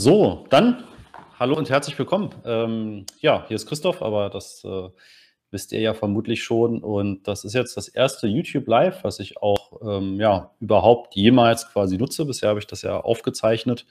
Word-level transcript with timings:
So, 0.00 0.46
dann 0.48 0.84
hallo 1.40 1.56
und 1.56 1.70
herzlich 1.70 1.98
willkommen. 1.98 2.30
Ähm, 2.44 3.04
ja, 3.18 3.44
hier 3.48 3.56
ist 3.56 3.66
Christoph, 3.66 4.00
aber 4.00 4.30
das 4.30 4.62
äh, 4.64 4.90
wisst 5.50 5.72
ihr 5.72 5.80
ja 5.80 5.92
vermutlich 5.92 6.44
schon. 6.44 6.84
Und 6.84 7.26
das 7.26 7.42
ist 7.42 7.52
jetzt 7.52 7.76
das 7.76 7.88
erste 7.88 8.28
YouTube 8.28 8.68
Live, 8.68 9.02
was 9.02 9.18
ich 9.18 9.38
auch 9.38 9.80
ähm, 9.82 10.20
ja, 10.20 10.52
überhaupt 10.60 11.16
jemals 11.16 11.68
quasi 11.72 11.98
nutze. 11.98 12.26
Bisher 12.26 12.50
habe 12.50 12.60
ich 12.60 12.68
das 12.68 12.82
ja 12.82 13.00
aufgezeichnet 13.00 13.86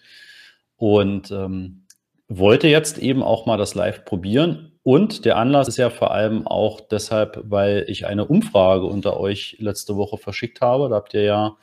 und 0.77 1.29
ähm, 1.31 1.83
wollte 2.29 2.69
jetzt 2.69 2.99
eben 2.99 3.21
auch 3.21 3.45
mal 3.45 3.57
das 3.57 3.75
Live 3.75 4.05
probieren. 4.05 4.79
Und 4.83 5.25
der 5.25 5.35
Anlass 5.35 5.67
ist 5.67 5.75
ja 5.75 5.89
vor 5.89 6.11
allem 6.11 6.47
auch 6.47 6.79
deshalb, 6.79 7.41
weil 7.43 7.83
ich 7.89 8.07
eine 8.07 8.23
Umfrage 8.23 8.85
unter 8.85 9.19
euch 9.19 9.57
letzte 9.59 9.97
Woche 9.97 10.17
verschickt 10.17 10.61
habe. 10.61 10.87
Da 10.87 10.95
habt 10.95 11.13
ihr 11.13 11.23
ja 11.23 11.57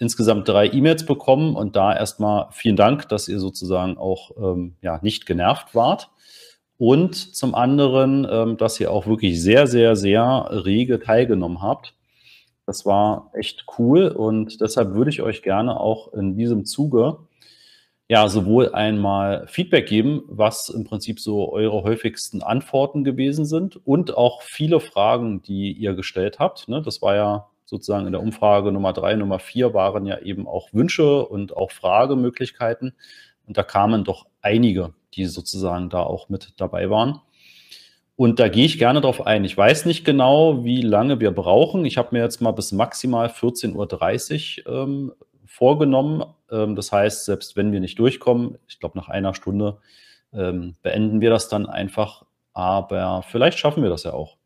insgesamt 0.00 0.48
drei 0.48 0.66
E-Mails 0.66 1.04
bekommen 1.06 1.54
und 1.54 1.76
da 1.76 1.94
erstmal 1.94 2.48
vielen 2.50 2.76
Dank, 2.76 3.08
dass 3.10 3.28
ihr 3.28 3.38
sozusagen 3.38 3.98
auch 3.98 4.32
ähm, 4.36 4.74
ja, 4.82 4.98
nicht 5.02 5.26
genervt 5.26 5.74
wart. 5.74 6.10
Und 6.78 7.14
zum 7.14 7.54
anderen, 7.54 8.26
ähm, 8.28 8.56
dass 8.56 8.80
ihr 8.80 8.90
auch 8.90 9.06
wirklich 9.06 9.40
sehr, 9.40 9.66
sehr, 9.66 9.96
sehr 9.96 10.48
rege 10.64 10.98
teilgenommen 10.98 11.60
habt. 11.60 11.94
Das 12.64 12.86
war 12.86 13.30
echt 13.34 13.66
cool 13.78 14.08
und 14.08 14.60
deshalb 14.62 14.94
würde 14.94 15.10
ich 15.10 15.20
euch 15.20 15.42
gerne 15.42 15.78
auch 15.78 16.12
in 16.14 16.34
diesem 16.34 16.64
Zuge 16.64 17.18
ja 18.08 18.28
sowohl 18.28 18.74
einmal 18.74 19.46
Feedback 19.48 19.86
geben, 19.86 20.22
was 20.28 20.68
im 20.70 20.84
Prinzip 20.84 21.20
so 21.20 21.52
eure 21.52 21.82
häufigsten 21.82 22.42
Antworten 22.42 23.04
gewesen 23.04 23.44
sind 23.44 23.76
und 23.86 24.16
auch 24.16 24.42
viele 24.42 24.80
Fragen, 24.80 25.42
die 25.42 25.72
ihr 25.72 25.94
gestellt 25.94 26.38
habt. 26.38 26.68
Ne? 26.68 26.80
Das 26.82 27.02
war 27.02 27.14
ja 27.14 27.49
sozusagen 27.70 28.06
in 28.06 28.12
der 28.12 28.20
Umfrage 28.20 28.72
Nummer 28.72 28.92
drei, 28.92 29.14
Nummer 29.14 29.38
vier 29.38 29.72
waren 29.72 30.04
ja 30.04 30.18
eben 30.18 30.46
auch 30.46 30.72
Wünsche 30.72 31.24
und 31.24 31.56
auch 31.56 31.70
Fragemöglichkeiten. 31.70 32.94
Und 33.46 33.56
da 33.56 33.62
kamen 33.62 34.04
doch 34.04 34.26
einige, 34.42 34.92
die 35.14 35.24
sozusagen 35.24 35.88
da 35.88 36.02
auch 36.02 36.28
mit 36.28 36.54
dabei 36.56 36.90
waren. 36.90 37.20
Und 38.16 38.38
da 38.40 38.48
gehe 38.48 38.66
ich 38.66 38.78
gerne 38.78 39.00
drauf 39.00 39.24
ein. 39.24 39.44
Ich 39.44 39.56
weiß 39.56 39.86
nicht 39.86 40.04
genau, 40.04 40.64
wie 40.64 40.82
lange 40.82 41.20
wir 41.20 41.30
brauchen. 41.30 41.86
Ich 41.86 41.96
habe 41.96 42.08
mir 42.12 42.22
jetzt 42.22 42.42
mal 42.42 42.50
bis 42.50 42.72
maximal 42.72 43.28
14.30 43.28 44.66
Uhr 44.66 44.82
ähm, 44.82 45.12
vorgenommen. 45.46 46.24
Ähm, 46.50 46.74
das 46.74 46.92
heißt, 46.92 47.24
selbst 47.24 47.56
wenn 47.56 47.72
wir 47.72 47.80
nicht 47.80 47.98
durchkommen, 47.98 48.58
ich 48.68 48.80
glaube, 48.80 48.98
nach 48.98 49.08
einer 49.08 49.32
Stunde 49.32 49.78
ähm, 50.34 50.74
beenden 50.82 51.20
wir 51.20 51.30
das 51.30 51.48
dann 51.48 51.66
einfach. 51.66 52.24
Aber 52.52 53.22
vielleicht 53.26 53.58
schaffen 53.58 53.82
wir 53.82 53.90
das 53.90 54.02
ja 54.02 54.12
auch. 54.12 54.39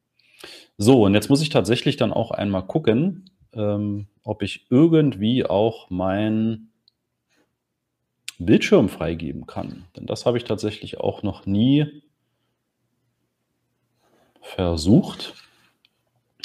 So, 0.77 1.05
und 1.05 1.15
jetzt 1.15 1.29
muss 1.31 1.43
ich 1.43 1.51
tatsächlich 1.51 1.97
dann 1.97 2.13
auch 2.13 2.31
einmal 2.31 2.67
gucken, 2.67 3.31
ähm, 3.53 4.09
ob 4.25 4.43
ich 4.43 4.67
irgendwie 4.71 5.45
auch 5.45 5.89
mein 5.91 6.71
Bildschirm 8.39 8.89
freigeben 8.89 9.47
kann. 9.47 9.85
Denn 9.97 10.07
das 10.07 10.27
habe 10.27 10.37
ich 10.37 10.45
tatsächlich 10.45 10.99
auch 10.99 11.23
noch 11.23 11.47
nie 11.47 12.03
versucht. 14.41 15.35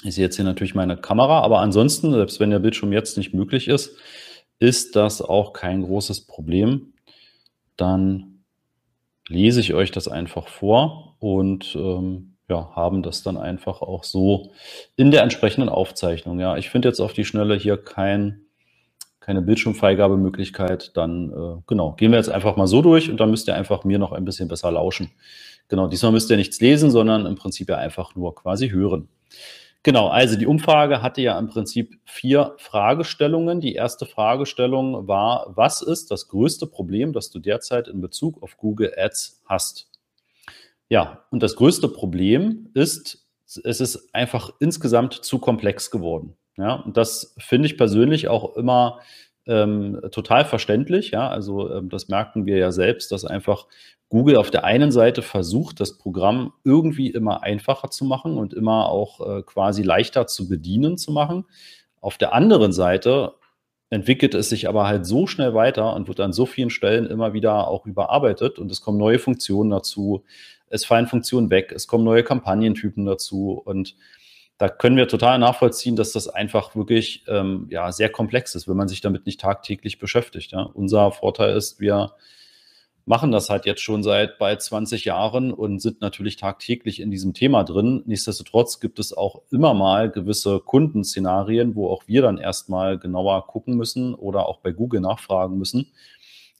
Ich 0.04 0.16
sehe 0.16 0.26
jetzt 0.26 0.36
hier 0.36 0.46
natürlich 0.46 0.76
meine 0.76 0.96
Kamera, 0.96 1.42
aber 1.42 1.60
ansonsten, 1.60 2.12
selbst 2.12 2.40
wenn 2.40 2.52
der 2.52 2.60
Bildschirm 2.60 2.94
jetzt 2.94 3.18
nicht 3.18 3.34
möglich 3.34 3.68
ist, 3.68 3.98
ist 4.60 4.96
das 4.96 5.22
auch 5.22 5.54
kein 5.54 5.82
großes 5.82 6.28
Problem. 6.28 6.94
Dann 7.76 8.44
lese 9.28 9.60
ich 9.60 9.74
euch 9.74 9.92
das 9.92 10.08
einfach 10.08 10.48
vor 10.48 11.16
und 11.20 11.76
ähm, 11.76 12.29
ja, 12.50 12.72
haben 12.76 13.04
das 13.04 13.24
dann 13.24 13.38
einfach 13.38 13.82
auch 13.82 14.04
so 14.04 14.52
in 14.96 15.12
der 15.12 15.24
entsprechenden 15.24 15.70
Aufzeichnung. 15.70 16.40
Ja, 16.40 16.58
ich 16.58 16.70
finde 16.70 16.88
jetzt 16.88 17.00
auf 17.00 17.14
die 17.14 17.26
Schnelle 17.26 17.56
hier 17.56 17.78
kein, 17.78 18.42
keine 19.20 19.42
Bildschirmfreigabemöglichkeit. 19.42 20.92
Dann, 20.98 21.32
äh, 21.32 21.62
genau, 21.68 21.94
gehen 21.94 22.12
wir 22.12 22.18
jetzt 22.18 22.30
einfach 22.30 22.56
mal 22.56 22.68
so 22.68 22.82
durch 22.82 23.10
und 23.10 23.20
dann 23.20 23.30
müsst 23.30 23.48
ihr 23.48 23.56
einfach 23.56 23.84
mir 23.84 24.00
noch 24.00 24.12
ein 24.12 24.26
bisschen 24.26 24.48
besser 24.48 24.72
lauschen. 24.72 25.12
Genau, 25.68 25.88
diesmal 25.88 26.12
müsst 26.12 26.32
ihr 26.32 26.38
nichts 26.38 26.60
lesen, 26.60 26.90
sondern 26.90 27.28
im 27.28 27.36
Prinzip 27.36 27.70
ja 27.70 27.78
einfach 27.78 28.16
nur 28.16 28.34
quasi 28.34 28.70
hören. 28.70 29.08
Genau, 29.84 30.08
also 30.08 30.36
die 30.36 30.48
Umfrage 30.48 31.02
hatte 31.02 31.22
ja 31.22 31.40
im 31.40 31.48
Prinzip 31.48 32.00
vier 32.04 32.56
Fragestellungen. 32.58 33.62
Die 33.62 33.76
erste 33.76 34.06
Fragestellung 34.06 35.08
war, 35.08 35.54
was 35.56 35.82
ist 35.82 36.12
das 36.12 36.28
größte 36.28 36.68
Problem, 36.68 37.14
das 37.14 37.30
du 37.30 37.40
derzeit 37.40 37.88
in 37.88 38.02
Bezug 38.02 38.42
auf 38.44 38.58
Google 38.58 38.94
Ads 38.98 39.42
hast? 39.46 39.89
Ja, 40.90 41.26
und 41.30 41.44
das 41.44 41.56
größte 41.56 41.88
Problem 41.88 42.70
ist, 42.74 43.28
es 43.46 43.80
ist 43.80 44.14
einfach 44.14 44.52
insgesamt 44.60 45.14
zu 45.14 45.40
komplex 45.40 45.92
geworden. 45.92 46.36
Ja, 46.58 46.76
und 46.76 46.98
das 46.98 47.36
finde 47.40 47.68
ich 47.68 47.78
persönlich 47.78 48.28
auch 48.28 48.56
immer 48.58 49.00
ähm, 49.48 50.02
total 50.12 50.46
verständlich. 50.46 51.12
Ja, 51.12 51.30
also 51.30 51.72
ähm, 51.72 51.90
das 51.90 52.10
merken 52.10 52.46
wir 52.46 52.58
ja 52.58 52.72
selbst, 52.72 53.12
dass 53.12 53.24
einfach 53.24 53.68
Google 54.10 54.36
auf 54.38 54.52
der 54.52 54.66
einen 54.66 54.92
Seite 54.92 55.22
versucht, 55.22 55.80
das 55.80 55.98
Programm 55.98 56.54
irgendwie 56.64 57.10
immer 57.10 57.44
einfacher 57.44 57.92
zu 57.92 58.06
machen 58.06 58.38
und 58.38 58.54
immer 58.54 58.90
auch 58.90 59.26
äh, 59.26 59.44
quasi 59.44 59.84
leichter 59.84 60.28
zu 60.28 60.50
bedienen 60.50 60.98
zu 60.98 61.12
machen. 61.12 61.46
Auf 62.02 62.18
der 62.18 62.34
anderen 62.34 62.74
Seite 62.74 63.34
entwickelt 63.92 64.34
es 64.34 64.50
sich 64.50 64.68
aber 64.68 64.88
halt 64.88 65.06
so 65.06 65.28
schnell 65.28 65.54
weiter 65.54 65.96
und 65.96 66.08
wird 66.08 66.20
an 66.20 66.34
so 66.34 66.46
vielen 66.46 66.70
Stellen 66.70 67.06
immer 67.08 67.34
wieder 67.34 67.68
auch 67.68 67.86
überarbeitet 67.86 68.60
und 68.60 68.72
es 68.72 68.82
kommen 68.82 68.98
neue 68.98 69.20
Funktionen 69.20 69.70
dazu 69.72 70.24
es 70.70 70.86
fallen 70.86 71.08
Funktionen 71.08 71.50
weg, 71.50 71.72
es 71.76 71.88
kommen 71.88 72.04
neue 72.04 72.24
Kampagnentypen 72.24 73.06
dazu 73.06 73.54
und 73.54 73.96
da 74.60 74.68
können 74.68 74.98
wir 74.98 75.08
total 75.08 75.40
nachvollziehen, 75.40 75.96
dass 75.96 76.12
das 76.12 76.28
einfach 76.28 76.76
wirklich 76.76 77.24
ähm, 77.28 77.68
ja, 77.70 77.94
sehr 77.94 78.10
komplex 78.10 78.56
ist, 78.56 78.68
wenn 78.68 78.76
man 78.76 78.90
sich 78.90 79.00
damit 79.00 79.26
nicht 79.26 79.40
tagtäglich 79.40 80.00
beschäftigt. 80.00 80.52
Ja. 80.52 80.64
Unser 80.64 81.14
Vorteil 81.14 81.56
ist, 81.56 81.80
wir 81.80 82.12
machen 83.06 83.32
das 83.32 83.50
halt 83.50 83.66
jetzt 83.66 83.82
schon 83.82 84.04
seit 84.04 84.38
bald 84.38 84.62
20 84.62 85.06
Jahren 85.06 85.54
und 85.54 85.80
sind 85.80 86.02
natürlich 86.02 86.36
tagtäglich 86.36 87.00
in 87.00 87.10
diesem 87.10 87.34
Thema 87.34 87.64
drin. 87.64 88.04
Nichtsdestotrotz 88.06 88.82
gibt 88.82 89.00
es 89.00 89.18
auch 89.18 89.42
immer 89.50 89.74
mal 89.74 90.12
gewisse 90.12 90.60
Kundenszenarien, 90.60 91.74
wo 91.74 91.90
auch 91.90 92.04
wir 92.08 92.22
dann 92.22 92.38
erstmal 92.38 93.00
genauer 93.00 93.48
gucken 93.48 93.78
müssen 93.78 94.14
oder 94.14 94.48
auch 94.48 94.60
bei 94.60 94.74
Google 94.74 95.00
nachfragen 95.00 95.58
müssen. 95.58 95.88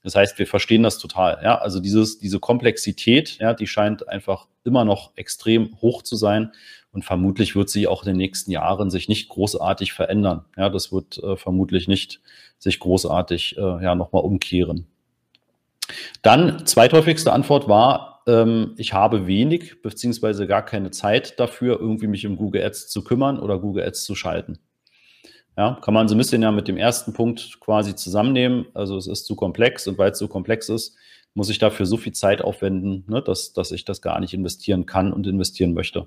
Das 0.02 0.14
heißt, 0.14 0.38
wir 0.38 0.46
verstehen 0.46 0.82
das 0.82 0.98
total. 0.98 1.40
Ja, 1.42 1.58
also 1.58 1.80
dieses, 1.80 2.18
diese 2.18 2.40
Komplexität, 2.40 3.38
ja, 3.38 3.52
die 3.52 3.66
scheint 3.66 4.08
einfach 4.08 4.46
immer 4.64 4.84
noch 4.84 5.12
extrem 5.16 5.76
hoch 5.80 6.02
zu 6.02 6.16
sein. 6.16 6.52
Und 6.92 7.04
vermutlich 7.04 7.54
wird 7.54 7.70
sie 7.70 7.86
auch 7.86 8.02
in 8.02 8.08
den 8.08 8.16
nächsten 8.16 8.50
Jahren 8.50 8.90
sich 8.90 9.08
nicht 9.08 9.28
großartig 9.28 9.92
verändern. 9.92 10.44
Ja, 10.56 10.70
das 10.70 10.90
wird 10.90 11.18
äh, 11.18 11.36
vermutlich 11.36 11.86
nicht 11.86 12.20
sich 12.58 12.80
großartig 12.80 13.56
äh, 13.58 13.60
ja, 13.60 13.94
nochmal 13.94 14.22
umkehren. 14.22 14.86
Dann, 16.22 16.66
zweithäufigste 16.66 17.32
Antwort 17.32 17.68
war, 17.68 18.22
ähm, 18.26 18.74
ich 18.76 18.92
habe 18.92 19.26
wenig 19.26 19.82
beziehungsweise 19.82 20.46
gar 20.46 20.64
keine 20.64 20.90
Zeit 20.90 21.38
dafür, 21.38 21.78
irgendwie 21.80 22.06
mich 22.06 22.26
um 22.26 22.36
Google 22.36 22.64
Ads 22.64 22.88
zu 22.88 23.04
kümmern 23.04 23.38
oder 23.38 23.58
Google 23.58 23.84
Ads 23.84 24.04
zu 24.04 24.14
schalten. 24.14 24.58
Ja, 25.56 25.78
kann 25.82 25.94
man 25.94 26.08
so 26.08 26.14
ein 26.14 26.18
bisschen 26.18 26.42
ja 26.42 26.52
mit 26.52 26.68
dem 26.68 26.76
ersten 26.76 27.12
Punkt 27.12 27.60
quasi 27.60 27.94
zusammennehmen. 27.94 28.66
Also 28.74 28.96
es 28.96 29.06
ist 29.06 29.26
zu 29.26 29.34
komplex 29.34 29.86
und 29.86 29.98
weil 29.98 30.12
es 30.12 30.18
so 30.18 30.28
komplex 30.28 30.68
ist, 30.68 30.96
muss 31.34 31.50
ich 31.50 31.58
dafür 31.58 31.86
so 31.86 31.96
viel 31.96 32.12
Zeit 32.12 32.42
aufwenden, 32.42 33.04
ne, 33.08 33.22
dass, 33.22 33.52
dass 33.52 33.72
ich 33.72 33.84
das 33.84 34.00
gar 34.02 34.20
nicht 34.20 34.34
investieren 34.34 34.86
kann 34.86 35.12
und 35.12 35.26
investieren 35.26 35.74
möchte. 35.74 36.06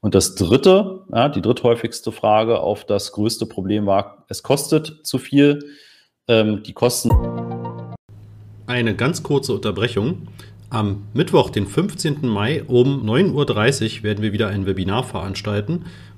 Und 0.00 0.14
das 0.14 0.34
dritte, 0.34 1.02
ja, 1.12 1.28
die 1.28 1.42
dritthäufigste 1.42 2.12
Frage 2.12 2.60
auf 2.60 2.84
das 2.84 3.12
größte 3.12 3.46
Problem 3.46 3.86
war, 3.86 4.24
es 4.28 4.42
kostet 4.42 5.06
zu 5.06 5.18
viel. 5.18 5.60
Ähm, 6.28 6.62
die 6.62 6.72
Kosten. 6.72 7.10
Eine 8.66 8.94
ganz 8.94 9.22
kurze 9.22 9.52
Unterbrechung. 9.54 10.28
Am 10.70 11.08
Mittwoch, 11.14 11.50
den 11.50 11.66
15. 11.66 12.28
Mai 12.28 12.62
um 12.62 13.04
9.30 13.04 13.98
Uhr 13.98 14.02
werden 14.04 14.22
wir 14.22 14.32
wieder 14.32 14.48
ein 14.48 14.66
Webinar 14.66 15.02
veranstalten 15.02 15.86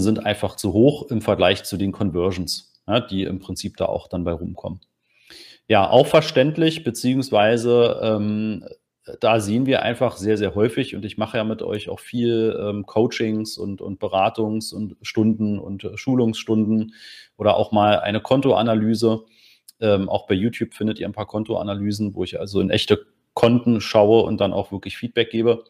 sind 0.00 0.24
einfach 0.26 0.56
zu 0.56 0.72
hoch 0.72 1.10
im 1.10 1.20
Vergleich 1.20 1.64
zu 1.64 1.76
den 1.76 1.92
Conversions, 1.92 2.80
ja, 2.86 3.00
die 3.00 3.24
im 3.24 3.38
Prinzip 3.38 3.76
da 3.76 3.86
auch 3.86 4.08
dann 4.08 4.24
bei 4.24 4.32
rumkommen. 4.32 4.80
Ja, 5.68 5.88
auch 5.88 6.06
verständlich, 6.06 6.82
beziehungsweise 6.82 8.00
ähm, 8.02 8.64
da 9.20 9.40
sehen 9.40 9.66
wir 9.66 9.82
einfach 9.82 10.16
sehr, 10.16 10.36
sehr 10.36 10.54
häufig 10.54 10.94
und 10.94 11.04
ich 11.04 11.16
mache 11.16 11.38
ja 11.38 11.44
mit 11.44 11.62
euch 11.62 11.88
auch 11.88 12.00
viel 12.00 12.56
ähm, 12.60 12.86
Coachings 12.86 13.56
und, 13.56 13.80
und 13.80 14.00
Beratungs- 14.00 14.74
und 14.74 14.96
Stunden 15.02 15.58
und 15.58 15.88
Schulungsstunden 15.94 16.94
oder 17.36 17.56
auch 17.56 17.72
mal 17.72 18.00
eine 18.00 18.20
Kontoanalyse. 18.20 19.24
Ähm, 19.80 20.08
auch 20.08 20.26
bei 20.26 20.34
YouTube 20.34 20.74
findet 20.74 20.98
ihr 20.98 21.08
ein 21.08 21.12
paar 21.12 21.26
Kontoanalysen, 21.26 22.14
wo 22.14 22.24
ich 22.24 22.38
also 22.38 22.60
in 22.60 22.70
echte 22.70 23.06
Konten 23.34 23.80
schaue 23.80 24.22
und 24.22 24.40
dann 24.40 24.52
auch 24.52 24.72
wirklich 24.72 24.96
Feedback 24.96 25.30
gebe. 25.30 25.64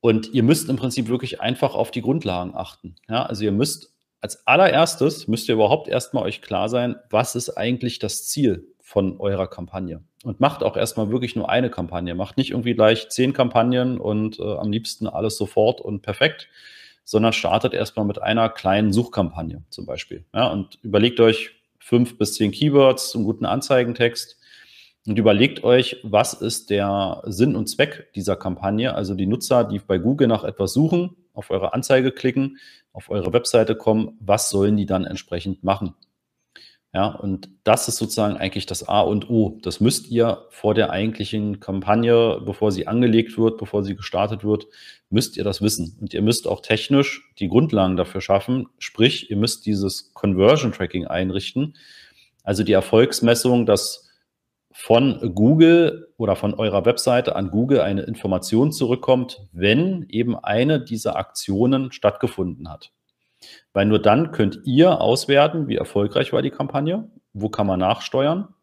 Und 0.00 0.32
ihr 0.32 0.42
müsst 0.42 0.68
im 0.68 0.76
Prinzip 0.76 1.08
wirklich 1.08 1.40
einfach 1.40 1.74
auf 1.74 1.90
die 1.90 2.02
Grundlagen 2.02 2.54
achten. 2.54 2.94
Ja, 3.08 3.24
also 3.26 3.44
ihr 3.44 3.52
müsst 3.52 3.92
als 4.20 4.46
allererstes 4.46 5.28
müsst 5.28 5.48
ihr 5.48 5.54
überhaupt 5.54 5.88
erstmal 5.88 6.24
euch 6.24 6.42
klar 6.42 6.68
sein, 6.68 6.96
was 7.10 7.36
ist 7.36 7.50
eigentlich 7.50 7.98
das 7.98 8.26
Ziel 8.26 8.66
von 8.80 9.20
eurer 9.20 9.46
Kampagne. 9.46 10.02
Und 10.24 10.40
macht 10.40 10.64
auch 10.64 10.76
erstmal 10.76 11.10
wirklich 11.10 11.36
nur 11.36 11.48
eine 11.48 11.70
Kampagne. 11.70 12.14
Macht 12.14 12.36
nicht 12.36 12.50
irgendwie 12.50 12.74
gleich 12.74 13.08
zehn 13.10 13.32
Kampagnen 13.32 13.98
und 13.98 14.40
äh, 14.40 14.56
am 14.56 14.72
liebsten 14.72 15.06
alles 15.06 15.36
sofort 15.36 15.80
und 15.80 16.02
perfekt, 16.02 16.48
sondern 17.04 17.32
startet 17.32 17.74
erstmal 17.74 18.06
mit 18.06 18.20
einer 18.20 18.48
kleinen 18.48 18.92
Suchkampagne 18.92 19.62
zum 19.70 19.86
Beispiel. 19.86 20.24
Ja, 20.34 20.48
und 20.48 20.78
überlegt 20.82 21.20
euch 21.20 21.50
fünf 21.78 22.18
bis 22.18 22.34
zehn 22.34 22.50
Keywords, 22.50 23.14
einen 23.14 23.24
guten 23.24 23.46
Anzeigentext 23.46 24.37
und 25.08 25.18
überlegt 25.18 25.64
euch, 25.64 25.96
was 26.02 26.34
ist 26.34 26.70
der 26.70 27.22
Sinn 27.24 27.56
und 27.56 27.68
Zweck 27.68 28.12
dieser 28.14 28.36
Kampagne. 28.36 28.94
Also 28.94 29.14
die 29.14 29.26
Nutzer, 29.26 29.64
die 29.64 29.78
bei 29.78 29.98
Google 29.98 30.28
nach 30.28 30.44
etwas 30.44 30.74
suchen, 30.74 31.16
auf 31.32 31.50
eure 31.50 31.72
Anzeige 31.72 32.12
klicken, 32.12 32.58
auf 32.92 33.08
eure 33.08 33.32
Webseite 33.32 33.74
kommen, 33.74 34.18
was 34.20 34.50
sollen 34.50 34.76
die 34.76 34.86
dann 34.86 35.04
entsprechend 35.04 35.64
machen? 35.64 35.94
Ja, 36.94 37.06
und 37.08 37.50
das 37.64 37.86
ist 37.86 37.96
sozusagen 37.96 38.36
eigentlich 38.36 38.66
das 38.66 38.88
A 38.88 39.02
und 39.02 39.28
O. 39.28 39.58
Das 39.62 39.80
müsst 39.80 40.08
ihr 40.10 40.46
vor 40.50 40.74
der 40.74 40.90
eigentlichen 40.90 41.60
Kampagne, 41.60 42.40
bevor 42.44 42.72
sie 42.72 42.86
angelegt 42.86 43.38
wird, 43.38 43.58
bevor 43.58 43.84
sie 43.84 43.94
gestartet 43.94 44.42
wird, 44.42 44.66
müsst 45.10 45.36
ihr 45.36 45.44
das 45.44 45.62
wissen. 45.62 45.96
Und 46.00 46.14
ihr 46.14 46.22
müsst 46.22 46.46
auch 46.46 46.60
technisch 46.60 47.30
die 47.38 47.48
Grundlagen 47.48 47.96
dafür 47.96 48.20
schaffen. 48.20 48.68
Sprich, 48.78 49.30
ihr 49.30 49.36
müsst 49.36 49.66
dieses 49.66 50.12
Conversion 50.14 50.72
Tracking 50.72 51.06
einrichten. 51.06 51.74
Also 52.42 52.62
die 52.62 52.72
Erfolgsmessung, 52.72 53.66
dass 53.66 54.07
von 54.80 55.34
Google 55.34 56.06
oder 56.18 56.36
von 56.36 56.54
eurer 56.54 56.84
Webseite 56.84 57.34
an 57.34 57.50
Google 57.50 57.80
eine 57.80 58.02
Information 58.02 58.70
zurückkommt, 58.70 59.40
wenn 59.50 60.06
eben 60.08 60.38
eine 60.38 60.78
dieser 60.78 61.16
Aktionen 61.16 61.90
stattgefunden 61.90 62.70
hat. 62.70 62.92
Weil 63.72 63.86
nur 63.86 64.00
dann 64.00 64.30
könnt 64.30 64.60
ihr 64.66 65.00
auswerten, 65.00 65.66
wie 65.66 65.74
erfolgreich 65.74 66.32
war 66.32 66.42
die 66.42 66.52
Kampagne, 66.52 67.10
wo 67.32 67.48
kann 67.48 67.66
man 67.66 67.80
nachsteuern. 67.80 68.54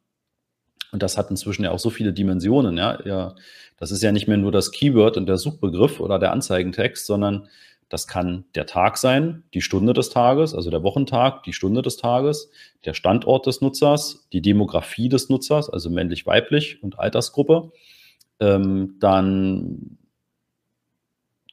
Und 0.93 1.03
das 1.03 1.17
hat 1.17 1.29
inzwischen 1.31 1.65
ja 1.65 1.71
auch 1.71 1.79
so 1.79 1.89
viele 1.89 2.13
Dimensionen. 2.13 2.77
Ja, 2.77 3.35
das 3.77 3.91
ist 3.91 4.01
ja 4.01 4.13
nicht 4.13 4.29
mehr 4.29 4.37
nur 4.37 4.53
das 4.53 4.71
Keyword 4.71 5.17
und 5.17 5.25
der 5.25 5.37
Suchbegriff 5.37 5.99
oder 5.99 6.17
der 6.17 6.31
Anzeigentext, 6.31 7.05
sondern 7.05 7.49
das 7.95 8.07
kann 8.07 8.43
der 8.55 8.65
Tag 8.65 8.97
sein, 8.97 9.43
die 9.53 9.61
Stunde 9.61 9.93
des 9.93 10.09
Tages, 10.09 10.53
also 10.53 10.69
der 10.69 10.83
Wochentag, 10.83 11.43
die 11.43 11.53
Stunde 11.53 11.81
des 11.81 11.95
Tages, 11.95 12.51
der 12.83 12.93
Standort 12.93 13.45
des 13.45 13.61
Nutzers, 13.61 14.27
die 14.33 14.41
Demografie 14.41 15.07
des 15.07 15.29
Nutzers, 15.29 15.69
also 15.69 15.89
männlich, 15.89 16.25
weiblich 16.25 16.83
und 16.83 16.99
Altersgruppe. 16.99 17.71
Ähm, 18.41 18.97
dann 18.99 19.97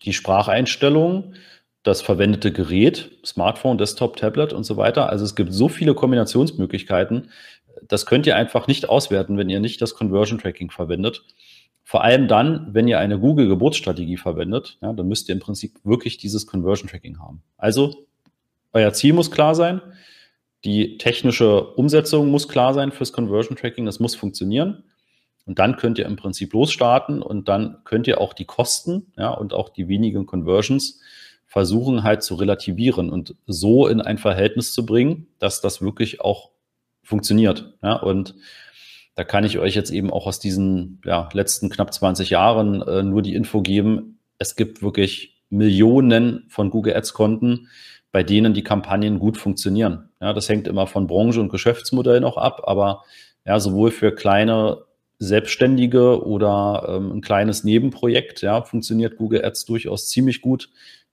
die 0.03 0.13
Spracheinstellung, 0.13 1.35
das 1.85 2.03
verwendete 2.03 2.51
Gerät, 2.51 3.13
Smartphone, 3.25 3.79
Desktop, 3.79 4.17
Tablet 4.17 4.53
und 4.53 4.65
so 4.65 4.77
weiter. 4.77 5.11
Also 5.11 5.25
es 5.25 5.37
gibt 5.37 5.53
so 5.53 5.69
viele 5.69 5.95
Kombinationsmöglichkeiten. 5.95 7.31
Das 7.87 8.05
könnt 8.05 8.27
ihr 8.27 8.35
einfach 8.35 8.67
nicht 8.67 8.89
auswerten, 8.89 9.39
wenn 9.39 9.49
ihr 9.49 9.61
nicht 9.61 9.81
das 9.81 9.95
Conversion 9.95 10.41
Tracking 10.41 10.73
verwendet. 10.73 11.23
Vor 11.85 12.05
allem 12.05 12.29
dann, 12.29 12.69
wenn 12.73 12.89
ihr 12.89 12.99
eine 12.99 13.19
Google-Geburtsstrategie 13.19 14.17
verwendet, 14.17 14.79
ja, 14.81 14.93
dann 14.93 15.09
müsst 15.09 15.29
ihr 15.29 15.35
im 15.35 15.41
Prinzip 15.41 15.79
wirklich 15.85 16.17
dieses 16.17 16.47
Conversion 16.47 16.89
Tracking 16.89 17.19
haben. 17.19 17.43
Also, 17.57 18.07
euer 18.73 18.93
Ziel 18.93 19.13
muss 19.13 19.31
klar 19.31 19.55
sein, 19.55 19.81
die 20.65 20.97
technische 20.97 21.63
Umsetzung 21.75 22.31
muss 22.31 22.49
klar 22.49 22.73
sein 22.73 22.93
fürs 22.93 23.13
Conversion 23.13 23.57
Tracking, 23.57 23.85
das 23.85 24.01
muss 24.01 24.15
funktionieren. 24.15 24.85
Und 25.45 25.59
dann 25.59 25.77
könnt 25.77 25.99
ihr 25.99 26.07
im 26.07 26.17
Prinzip 26.17 26.53
losstarten 26.53 27.21
und 27.21 27.49
dann 27.49 27.79
könnt 27.85 28.07
ihr 28.07 28.21
auch 28.21 28.33
die 28.33 28.45
Kosten 28.45 29.13
ja, 29.17 29.31
und 29.31 29.55
auch 29.55 29.69
die 29.69 29.89
wenigen 29.89 30.25
Conversions 30.25 31.01
versuchen 31.47 32.03
halt 32.03 32.23
zu 32.23 32.37
relativieren 32.37 33.11
und 33.11 33.35
so 33.47 33.87
in 33.87 34.01
ein 34.01 34.19
Verhältnis 34.19 34.73
zu 34.73 34.87
bringen, 34.87 35.27
dass 35.39 35.61
das 35.61 35.83
wirklich 35.83 36.21
auch 36.21 36.51
funktioniert. 37.03 37.75
Ja, 37.83 37.97
und 37.97 38.37
da 39.15 39.25
kann 39.25 39.45
ich 39.45 39.59
euch 39.59 39.75
jetzt 39.75 39.91
eben 39.91 40.11
auch 40.11 40.27
aus 40.27 40.39
diesen 40.39 41.01
ja, 41.05 41.29
letzten 41.33 41.69
knapp 41.69 41.93
20 41.93 42.31
Jahren 42.31 42.83
äh, 42.83 43.03
nur 43.03 43.23
die 43.23 43.35
Info 43.35 43.61
geben. 43.61 44.19
Es 44.39 44.57
gibt 44.57 44.83
wirklich 44.83 45.43
Millionen 45.51 46.47
von 46.49 46.71
Google 46.71 46.97
Ads 46.97 47.13
Konten, 47.13 47.69
bei 48.11 48.23
denen 48.23 48.55
die 48.55 48.63
Kampagnen 48.63 49.19
gut 49.19 49.37
funktionieren. 49.37 50.11
Ja, 50.21 50.33
das 50.33 50.49
hängt 50.49 50.67
immer 50.67 50.87
von 50.87 51.07
Branche 51.07 51.41
und 51.41 51.51
Geschäftsmodell 51.51 52.21
noch 52.21 52.37
ab, 52.37 52.63
aber 52.65 53.03
ja, 53.45 53.61
sowohl 53.61 53.91
für 53.91 54.15
kleine 54.15 54.85
Selbstständige 55.19 56.25
oder 56.25 56.87
ähm, 56.89 57.13
ein 57.13 57.21
kleines 57.21 57.65
Nebenprojekt, 57.65 58.43
ja, 58.43 58.63
funktioniert 58.63 59.17
Google 59.17 59.45
Ads 59.45 59.67
durchaus 59.67 60.09
ziemlich 60.09 60.41
gut, 60.41 60.71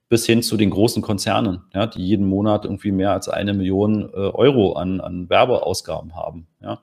bis 0.10 0.26
hin 0.26 0.42
zu 0.42 0.58
den 0.58 0.72
großen 0.72 1.02
Konzernen, 1.02 1.62
ja, 1.74 1.86
die 1.86 2.04
jeden 2.04 2.28
Monat 2.28 2.66
irgendwie 2.66 2.92
mehr 2.92 3.12
als 3.12 3.30
eine 3.30 3.54
Million 3.54 4.10
äh, 4.14 4.18
Euro 4.18 4.74
an, 4.74 5.02
an 5.02 5.30
Werbeausgaben 5.30 6.16
haben. 6.16 6.48
Ja. 6.62 6.82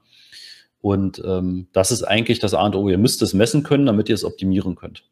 Und 0.86 1.20
ähm, 1.26 1.66
das 1.72 1.90
ist 1.90 2.04
eigentlich 2.04 2.38
das 2.38 2.54
A 2.54 2.64
und 2.64 2.76
O. 2.76 2.88
Ihr 2.88 2.96
müsst 2.96 3.20
es 3.20 3.34
messen 3.34 3.64
können, 3.64 3.86
damit 3.86 4.08
ihr 4.08 4.14
es 4.14 4.22
optimieren 4.22 4.76
könnt. 4.76 5.02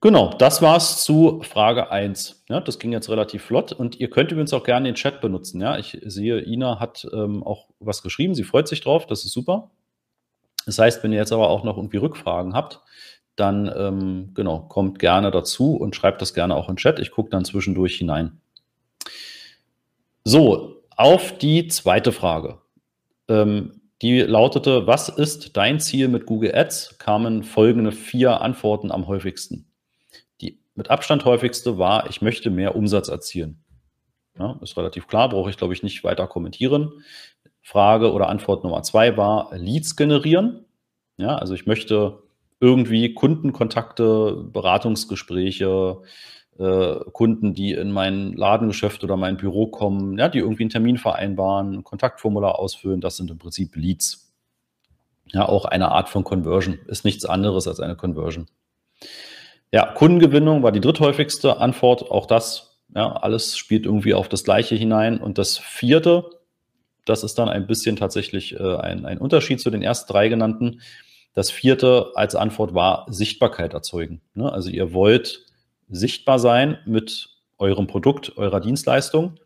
Genau, 0.00 0.32
das 0.38 0.62
war's 0.62 1.04
zu 1.04 1.42
Frage 1.42 1.90
1. 1.90 2.44
Ja, 2.48 2.60
das 2.60 2.78
ging 2.78 2.90
jetzt 2.90 3.10
relativ 3.10 3.42
flott 3.42 3.72
und 3.72 4.00
ihr 4.00 4.08
könnt 4.08 4.32
übrigens 4.32 4.54
auch 4.54 4.64
gerne 4.64 4.88
den 4.88 4.94
Chat 4.94 5.20
benutzen. 5.20 5.60
Ja, 5.60 5.76
ich 5.76 5.98
sehe, 6.06 6.40
Ina 6.40 6.80
hat 6.80 7.06
ähm, 7.12 7.42
auch 7.42 7.68
was 7.80 8.02
geschrieben, 8.02 8.34
sie 8.34 8.44
freut 8.44 8.66
sich 8.66 8.80
drauf, 8.80 9.04
das 9.04 9.26
ist 9.26 9.32
super. 9.32 9.72
Das 10.64 10.78
heißt, 10.78 11.04
wenn 11.04 11.12
ihr 11.12 11.18
jetzt 11.18 11.32
aber 11.32 11.50
auch 11.50 11.64
noch 11.64 11.76
irgendwie 11.76 11.98
Rückfragen 11.98 12.54
habt, 12.54 12.80
dann 13.36 13.70
ähm, 13.76 14.30
genau, 14.32 14.60
kommt 14.60 14.98
gerne 15.00 15.30
dazu 15.30 15.76
und 15.76 15.94
schreibt 15.94 16.22
das 16.22 16.32
gerne 16.32 16.56
auch 16.56 16.70
in 16.70 16.76
Chat. 16.76 16.98
Ich 16.98 17.10
gucke 17.10 17.28
dann 17.28 17.44
zwischendurch 17.44 17.96
hinein. 17.96 18.40
So, 20.24 20.82
auf 20.96 21.36
die 21.36 21.68
zweite 21.68 22.12
Frage. 22.12 22.62
Ähm, 23.28 23.80
die 24.02 24.20
lautete, 24.20 24.86
was 24.86 25.08
ist 25.08 25.56
dein 25.56 25.80
Ziel 25.80 26.08
mit 26.08 26.26
Google 26.26 26.54
Ads? 26.54 26.98
Kamen 26.98 27.42
folgende 27.42 27.92
vier 27.92 28.40
Antworten 28.40 28.92
am 28.92 29.08
häufigsten. 29.08 29.66
Die 30.40 30.60
mit 30.74 30.90
Abstand 30.90 31.24
häufigste 31.24 31.78
war, 31.78 32.08
ich 32.08 32.22
möchte 32.22 32.50
mehr 32.50 32.76
Umsatz 32.76 33.08
erzielen. 33.08 33.64
Ja, 34.38 34.58
ist 34.62 34.76
relativ 34.76 35.08
klar, 35.08 35.28
brauche 35.28 35.50
ich, 35.50 35.56
glaube 35.56 35.74
ich, 35.74 35.82
nicht 35.82 36.04
weiter 36.04 36.28
kommentieren. 36.28 36.92
Frage 37.60 38.12
oder 38.12 38.28
Antwort 38.28 38.62
Nummer 38.62 38.82
zwei 38.82 39.16
war 39.16 39.50
Leads 39.56 39.96
generieren. 39.96 40.64
Ja, 41.16 41.36
also 41.36 41.54
ich 41.54 41.66
möchte 41.66 42.22
irgendwie 42.60 43.14
Kundenkontakte, 43.14 44.48
Beratungsgespräche, 44.52 46.00
Kunden, 46.58 47.54
die 47.54 47.72
in 47.72 47.92
mein 47.92 48.32
Ladengeschäft 48.32 49.04
oder 49.04 49.16
mein 49.16 49.36
Büro 49.36 49.68
kommen, 49.68 50.18
ja, 50.18 50.28
die 50.28 50.40
irgendwie 50.40 50.64
einen 50.64 50.70
Termin 50.70 50.98
vereinbaren, 50.98 51.74
ein 51.74 51.84
Kontaktformular 51.84 52.58
ausfüllen, 52.58 53.00
das 53.00 53.16
sind 53.16 53.30
im 53.30 53.38
Prinzip 53.38 53.76
Leads. 53.76 54.32
Ja, 55.32 55.48
auch 55.48 55.66
eine 55.66 55.90
Art 55.90 56.08
von 56.08 56.24
Conversion, 56.24 56.78
ist 56.88 57.04
nichts 57.04 57.24
anderes 57.24 57.68
als 57.68 57.78
eine 57.78 57.94
Conversion. 57.94 58.46
Ja, 59.70 59.86
Kundengewinnung 59.86 60.62
war 60.62 60.72
die 60.72 60.80
dritthäufigste 60.80 61.58
Antwort, 61.58 62.10
auch 62.10 62.26
das, 62.26 62.80
ja, 62.94 63.12
alles 63.12 63.56
spielt 63.56 63.84
irgendwie 63.86 64.14
auf 64.14 64.28
das 64.28 64.42
Gleiche 64.42 64.74
hinein. 64.74 65.20
Und 65.20 65.38
das 65.38 65.58
vierte, 65.58 66.24
das 67.04 67.22
ist 67.22 67.38
dann 67.38 67.48
ein 67.48 67.66
bisschen 67.68 67.94
tatsächlich 67.94 68.58
äh, 68.58 68.76
ein, 68.76 69.06
ein 69.06 69.18
Unterschied 69.18 69.60
zu 69.60 69.70
den 69.70 69.82
ersten 69.82 70.12
drei 70.12 70.28
genannten. 70.28 70.80
Das 71.34 71.50
vierte 71.52 72.10
als 72.14 72.34
Antwort 72.34 72.74
war 72.74 73.06
Sichtbarkeit 73.10 73.74
erzeugen. 73.74 74.22
Ne? 74.34 74.50
Also 74.50 74.70
ihr 74.70 74.92
wollt 74.92 75.47
sichtbar 75.88 76.38
sein 76.38 76.78
mit 76.86 77.30
eurem 77.58 77.86
Produkt, 77.86 78.36
eurer 78.36 78.60
Dienstleistung. 78.60 79.38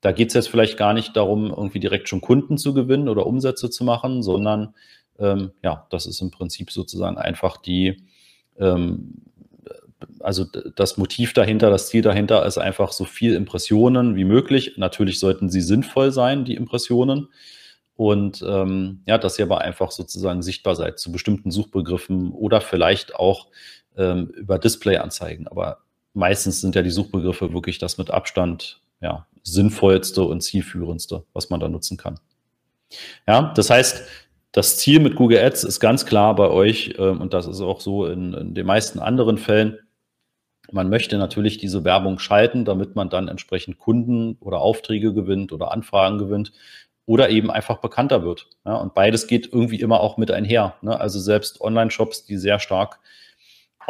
Da 0.00 0.12
geht 0.12 0.28
es 0.28 0.34
jetzt 0.34 0.48
vielleicht 0.48 0.76
gar 0.76 0.94
nicht 0.94 1.16
darum, 1.16 1.50
irgendwie 1.50 1.80
direkt 1.80 2.08
schon 2.08 2.20
Kunden 2.20 2.56
zu 2.56 2.72
gewinnen 2.72 3.08
oder 3.08 3.26
Umsätze 3.26 3.70
zu 3.70 3.84
machen, 3.84 4.22
sondern 4.22 4.74
ähm, 5.18 5.52
ja, 5.62 5.86
das 5.90 6.06
ist 6.06 6.20
im 6.22 6.30
Prinzip 6.30 6.70
sozusagen 6.70 7.18
einfach 7.18 7.58
die, 7.58 8.04
ähm, 8.58 9.22
also 10.20 10.44
das 10.44 10.96
Motiv 10.96 11.34
dahinter, 11.34 11.68
das 11.68 11.88
Ziel 11.88 12.02
dahinter 12.02 12.46
ist 12.46 12.56
einfach 12.56 12.92
so 12.92 13.04
viel 13.04 13.34
Impressionen 13.34 14.16
wie 14.16 14.24
möglich. 14.24 14.74
Natürlich 14.76 15.18
sollten 15.18 15.50
sie 15.50 15.60
sinnvoll 15.60 16.10
sein, 16.12 16.44
die 16.46 16.54
Impressionen. 16.54 17.28
Und 17.96 18.42
ähm, 18.48 19.02
ja, 19.06 19.18
dass 19.18 19.38
ihr 19.38 19.44
aber 19.44 19.60
einfach 19.60 19.90
sozusagen 19.90 20.40
sichtbar 20.40 20.74
seid 20.74 20.98
zu 20.98 21.12
bestimmten 21.12 21.50
Suchbegriffen 21.50 22.32
oder 22.32 22.62
vielleicht 22.62 23.14
auch 23.14 23.48
ähm, 23.96 24.28
über 24.36 24.58
Display-Anzeigen. 24.58 25.48
Aber 25.48 25.78
meistens 26.14 26.60
sind 26.60 26.74
ja 26.74 26.82
die 26.82 26.90
Suchbegriffe 26.90 27.52
wirklich 27.52 27.78
das 27.78 27.98
mit 27.98 28.10
Abstand 28.10 28.80
ja, 29.00 29.26
sinnvollste 29.42 30.22
und 30.22 30.42
zielführendste, 30.42 31.24
was 31.32 31.50
man 31.50 31.60
da 31.60 31.68
nutzen 31.68 31.96
kann. 31.96 32.18
Ja, 33.26 33.52
das 33.54 33.70
heißt, 33.70 34.02
das 34.52 34.76
Ziel 34.76 35.00
mit 35.00 35.14
Google 35.14 35.38
Ads 35.38 35.64
ist 35.64 35.80
ganz 35.80 36.04
klar 36.06 36.34
bei 36.34 36.48
euch 36.48 36.96
ähm, 36.98 37.20
und 37.20 37.32
das 37.32 37.46
ist 37.46 37.60
auch 37.60 37.80
so 37.80 38.06
in, 38.06 38.34
in 38.34 38.54
den 38.54 38.66
meisten 38.66 38.98
anderen 38.98 39.38
Fällen. 39.38 39.78
Man 40.72 40.88
möchte 40.88 41.18
natürlich 41.18 41.58
diese 41.58 41.84
Werbung 41.84 42.18
schalten, 42.18 42.64
damit 42.64 42.94
man 42.96 43.08
dann 43.10 43.28
entsprechend 43.28 43.78
Kunden 43.78 44.36
oder 44.40 44.60
Aufträge 44.60 45.14
gewinnt 45.14 45.52
oder 45.52 45.72
Anfragen 45.72 46.18
gewinnt. 46.18 46.52
oder 47.06 47.28
eben 47.30 47.50
einfach 47.50 47.78
bekannter 47.78 48.22
wird. 48.22 48.46
Ja, 48.64 48.76
und 48.76 48.94
beides 48.94 49.26
geht 49.26 49.52
irgendwie 49.52 49.80
immer 49.80 50.00
auch 50.00 50.16
mit 50.16 50.30
einher. 50.30 50.76
Ne? 50.80 50.98
Also 51.00 51.18
selbst 51.18 51.60
Online-Shops, 51.60 52.24
die 52.24 52.36
sehr 52.36 52.60
stark 52.60 53.00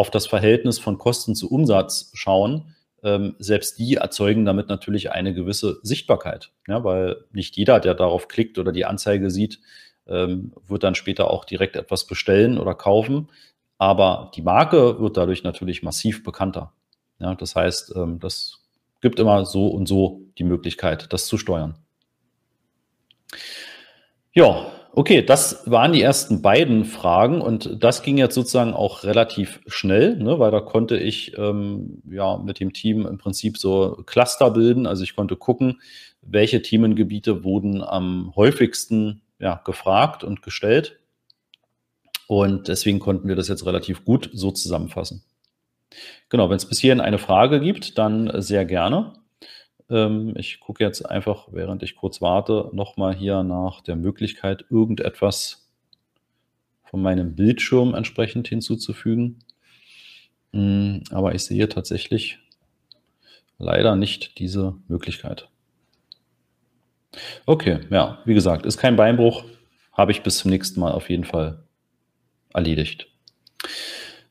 auf 0.00 0.10
das 0.10 0.26
Verhältnis 0.26 0.78
von 0.78 0.96
Kosten 0.96 1.34
zu 1.34 1.50
Umsatz 1.50 2.10
schauen, 2.14 2.74
ähm, 3.02 3.36
selbst 3.38 3.78
die 3.78 3.96
erzeugen 3.96 4.46
damit 4.46 4.70
natürlich 4.70 5.12
eine 5.12 5.34
gewisse 5.34 5.78
Sichtbarkeit. 5.82 6.52
Ja, 6.66 6.82
weil 6.84 7.18
nicht 7.32 7.54
jeder, 7.58 7.80
der 7.80 7.92
darauf 7.94 8.26
klickt 8.26 8.56
oder 8.56 8.72
die 8.72 8.86
Anzeige 8.86 9.30
sieht, 9.30 9.60
ähm, 10.08 10.54
wird 10.66 10.84
dann 10.84 10.94
später 10.94 11.30
auch 11.30 11.44
direkt 11.44 11.76
etwas 11.76 12.06
bestellen 12.06 12.56
oder 12.56 12.74
kaufen. 12.74 13.28
Aber 13.76 14.30
die 14.34 14.40
Marke 14.40 14.98
wird 15.00 15.18
dadurch 15.18 15.44
natürlich 15.44 15.82
massiv 15.82 16.24
bekannter. 16.24 16.72
Ja, 17.18 17.34
das 17.34 17.54
heißt, 17.54 17.92
ähm, 17.94 18.20
das 18.20 18.60
gibt 19.02 19.20
immer 19.20 19.44
so 19.44 19.68
und 19.68 19.86
so 19.86 20.22
die 20.38 20.44
Möglichkeit, 20.44 21.12
das 21.12 21.26
zu 21.26 21.36
steuern. 21.36 21.74
Ja, 24.32 24.72
okay, 24.92 25.22
das 25.22 25.62
waren 25.70 25.92
die 25.92 26.02
ersten 26.02 26.42
beiden 26.42 26.84
Fragen 26.84 27.40
und 27.40 27.82
das 27.82 28.02
ging 28.02 28.18
jetzt 28.18 28.34
sozusagen 28.34 28.72
auch 28.72 29.04
relativ 29.04 29.60
schnell, 29.66 30.16
ne, 30.16 30.38
weil 30.38 30.50
da 30.50 30.60
konnte 30.60 30.96
ich 30.96 31.36
ähm, 31.38 32.02
ja 32.10 32.36
mit 32.38 32.60
dem 32.60 32.72
Team 32.72 33.06
im 33.06 33.18
Prinzip 33.18 33.58
so 33.58 34.02
Cluster 34.06 34.50
bilden. 34.50 34.86
Also 34.86 35.04
ich 35.04 35.14
konnte 35.14 35.36
gucken, 35.36 35.80
welche 36.22 36.62
Themengebiete 36.62 37.44
wurden 37.44 37.82
am 37.82 38.32
häufigsten 38.36 39.22
ja, 39.38 39.60
gefragt 39.64 40.24
und 40.24 40.42
gestellt. 40.42 40.98
Und 42.26 42.68
deswegen 42.68 43.00
konnten 43.00 43.28
wir 43.28 43.36
das 43.36 43.48
jetzt 43.48 43.66
relativ 43.66 44.04
gut 44.04 44.30
so 44.32 44.50
zusammenfassen. 44.50 45.22
Genau, 46.28 46.48
wenn 46.48 46.56
es 46.56 46.66
bis 46.66 46.78
hierhin 46.78 47.00
eine 47.00 47.18
Frage 47.18 47.60
gibt, 47.60 47.98
dann 47.98 48.30
sehr 48.40 48.64
gerne. 48.64 49.14
Ähm, 49.90 50.34
ich 50.36 50.60
gucke 50.60 50.82
jetzt 50.84 51.02
einfach, 51.02 51.48
während 51.50 51.82
ich 51.82 51.96
kurz 51.96 52.22
warte, 52.22 52.70
nochmal 52.72 53.14
hier 53.14 53.42
nach 53.42 53.80
der 53.80 53.96
Möglichkeit, 53.96 54.64
irgendetwas 54.70 55.68
von 56.84 57.02
meinem 57.02 57.34
Bildschirm 57.34 57.94
entsprechend 57.94 58.48
hinzuzufügen. 58.48 59.40
Hm, 60.52 61.04
aber 61.10 61.34
ich 61.34 61.44
sehe 61.44 61.68
tatsächlich 61.68 62.38
leider 63.58 63.96
nicht 63.96 64.38
diese 64.38 64.76
Möglichkeit. 64.88 65.48
Okay, 67.46 67.80
ja, 67.90 68.20
wie 68.24 68.34
gesagt, 68.34 68.66
ist 68.66 68.78
kein 68.78 68.96
Beinbruch. 68.96 69.44
Habe 69.92 70.12
ich 70.12 70.22
bis 70.22 70.38
zum 70.38 70.50
nächsten 70.50 70.80
Mal 70.80 70.92
auf 70.92 71.10
jeden 71.10 71.24
Fall 71.24 71.64
erledigt. 72.54 73.08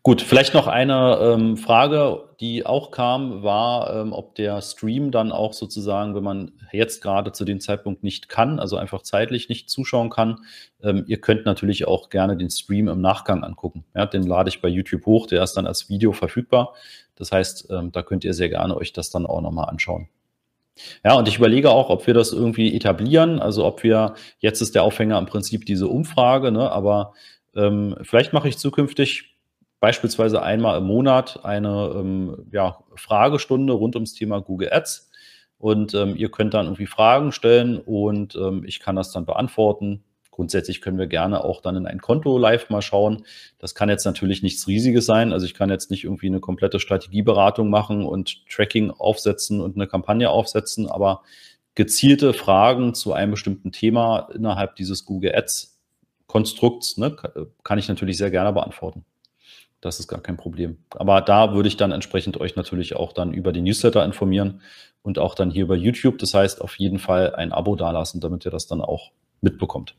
Gut, 0.09 0.23
vielleicht 0.23 0.55
noch 0.55 0.65
eine 0.65 1.19
ähm, 1.21 1.55
Frage, 1.55 2.29
die 2.39 2.65
auch 2.65 2.89
kam, 2.89 3.43
war, 3.43 3.95
ähm, 3.95 4.11
ob 4.11 4.33
der 4.33 4.59
Stream 4.63 5.11
dann 5.11 5.31
auch 5.31 5.53
sozusagen, 5.53 6.15
wenn 6.15 6.23
man 6.23 6.51
jetzt 6.71 7.03
gerade 7.03 7.31
zu 7.31 7.45
dem 7.45 7.59
Zeitpunkt 7.59 8.03
nicht 8.03 8.27
kann, 8.27 8.59
also 8.59 8.75
einfach 8.77 9.03
zeitlich 9.03 9.49
nicht 9.49 9.69
zuschauen 9.69 10.09
kann, 10.09 10.39
ähm, 10.81 11.03
ihr 11.05 11.21
könnt 11.21 11.45
natürlich 11.45 11.87
auch 11.87 12.09
gerne 12.09 12.35
den 12.35 12.49
Stream 12.49 12.87
im 12.87 13.01
Nachgang 13.01 13.43
angucken. 13.43 13.85
Ja, 13.93 14.07
den 14.07 14.23
lade 14.23 14.49
ich 14.49 14.63
bei 14.63 14.67
YouTube 14.67 15.05
hoch, 15.05 15.27
der 15.27 15.43
ist 15.43 15.53
dann 15.53 15.67
als 15.67 15.89
Video 15.89 16.11
verfügbar. 16.11 16.73
Das 17.13 17.31
heißt, 17.31 17.67
ähm, 17.69 17.91
da 17.91 18.01
könnt 18.01 18.23
ihr 18.23 18.33
sehr 18.33 18.49
gerne 18.49 18.75
euch 18.75 18.93
das 18.93 19.11
dann 19.11 19.27
auch 19.27 19.41
nochmal 19.41 19.69
anschauen. 19.69 20.09
Ja, 21.05 21.19
und 21.19 21.27
ich 21.27 21.37
überlege 21.37 21.69
auch, 21.69 21.91
ob 21.91 22.07
wir 22.07 22.15
das 22.15 22.31
irgendwie 22.31 22.75
etablieren, 22.75 23.37
also 23.37 23.63
ob 23.63 23.83
wir, 23.83 24.15
jetzt 24.39 24.61
ist 24.61 24.73
der 24.73 24.81
Aufhänger 24.81 25.19
im 25.19 25.27
Prinzip 25.27 25.67
diese 25.67 25.87
Umfrage, 25.87 26.51
ne, 26.51 26.71
aber 26.71 27.13
ähm, 27.55 27.95
vielleicht 28.01 28.33
mache 28.33 28.49
ich 28.49 28.57
zukünftig 28.57 29.28
beispielsweise 29.79 30.41
einmal 30.41 30.77
im 30.77 30.85
Monat 30.85 31.43
eine 31.43 31.93
ähm, 31.95 32.47
ja, 32.51 32.79
Fragestunde 32.95 33.73
rund 33.73 33.95
ums 33.95 34.13
Thema 34.13 34.39
Google 34.39 34.71
Ads. 34.71 35.09
Und 35.57 35.93
ähm, 35.93 36.15
ihr 36.15 36.31
könnt 36.31 36.53
dann 36.53 36.67
irgendwie 36.67 36.85
Fragen 36.85 37.31
stellen 37.33 37.77
und 37.77 38.35
ähm, 38.35 38.63
ich 38.65 38.79
kann 38.79 38.95
das 38.95 39.11
dann 39.11 39.25
beantworten. 39.25 40.03
Grundsätzlich 40.31 40.79
können 40.79 40.97
wir 40.97 41.07
gerne 41.07 41.43
auch 41.43 41.59
dann 41.59 41.75
in 41.75 41.85
ein 41.85 41.99
Konto 41.99 42.37
live 42.37 42.69
mal 42.69 42.81
schauen. 42.81 43.25
Das 43.57 43.75
kann 43.75 43.89
jetzt 43.89 44.05
natürlich 44.05 44.41
nichts 44.41 44.67
Riesiges 44.67 45.05
sein. 45.05 45.33
Also 45.33 45.45
ich 45.45 45.53
kann 45.53 45.69
jetzt 45.69 45.91
nicht 45.91 46.05
irgendwie 46.05 46.27
eine 46.27 46.39
komplette 46.39 46.79
Strategieberatung 46.79 47.69
machen 47.69 48.05
und 48.05 48.47
Tracking 48.47 48.89
aufsetzen 48.89 49.59
und 49.59 49.75
eine 49.75 49.85
Kampagne 49.85 50.29
aufsetzen, 50.29 50.89
aber 50.89 51.23
gezielte 51.75 52.31
Fragen 52.31 52.93
zu 52.93 53.11
einem 53.11 53.31
bestimmten 53.31 53.73
Thema 53.73 54.29
innerhalb 54.33 54.77
dieses 54.77 55.03
Google 55.03 55.35
Ads 55.35 55.77
Konstrukts 56.27 56.97
ne, 56.97 57.17
kann 57.63 57.79
ich 57.79 57.89
natürlich 57.89 58.15
sehr 58.17 58.31
gerne 58.31 58.53
beantworten. 58.53 59.03
Das 59.81 59.99
ist 59.99 60.07
gar 60.07 60.21
kein 60.21 60.37
Problem. 60.37 60.77
Aber 60.91 61.21
da 61.21 61.53
würde 61.53 61.67
ich 61.67 61.77
dann 61.77 61.91
entsprechend 61.91 62.39
euch 62.39 62.55
natürlich 62.55 62.95
auch 62.95 63.13
dann 63.13 63.33
über 63.33 63.51
die 63.51 63.61
Newsletter 63.61 64.03
informieren 64.03 64.61
und 65.01 65.19
auch 65.19 65.35
dann 65.35 65.51
hier 65.51 65.63
über 65.63 65.75
YouTube. 65.75 66.17
Das 66.17 66.33
heißt, 66.33 66.61
auf 66.61 66.77
jeden 66.77 66.99
Fall 66.99 67.35
ein 67.35 67.53
Abo 67.53 67.75
dalassen, 67.75 68.19
damit 68.19 68.45
ihr 68.45 68.51
das 68.51 68.67
dann 68.67 68.81
auch 68.81 69.11
mitbekommt. 69.41 69.95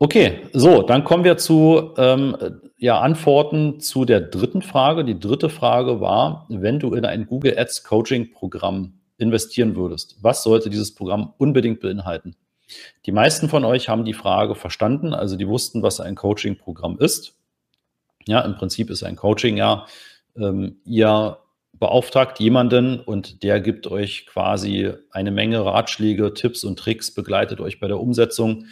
Okay, 0.00 0.42
so, 0.52 0.82
dann 0.82 1.04
kommen 1.04 1.22
wir 1.22 1.36
zu 1.36 1.94
ähm, 1.96 2.36
ja, 2.78 3.00
Antworten 3.00 3.78
zu 3.80 4.04
der 4.04 4.20
dritten 4.20 4.60
Frage. 4.60 5.04
Die 5.04 5.18
dritte 5.18 5.48
Frage 5.48 6.00
war, 6.00 6.46
wenn 6.48 6.80
du 6.80 6.94
in 6.94 7.04
ein 7.04 7.26
Google 7.26 7.56
Ads 7.56 7.84
Coaching 7.84 8.32
Programm 8.32 8.94
investieren 9.18 9.76
würdest, 9.76 10.16
was 10.20 10.42
sollte 10.42 10.68
dieses 10.68 10.94
Programm 10.94 11.32
unbedingt 11.38 11.80
beinhalten? 11.80 12.34
Die 13.06 13.12
meisten 13.12 13.48
von 13.48 13.64
euch 13.64 13.88
haben 13.88 14.04
die 14.04 14.14
Frage 14.14 14.56
verstanden, 14.56 15.14
also 15.14 15.36
die 15.36 15.48
wussten, 15.48 15.82
was 15.82 16.00
ein 16.00 16.16
Coaching 16.16 16.58
Programm 16.58 16.98
ist. 16.98 17.36
Ja, 18.26 18.40
im 18.40 18.54
Prinzip 18.56 18.90
ist 18.90 19.02
ein 19.02 19.16
Coaching 19.16 19.56
ja, 19.56 19.86
ähm, 20.36 20.78
ihr 20.84 21.38
beauftragt 21.74 22.40
jemanden 22.40 23.00
und 23.00 23.42
der 23.42 23.60
gibt 23.60 23.86
euch 23.86 24.26
quasi 24.26 24.92
eine 25.10 25.30
Menge 25.30 25.64
Ratschläge, 25.64 26.32
Tipps 26.32 26.64
und 26.64 26.78
Tricks, 26.78 27.12
begleitet 27.12 27.60
euch 27.60 27.80
bei 27.80 27.88
der 27.88 28.00
Umsetzung. 28.00 28.66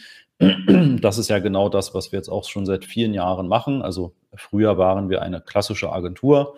Das 1.00 1.18
ist 1.18 1.28
ja 1.28 1.38
genau 1.38 1.68
das, 1.68 1.94
was 1.94 2.10
wir 2.10 2.18
jetzt 2.18 2.28
auch 2.28 2.48
schon 2.48 2.66
seit 2.66 2.84
vielen 2.84 3.14
Jahren 3.14 3.46
machen. 3.46 3.82
Also 3.82 4.14
früher 4.34 4.76
waren 4.76 5.08
wir 5.08 5.22
eine 5.22 5.40
klassische 5.40 5.92
Agentur. 5.92 6.56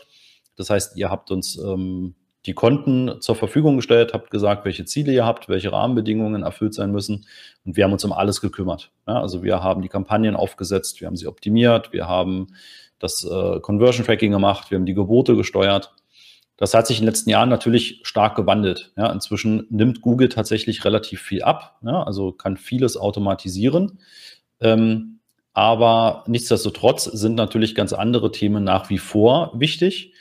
Das 0.57 0.71
heißt, 0.71 0.97
ihr 0.97 1.11
habt 1.11 1.31
uns 1.31 1.59
ähm, 1.59 2.15
die 2.47 2.53
Konten 2.53 3.21
zur 3.21 3.37
Verfügung 3.37 3.77
gestellt, 3.77 4.13
habt 4.13 4.31
gesagt, 4.31 4.65
welche 4.65 4.85
Ziele 4.85 5.13
ihr 5.13 5.25
habt, 5.25 5.49
welche 5.49 5.73
Rahmenbedingungen 5.73 6.43
erfüllt 6.43 6.75
sein 6.75 6.93
müssen. 6.93 7.27
Und 7.65 7.77
wir 7.77 7.85
haben 7.85 7.93
uns 7.93 8.05
um 8.05 8.13
alles 8.13 8.41
gekümmert. 8.41 8.91
Ja, 9.09 9.21
also 9.21 9.43
wir 9.43 9.63
haben 9.63 9.83
die 9.83 9.89
Kampagnen 9.89 10.37
aufgesetzt, 10.37 11.01
wir 11.01 11.07
haben 11.07 11.17
sie 11.17 11.27
optimiert, 11.27 11.93
wir 11.93 12.07
haben 12.07 12.49
das 12.99 13.25
äh, 13.25 13.61
Conversion 13.61 14.05
Tracking 14.05 14.33
gemacht, 14.33 14.71
wir 14.71 14.77
haben 14.77 14.87
die 14.87 14.95
Gebote 14.95 15.37
gesteuert. 15.37 15.95
Das 16.57 16.75
hat 16.75 16.87
sich 16.87 16.99
in 16.99 17.03
den 17.03 17.09
letzten 17.09 17.31
Jahren 17.31 17.49
natürlich 17.49 18.01
stark 18.05 18.37
gewandelt. 18.37 18.93
Ja, 18.97 19.11
inzwischen 19.11 19.67
nimmt 19.71 20.03
Google 20.03 20.29
tatsächlich 20.29 20.85
relativ 20.85 21.21
viel 21.21 21.43
ab, 21.43 21.79
ja, 21.85 22.03
also 22.03 22.33
kann 22.33 22.57
vieles 22.57 22.97
automatisieren. 22.97 23.99
Ähm, 24.61 25.21
aber 25.53 26.25
nichtsdestotrotz 26.27 27.05
sind 27.05 27.37
natürlich 27.37 27.75
ganz 27.75 27.93
andere 27.93 28.33
Themen 28.33 28.65
nach 28.65 28.91
wie 28.91 28.99
vor 28.99 29.53
wichtig. 29.55 30.14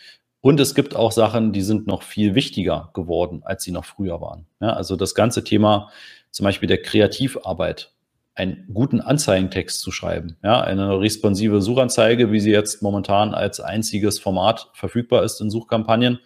Und 0.43 0.59
es 0.59 0.75
gibt 0.75 0.93
auch 0.93 1.13
Sachen, 1.13 1.53
die 1.53 1.61
sind 1.61 1.87
noch 1.87 2.03
viel 2.03 2.35
wichtiger 2.35 2.89
geworden, 2.93 3.43
als 3.45 3.63
sie 3.63 3.71
noch 3.71 3.85
früher 3.85 4.19
waren. 4.19 4.45
Ja, 4.59 4.71
also 4.71 4.97
das 4.97 5.15
ganze 5.15 5.45
Thema 5.45 5.89
zum 6.31 6.43
Beispiel 6.43 6.67
der 6.67 6.81
Kreativarbeit 6.81 7.93
einen 8.35 8.67
guten 8.73 8.99
Anzeigentext 8.99 9.79
zu 9.79 9.89
schreiben. 9.89 10.35
Ja, 10.43 10.59
eine 10.59 10.99
responsive 10.99 11.61
Suchanzeige, 11.61 12.33
wie 12.33 12.41
sie 12.41 12.51
jetzt 12.51 12.81
momentan 12.81 13.33
als 13.33 13.61
einziges 13.61 14.19
Format 14.19 14.69
verfügbar 14.73 15.23
ist 15.23 15.39
in 15.39 15.49
Suchkampagnen, 15.49 16.19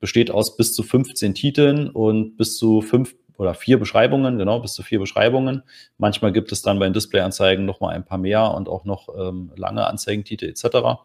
besteht 0.00 0.32
aus 0.32 0.56
bis 0.56 0.74
zu 0.74 0.82
15 0.82 1.36
Titeln 1.36 1.90
und 1.90 2.36
bis 2.36 2.56
zu 2.56 2.80
fünf 2.80 3.14
oder 3.38 3.54
vier 3.54 3.78
Beschreibungen, 3.78 4.36
genau, 4.36 4.58
bis 4.58 4.72
zu 4.72 4.82
vier 4.82 4.98
Beschreibungen. 4.98 5.62
Manchmal 5.96 6.32
gibt 6.32 6.50
es 6.50 6.62
dann 6.62 6.80
bei 6.80 6.86
den 6.86 6.92
Displayanzeigen 6.92 7.66
noch 7.66 7.78
mal 7.78 7.94
ein 7.94 8.04
paar 8.04 8.18
mehr 8.18 8.52
und 8.52 8.68
auch 8.68 8.84
noch 8.84 9.08
ähm, 9.16 9.52
lange 9.54 9.86
Anzeigentitel 9.86 10.46
etc. 10.46 10.98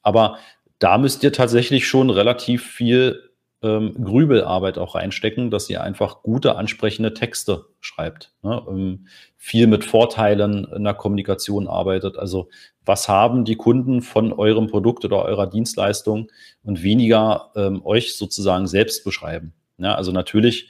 Aber 0.00 0.38
da 0.84 0.98
müsst 0.98 1.22
ihr 1.22 1.32
tatsächlich 1.32 1.88
schon 1.88 2.10
relativ 2.10 2.62
viel 2.62 3.30
ähm, 3.62 3.94
Grübelarbeit 4.04 4.76
auch 4.76 4.94
reinstecken, 4.94 5.50
dass 5.50 5.70
ihr 5.70 5.82
einfach 5.82 6.22
gute, 6.22 6.56
ansprechende 6.56 7.14
Texte 7.14 7.64
schreibt. 7.80 8.34
Ne? 8.42 8.62
Ähm, 8.68 9.06
viel 9.38 9.66
mit 9.66 9.86
Vorteilen 9.86 10.66
in 10.76 10.84
der 10.84 10.92
Kommunikation 10.92 11.68
arbeitet. 11.68 12.18
Also 12.18 12.50
was 12.84 13.08
haben 13.08 13.46
die 13.46 13.56
Kunden 13.56 14.02
von 14.02 14.34
eurem 14.34 14.66
Produkt 14.66 15.06
oder 15.06 15.24
eurer 15.24 15.46
Dienstleistung 15.46 16.30
und 16.62 16.82
weniger 16.82 17.50
ähm, 17.56 17.80
euch 17.86 18.18
sozusagen 18.18 18.66
selbst 18.66 19.04
beschreiben. 19.04 19.54
Ja, 19.78 19.94
also 19.94 20.12
natürlich 20.12 20.68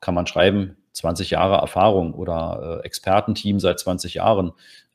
kann 0.00 0.14
man 0.14 0.26
schreiben, 0.26 0.78
20 0.92 1.30
Jahre 1.30 1.56
Erfahrung 1.56 2.14
oder 2.14 2.80
äh, 2.80 2.86
Expertenteam 2.86 3.60
seit 3.60 3.78
20 3.78 4.14
Jahren. 4.14 4.52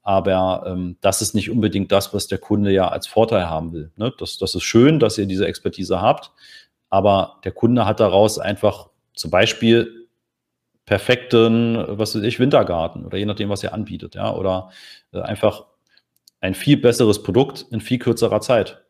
Aber 0.09 0.63
ähm, 0.65 0.97
das 1.01 1.21
ist 1.21 1.35
nicht 1.35 1.51
unbedingt 1.51 1.91
das, 1.91 2.15
was 2.15 2.25
der 2.25 2.39
Kunde 2.39 2.71
ja 2.71 2.87
als 2.87 3.05
Vorteil 3.05 3.47
haben 3.47 3.73
will. 3.73 3.91
Ne? 3.95 4.11
Das, 4.17 4.39
das 4.39 4.55
ist 4.55 4.63
schön, 4.63 4.97
dass 4.97 5.19
ihr 5.19 5.27
diese 5.27 5.45
Expertise 5.45 6.01
habt, 6.01 6.31
aber 6.89 7.39
der 7.43 7.51
Kunde 7.51 7.85
hat 7.85 7.99
daraus 7.99 8.39
einfach 8.39 8.89
zum 9.13 9.29
Beispiel 9.29 10.07
perfekten, 10.87 11.85
was 11.89 12.15
weiß 12.15 12.23
ich, 12.23 12.39
Wintergarten 12.39 13.05
oder 13.05 13.19
je 13.19 13.27
nachdem, 13.27 13.49
was 13.49 13.63
er 13.63 13.75
anbietet, 13.75 14.15
ja, 14.15 14.33
oder 14.33 14.71
äh, 15.13 15.21
einfach 15.21 15.65
ein 16.41 16.55
viel 16.55 16.77
besseres 16.77 17.21
Produkt 17.21 17.67
in 17.69 17.79
viel 17.79 17.99
kürzerer 17.99 18.41
Zeit. 18.41 18.81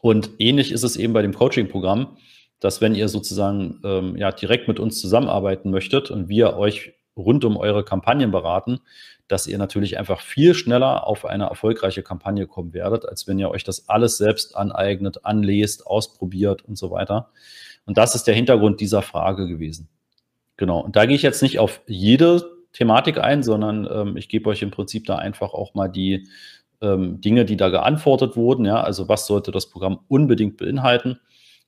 Und 0.00 0.30
ähnlich 0.40 0.72
ist 0.72 0.82
es 0.82 0.96
eben 0.96 1.12
bei 1.12 1.22
dem 1.22 1.34
Coaching-Programm, 1.34 2.16
dass 2.58 2.80
wenn 2.80 2.96
ihr 2.96 3.08
sozusagen 3.08 3.80
ähm, 3.84 4.16
ja 4.16 4.32
direkt 4.32 4.66
mit 4.66 4.80
uns 4.80 5.00
zusammenarbeiten 5.00 5.70
möchtet 5.70 6.10
und 6.10 6.28
wir 6.28 6.56
euch 6.56 6.93
rund 7.16 7.44
um 7.44 7.56
eure 7.56 7.84
Kampagnen 7.84 8.30
beraten, 8.30 8.80
dass 9.28 9.46
ihr 9.46 9.58
natürlich 9.58 9.98
einfach 9.98 10.20
viel 10.20 10.54
schneller 10.54 11.06
auf 11.06 11.24
eine 11.24 11.44
erfolgreiche 11.44 12.02
Kampagne 12.02 12.46
kommen 12.46 12.74
werdet, 12.74 13.08
als 13.08 13.26
wenn 13.26 13.38
ihr 13.38 13.50
euch 13.50 13.64
das 13.64 13.88
alles 13.88 14.18
selbst 14.18 14.56
aneignet, 14.56 15.24
anlest, 15.24 15.86
ausprobiert 15.86 16.62
und 16.62 16.76
so 16.76 16.90
weiter. 16.90 17.30
Und 17.86 17.98
das 17.98 18.14
ist 18.14 18.24
der 18.24 18.34
Hintergrund 18.34 18.80
dieser 18.80 19.02
Frage 19.02 19.46
gewesen. 19.46 19.88
Genau. 20.56 20.80
Und 20.80 20.96
da 20.96 21.06
gehe 21.06 21.16
ich 21.16 21.22
jetzt 21.22 21.42
nicht 21.42 21.58
auf 21.58 21.80
jede 21.86 22.42
Thematik 22.72 23.18
ein, 23.18 23.42
sondern 23.42 23.88
ähm, 23.90 24.16
ich 24.16 24.28
gebe 24.28 24.50
euch 24.50 24.62
im 24.62 24.70
Prinzip 24.70 25.06
da 25.06 25.16
einfach 25.16 25.54
auch 25.54 25.74
mal 25.74 25.88
die 25.88 26.28
ähm, 26.80 27.20
Dinge, 27.20 27.44
die 27.44 27.56
da 27.56 27.68
geantwortet 27.70 28.36
wurden. 28.36 28.64
Ja, 28.64 28.82
also 28.82 29.08
was 29.08 29.26
sollte 29.26 29.52
das 29.52 29.70
Programm 29.70 30.00
unbedingt 30.08 30.56
beinhalten? 30.56 31.18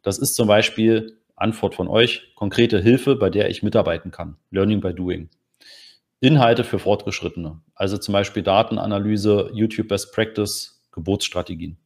Das 0.02 0.18
ist 0.18 0.34
zum 0.34 0.46
Beispiel 0.48 1.18
Antwort 1.36 1.74
von 1.74 1.88
euch, 1.88 2.32
konkrete 2.34 2.80
Hilfe, 2.80 3.14
bei 3.14 3.30
der 3.30 3.50
ich 3.50 3.62
mitarbeiten 3.62 4.10
kann. 4.10 4.36
Learning 4.50 4.80
by 4.80 4.94
Doing. 4.94 5.28
Inhalte 6.20 6.64
für 6.64 6.78
Fortgeschrittene, 6.78 7.60
also 7.74 7.98
zum 7.98 8.12
Beispiel 8.12 8.42
Datenanalyse, 8.42 9.50
YouTube 9.52 9.88
Best 9.88 10.12
Practice, 10.14 10.82
Geburtsstrategien. 10.90 11.76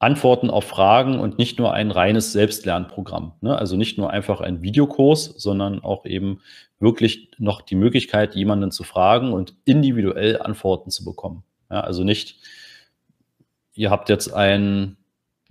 Antworten 0.00 0.50
auf 0.50 0.64
Fragen 0.64 1.20
und 1.20 1.38
nicht 1.38 1.60
nur 1.60 1.72
ein 1.72 1.92
reines 1.92 2.32
Selbstlernprogramm. 2.32 3.34
Ne? 3.40 3.56
Also 3.56 3.76
nicht 3.76 3.98
nur 3.98 4.10
einfach 4.10 4.40
ein 4.40 4.60
Videokurs, 4.60 5.26
sondern 5.36 5.78
auch 5.78 6.04
eben 6.04 6.40
wirklich 6.80 7.30
noch 7.38 7.62
die 7.62 7.76
Möglichkeit, 7.76 8.34
jemanden 8.34 8.72
zu 8.72 8.82
fragen 8.82 9.32
und 9.32 9.54
individuell 9.64 10.42
Antworten 10.42 10.90
zu 10.90 11.04
bekommen. 11.04 11.44
Ja, 11.70 11.82
also 11.82 12.02
nicht, 12.02 12.40
ihr 13.74 13.90
habt 13.90 14.08
jetzt 14.08 14.34
einen 14.34 14.96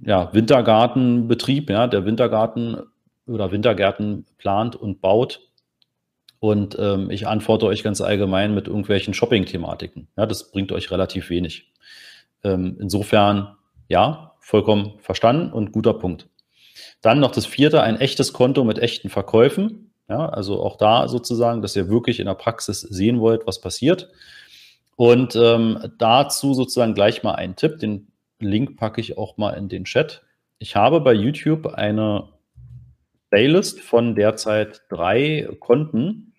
ja, 0.04 0.34
Wintergartenbetrieb, 0.34 1.70
ja, 1.70 1.88
der 1.88 2.06
Wintergarten 2.06 2.82
oder 3.28 3.52
Wintergärten 3.52 4.26
plant 4.38 4.76
und 4.76 5.02
baut. 5.02 5.42
Und 6.40 6.76
ähm, 6.80 7.12
ich 7.12 7.28
antworte 7.28 7.68
euch 7.68 7.84
ganz 7.84 8.02
allgemein 8.02 8.56
mit 8.56 8.68
irgendwelchen 8.68 9.14
Shopping-Thematiken. 9.14 10.08
Ja, 10.18 10.26
das 10.26 10.52
bringt 10.52 10.72
euch 10.72 10.90
relativ 10.90 11.30
wenig. 11.30 11.72
Ähm, 12.44 12.78
insofern, 12.80 13.56
ja, 13.90 14.34
vollkommen 14.40 14.94
verstanden 15.00 15.54
und 15.54 15.72
guter 15.72 15.94
Punkt. 15.94 16.28
Dann 17.02 17.20
noch 17.20 17.32
das 17.32 17.46
vierte, 17.46 17.84
ein 17.84 18.00
echtes 18.00 18.34
Konto 18.34 18.64
mit 18.64 18.80
echten 18.80 19.10
Verkäufen. 19.10 19.92
Ja, 20.10 20.28
also 20.30 20.62
auch 20.62 20.78
da 20.78 21.08
sozusagen, 21.08 21.62
dass 21.62 21.76
ihr 21.76 21.90
wirklich 21.90 22.20
in 22.20 22.26
der 22.26 22.34
Praxis 22.34 22.82
sehen 22.82 23.20
wollt, 23.20 23.46
was 23.46 23.62
passiert. 23.62 24.10
Und 24.96 25.36
ähm, 25.36 25.92
dazu 26.00 26.54
sozusagen 26.54 26.96
gleich 26.96 27.24
mal 27.24 27.36
einen 27.36 27.56
Tipp, 27.56 27.80
den 27.80 28.11
Link 28.48 28.78
packe 28.78 29.02
ich 29.02 29.18
auch 29.18 29.38
mal 29.38 29.52
in 29.52 29.70
den 29.70 29.86
Chat. 29.86 30.24
Ich 30.60 30.76
habe 30.76 31.02
bei 31.02 31.14
YouTube 31.14 31.68
eine 31.68 32.30
Playlist 33.30 33.82
von 33.82 34.16
derzeit 34.16 34.84
drei 34.90 35.50
Konten, 35.60 36.34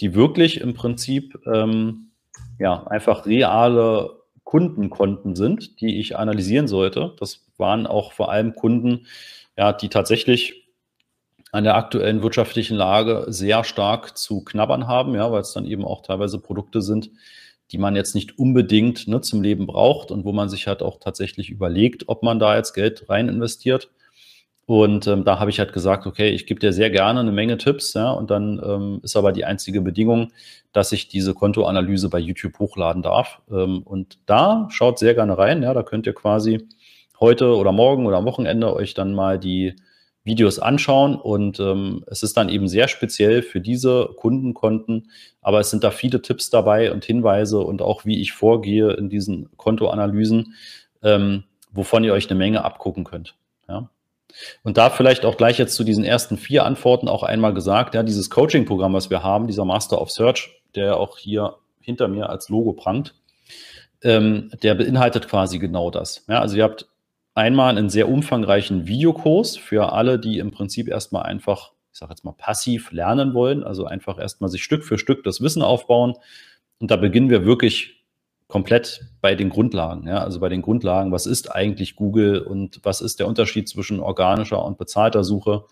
die 0.00 0.14
wirklich 0.14 0.60
im 0.60 0.74
Prinzip 0.74 1.38
ähm, 1.46 2.10
ja, 2.58 2.86
einfach 2.86 3.26
reale 3.26 4.22
Kundenkonten 4.44 5.36
sind, 5.36 5.80
die 5.80 6.00
ich 6.00 6.16
analysieren 6.16 6.68
sollte. 6.68 7.14
Das 7.18 7.46
waren 7.56 7.86
auch 7.86 8.12
vor 8.12 8.30
allem 8.30 8.54
Kunden, 8.54 9.06
ja, 9.56 9.72
die 9.72 9.88
tatsächlich 9.88 10.68
an 11.52 11.64
der 11.64 11.76
aktuellen 11.76 12.22
wirtschaftlichen 12.22 12.76
Lage 12.76 13.26
sehr 13.28 13.62
stark 13.62 14.16
zu 14.16 14.42
knabbern 14.42 14.88
haben, 14.88 15.14
ja, 15.14 15.30
weil 15.30 15.42
es 15.42 15.52
dann 15.52 15.66
eben 15.66 15.84
auch 15.84 16.02
teilweise 16.02 16.38
Produkte 16.38 16.82
sind, 16.82 17.10
die 17.72 17.78
man 17.78 17.96
jetzt 17.96 18.14
nicht 18.14 18.38
unbedingt 18.38 19.08
ne, 19.08 19.20
zum 19.22 19.42
Leben 19.42 19.66
braucht 19.66 20.10
und 20.10 20.24
wo 20.24 20.32
man 20.32 20.48
sich 20.48 20.68
halt 20.68 20.82
auch 20.82 21.00
tatsächlich 21.00 21.50
überlegt, 21.50 22.08
ob 22.08 22.22
man 22.22 22.38
da 22.38 22.56
jetzt 22.56 22.74
Geld 22.74 23.08
rein 23.08 23.28
investiert. 23.28 23.90
Und 24.66 25.06
ähm, 25.06 25.24
da 25.24 25.40
habe 25.40 25.50
ich 25.50 25.58
halt 25.58 25.72
gesagt, 25.72 26.06
okay, 26.06 26.28
ich 26.28 26.46
gebe 26.46 26.60
dir 26.60 26.72
sehr 26.72 26.90
gerne 26.90 27.20
eine 27.20 27.32
Menge 27.32 27.58
Tipps, 27.58 27.94
ja, 27.94 28.10
und 28.12 28.30
dann 28.30 28.60
ähm, 28.64 29.00
ist 29.02 29.16
aber 29.16 29.32
die 29.32 29.44
einzige 29.44 29.80
Bedingung, 29.80 30.32
dass 30.72 30.92
ich 30.92 31.08
diese 31.08 31.34
Kontoanalyse 31.34 32.08
bei 32.08 32.18
YouTube 32.18 32.58
hochladen 32.58 33.02
darf. 33.02 33.40
Ähm, 33.50 33.82
und 33.82 34.18
da 34.26 34.68
schaut 34.70 34.98
sehr 34.98 35.14
gerne 35.14 35.36
rein, 35.36 35.62
ja, 35.62 35.74
da 35.74 35.82
könnt 35.82 36.06
ihr 36.06 36.14
quasi 36.14 36.68
heute 37.18 37.56
oder 37.56 37.72
morgen 37.72 38.06
oder 38.06 38.18
am 38.18 38.24
Wochenende 38.24 38.72
euch 38.74 38.94
dann 38.94 39.14
mal 39.14 39.38
die 39.38 39.74
Videos 40.24 40.58
anschauen 40.58 41.16
und 41.16 41.58
ähm, 41.58 42.04
es 42.06 42.22
ist 42.22 42.36
dann 42.36 42.48
eben 42.48 42.68
sehr 42.68 42.86
speziell 42.88 43.42
für 43.42 43.60
diese 43.60 44.10
Kundenkonten, 44.16 45.10
aber 45.40 45.58
es 45.60 45.70
sind 45.70 45.82
da 45.82 45.90
viele 45.90 46.22
Tipps 46.22 46.48
dabei 46.48 46.92
und 46.92 47.04
Hinweise 47.04 47.58
und 47.58 47.82
auch 47.82 48.04
wie 48.04 48.20
ich 48.20 48.32
vorgehe 48.32 48.92
in 48.92 49.08
diesen 49.08 49.48
Kontoanalysen, 49.56 50.54
ähm, 51.02 51.44
wovon 51.72 52.04
ihr 52.04 52.12
euch 52.12 52.30
eine 52.30 52.38
Menge 52.38 52.64
abgucken 52.64 53.02
könnt. 53.04 53.34
Ja. 53.68 53.88
Und 54.62 54.76
da 54.76 54.90
vielleicht 54.90 55.24
auch 55.24 55.36
gleich 55.36 55.58
jetzt 55.58 55.74
zu 55.74 55.84
diesen 55.84 56.04
ersten 56.04 56.36
vier 56.36 56.64
Antworten 56.64 57.08
auch 57.08 57.24
einmal 57.24 57.52
gesagt, 57.52 57.94
ja, 57.94 58.02
dieses 58.02 58.30
Coaching-Programm, 58.30 58.94
was 58.94 59.10
wir 59.10 59.22
haben, 59.22 59.46
dieser 59.46 59.64
Master 59.64 60.00
of 60.00 60.10
Search, 60.10 60.62
der 60.74 60.98
auch 60.98 61.18
hier 61.18 61.56
hinter 61.80 62.08
mir 62.08 62.30
als 62.30 62.48
Logo 62.48 62.72
prangt, 62.72 63.14
ähm, 64.02 64.50
der 64.62 64.74
beinhaltet 64.74 65.28
quasi 65.28 65.58
genau 65.58 65.90
das. 65.90 66.24
Ja, 66.28 66.40
also 66.40 66.56
ihr 66.56 66.64
habt 66.64 66.86
einmal 67.34 67.76
einen 67.76 67.90
sehr 67.90 68.08
umfangreichen 68.08 68.86
Videokurs 68.86 69.56
für 69.56 69.92
alle, 69.92 70.18
die 70.18 70.38
im 70.38 70.50
Prinzip 70.50 70.88
erstmal 70.88 71.24
einfach, 71.24 71.72
ich 71.92 71.98
sage 71.98 72.12
jetzt 72.12 72.24
mal, 72.24 72.32
passiv 72.32 72.92
lernen 72.92 73.34
wollen, 73.34 73.64
also 73.64 73.86
einfach 73.86 74.18
erstmal 74.18 74.50
sich 74.50 74.62
Stück 74.62 74.84
für 74.84 74.98
Stück 74.98 75.24
das 75.24 75.40
Wissen 75.40 75.62
aufbauen. 75.62 76.14
Und 76.78 76.90
da 76.90 76.96
beginnen 76.96 77.30
wir 77.30 77.44
wirklich 77.44 78.04
komplett 78.48 79.06
bei 79.22 79.34
den 79.34 79.48
Grundlagen, 79.48 80.06
ja, 80.06 80.18
also 80.18 80.38
bei 80.38 80.50
den 80.50 80.60
Grundlagen, 80.60 81.10
was 81.10 81.24
ist 81.24 81.50
eigentlich 81.50 81.96
Google 81.96 82.42
und 82.42 82.80
was 82.82 83.00
ist 83.00 83.18
der 83.18 83.26
Unterschied 83.26 83.66
zwischen 83.66 83.98
organischer 83.98 84.62
und 84.62 84.76
bezahlter 84.76 85.24
Suche? 85.24 85.64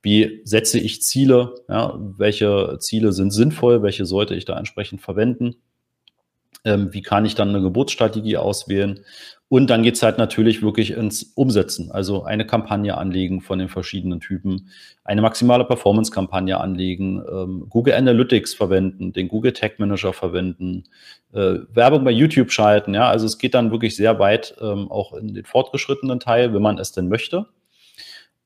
Wie 0.00 0.40
setze 0.44 0.78
ich 0.78 1.02
Ziele? 1.02 1.54
Ja, 1.68 1.98
welche 1.98 2.78
Ziele 2.80 3.12
sind 3.12 3.32
sinnvoll? 3.32 3.82
Welche 3.82 4.06
sollte 4.06 4.34
ich 4.34 4.44
da 4.46 4.56
entsprechend 4.56 5.02
verwenden? 5.02 5.56
Ähm, 6.68 6.92
wie 6.92 7.02
kann 7.02 7.24
ich 7.24 7.34
dann 7.34 7.48
eine 7.48 7.62
Geburtsstrategie 7.62 8.36
auswählen? 8.36 9.00
Und 9.50 9.70
dann 9.70 9.82
geht's 9.82 10.02
halt 10.02 10.18
natürlich 10.18 10.62
wirklich 10.62 10.90
ins 10.90 11.22
Umsetzen, 11.22 11.90
also 11.90 12.22
eine 12.24 12.46
Kampagne 12.46 12.98
anlegen 12.98 13.40
von 13.40 13.58
den 13.58 13.70
verschiedenen 13.70 14.20
Typen, 14.20 14.68
eine 15.04 15.22
maximale 15.22 15.64
Performance-Kampagne 15.64 16.60
anlegen, 16.60 17.22
ähm, 17.32 17.64
Google 17.70 17.94
Analytics 17.94 18.52
verwenden, 18.52 19.14
den 19.14 19.28
Google 19.28 19.54
Tag 19.54 19.78
Manager 19.78 20.12
verwenden, 20.12 20.84
äh, 21.32 21.60
Werbung 21.72 22.04
bei 22.04 22.10
YouTube 22.10 22.52
schalten. 22.52 22.92
Ja, 22.92 23.08
also 23.08 23.24
es 23.24 23.38
geht 23.38 23.54
dann 23.54 23.70
wirklich 23.70 23.96
sehr 23.96 24.18
weit 24.18 24.54
ähm, 24.60 24.90
auch 24.90 25.14
in 25.14 25.32
den 25.32 25.46
fortgeschrittenen 25.46 26.20
Teil, 26.20 26.52
wenn 26.52 26.62
man 26.62 26.76
es 26.76 26.92
denn 26.92 27.08
möchte. 27.08 27.46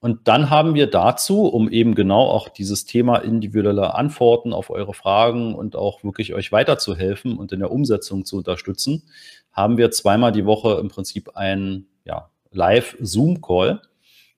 Und 0.03 0.27
dann 0.27 0.51
haben 0.51 0.75
wir 0.75 0.88
dazu, 0.88 1.47
um 1.47 1.71
eben 1.71 1.95
genau 1.95 2.23
auch 2.23 2.49
dieses 2.49 2.87
Thema 2.87 3.19
individuelle 3.19 3.95
Antworten 3.95 4.53
auf 4.53 4.69
eure 4.69 4.95
Fragen 4.95 5.55
und 5.55 5.77
auch 5.77 6.03
wirklich 6.03 6.35
euch 6.35 6.51
weiterzuhelfen 6.51 7.38
und 7.38 7.53
in 7.53 7.61
der 7.61 7.71
Umsetzung 7.71 8.25
zu 8.25 8.37
unterstützen, 8.38 9.05
haben 9.53 9.77
wir 9.77 9.93
zweimal 9.93 10.33
die 10.33 10.45
Woche 10.45 10.81
im 10.81 10.88
Prinzip 10.88 11.37
einen 11.37 11.87
ja, 12.05 12.31
Live-Zoom-Call. 12.51 13.81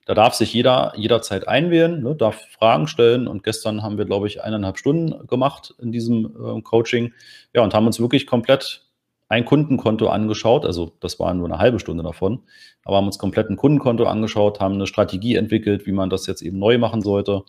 Da 0.05 0.13
darf 0.13 0.35
sich 0.35 0.53
jeder 0.53 0.93
jederzeit 0.97 1.47
einwählen, 1.47 2.03
ne, 2.03 2.15
darf 2.15 2.45
Fragen 2.51 2.87
stellen. 2.87 3.27
Und 3.27 3.43
gestern 3.43 3.81
haben 3.81 3.97
wir, 3.97 4.05
glaube 4.05 4.27
ich, 4.27 4.43
eineinhalb 4.43 4.77
Stunden 4.77 5.25
gemacht 5.25 5.73
in 5.79 5.91
diesem 5.91 6.25
äh, 6.25 6.61
Coaching. 6.61 7.11
Ja, 7.55 7.63
und 7.63 7.73
haben 7.73 7.87
uns 7.87 7.99
wirklich 7.99 8.27
komplett 8.27 8.84
ein 9.27 9.45
Kundenkonto 9.45 10.07
angeschaut. 10.07 10.65
Also 10.65 10.93
das 10.99 11.19
war 11.19 11.33
nur 11.33 11.47
eine 11.47 11.57
halbe 11.57 11.79
Stunde 11.79 12.03
davon. 12.03 12.43
Aber 12.83 12.97
haben 12.97 13.07
uns 13.07 13.17
komplett 13.17 13.49
ein 13.49 13.57
Kundenkonto 13.57 14.05
angeschaut, 14.05 14.59
haben 14.59 14.75
eine 14.75 14.87
Strategie 14.87 15.35
entwickelt, 15.35 15.85
wie 15.85 15.91
man 15.91 16.09
das 16.09 16.27
jetzt 16.27 16.41
eben 16.41 16.59
neu 16.59 16.77
machen 16.77 17.01
sollte. 17.01 17.43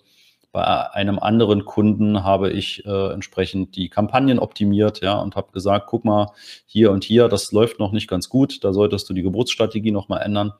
Bei 0.52 0.64
einem 0.94 1.18
anderen 1.18 1.66
Kunden 1.66 2.24
habe 2.24 2.50
ich 2.50 2.82
äh, 2.86 3.12
entsprechend 3.12 3.76
die 3.76 3.90
Kampagnen 3.90 4.38
optimiert, 4.38 5.02
ja, 5.02 5.20
und 5.20 5.36
habe 5.36 5.52
gesagt, 5.52 5.86
guck 5.86 6.06
mal, 6.06 6.32
hier 6.64 6.92
und 6.92 7.04
hier, 7.04 7.28
das 7.28 7.52
läuft 7.52 7.78
noch 7.78 7.92
nicht 7.92 8.08
ganz 8.08 8.30
gut, 8.30 8.64
da 8.64 8.72
solltest 8.72 9.06
du 9.10 9.12
die 9.12 9.20
Geburtsstrategie 9.20 9.90
nochmal 9.90 10.22
ändern. 10.22 10.54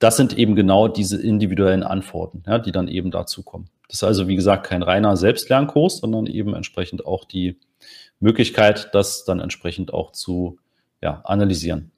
Das 0.00 0.16
sind 0.16 0.36
eben 0.36 0.56
genau 0.56 0.88
diese 0.88 1.22
individuellen 1.22 1.84
Antworten, 1.84 2.42
ja, 2.44 2.58
die 2.58 2.72
dann 2.72 2.88
eben 2.88 3.12
dazu 3.12 3.44
kommen. 3.44 3.70
Das 3.86 3.98
ist 3.98 4.04
also, 4.04 4.26
wie 4.26 4.34
gesagt, 4.34 4.66
kein 4.66 4.82
reiner 4.82 5.16
Selbstlernkurs, 5.16 5.98
sondern 5.98 6.26
eben 6.26 6.52
entsprechend 6.52 7.06
auch 7.06 7.24
die 7.24 7.60
Möglichkeit, 8.24 8.90
das 8.92 9.24
dann 9.24 9.40
entsprechend 9.40 9.94
auch 9.94 10.12
zu 10.12 10.58
ja, 11.02 11.20
analysieren. 11.24 11.92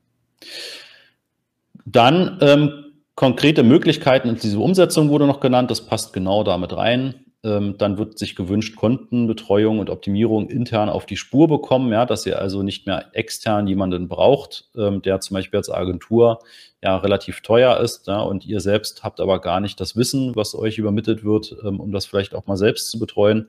Dann 1.84 2.38
ähm, 2.40 2.86
Konkrete 3.16 3.62
Möglichkeiten 3.62 4.28
und 4.28 4.42
diese 4.42 4.58
Umsetzung 4.58 5.08
wurde 5.08 5.26
noch 5.26 5.40
genannt, 5.40 5.70
das 5.70 5.86
passt 5.86 6.12
genau 6.12 6.44
damit 6.44 6.76
rein. 6.76 7.24
Ähm, 7.42 7.76
dann 7.78 7.96
wird 7.96 8.18
sich 8.18 8.36
gewünscht, 8.36 8.76
Kontenbetreuung 8.76 9.78
und 9.78 9.88
Optimierung 9.88 10.50
intern 10.50 10.90
auf 10.90 11.06
die 11.06 11.16
Spur 11.16 11.48
bekommen, 11.48 11.90
ja, 11.90 12.04
dass 12.04 12.26
ihr 12.26 12.38
also 12.38 12.62
nicht 12.62 12.86
mehr 12.86 13.06
extern 13.14 13.66
jemanden 13.68 14.08
braucht, 14.08 14.68
ähm, 14.76 15.00
der 15.00 15.20
zum 15.20 15.32
Beispiel 15.32 15.56
als 15.56 15.70
Agentur 15.70 16.40
ja 16.82 16.98
relativ 16.98 17.40
teuer 17.40 17.80
ist, 17.80 18.06
ja, 18.06 18.20
und 18.20 18.44
ihr 18.44 18.60
selbst 18.60 19.02
habt 19.02 19.18
aber 19.18 19.40
gar 19.40 19.60
nicht 19.60 19.80
das 19.80 19.96
Wissen, 19.96 20.36
was 20.36 20.54
euch 20.54 20.76
übermittelt 20.76 21.24
wird, 21.24 21.56
ähm, 21.64 21.80
um 21.80 21.92
das 21.92 22.04
vielleicht 22.04 22.34
auch 22.34 22.46
mal 22.46 22.58
selbst 22.58 22.90
zu 22.90 22.98
betreuen. 22.98 23.48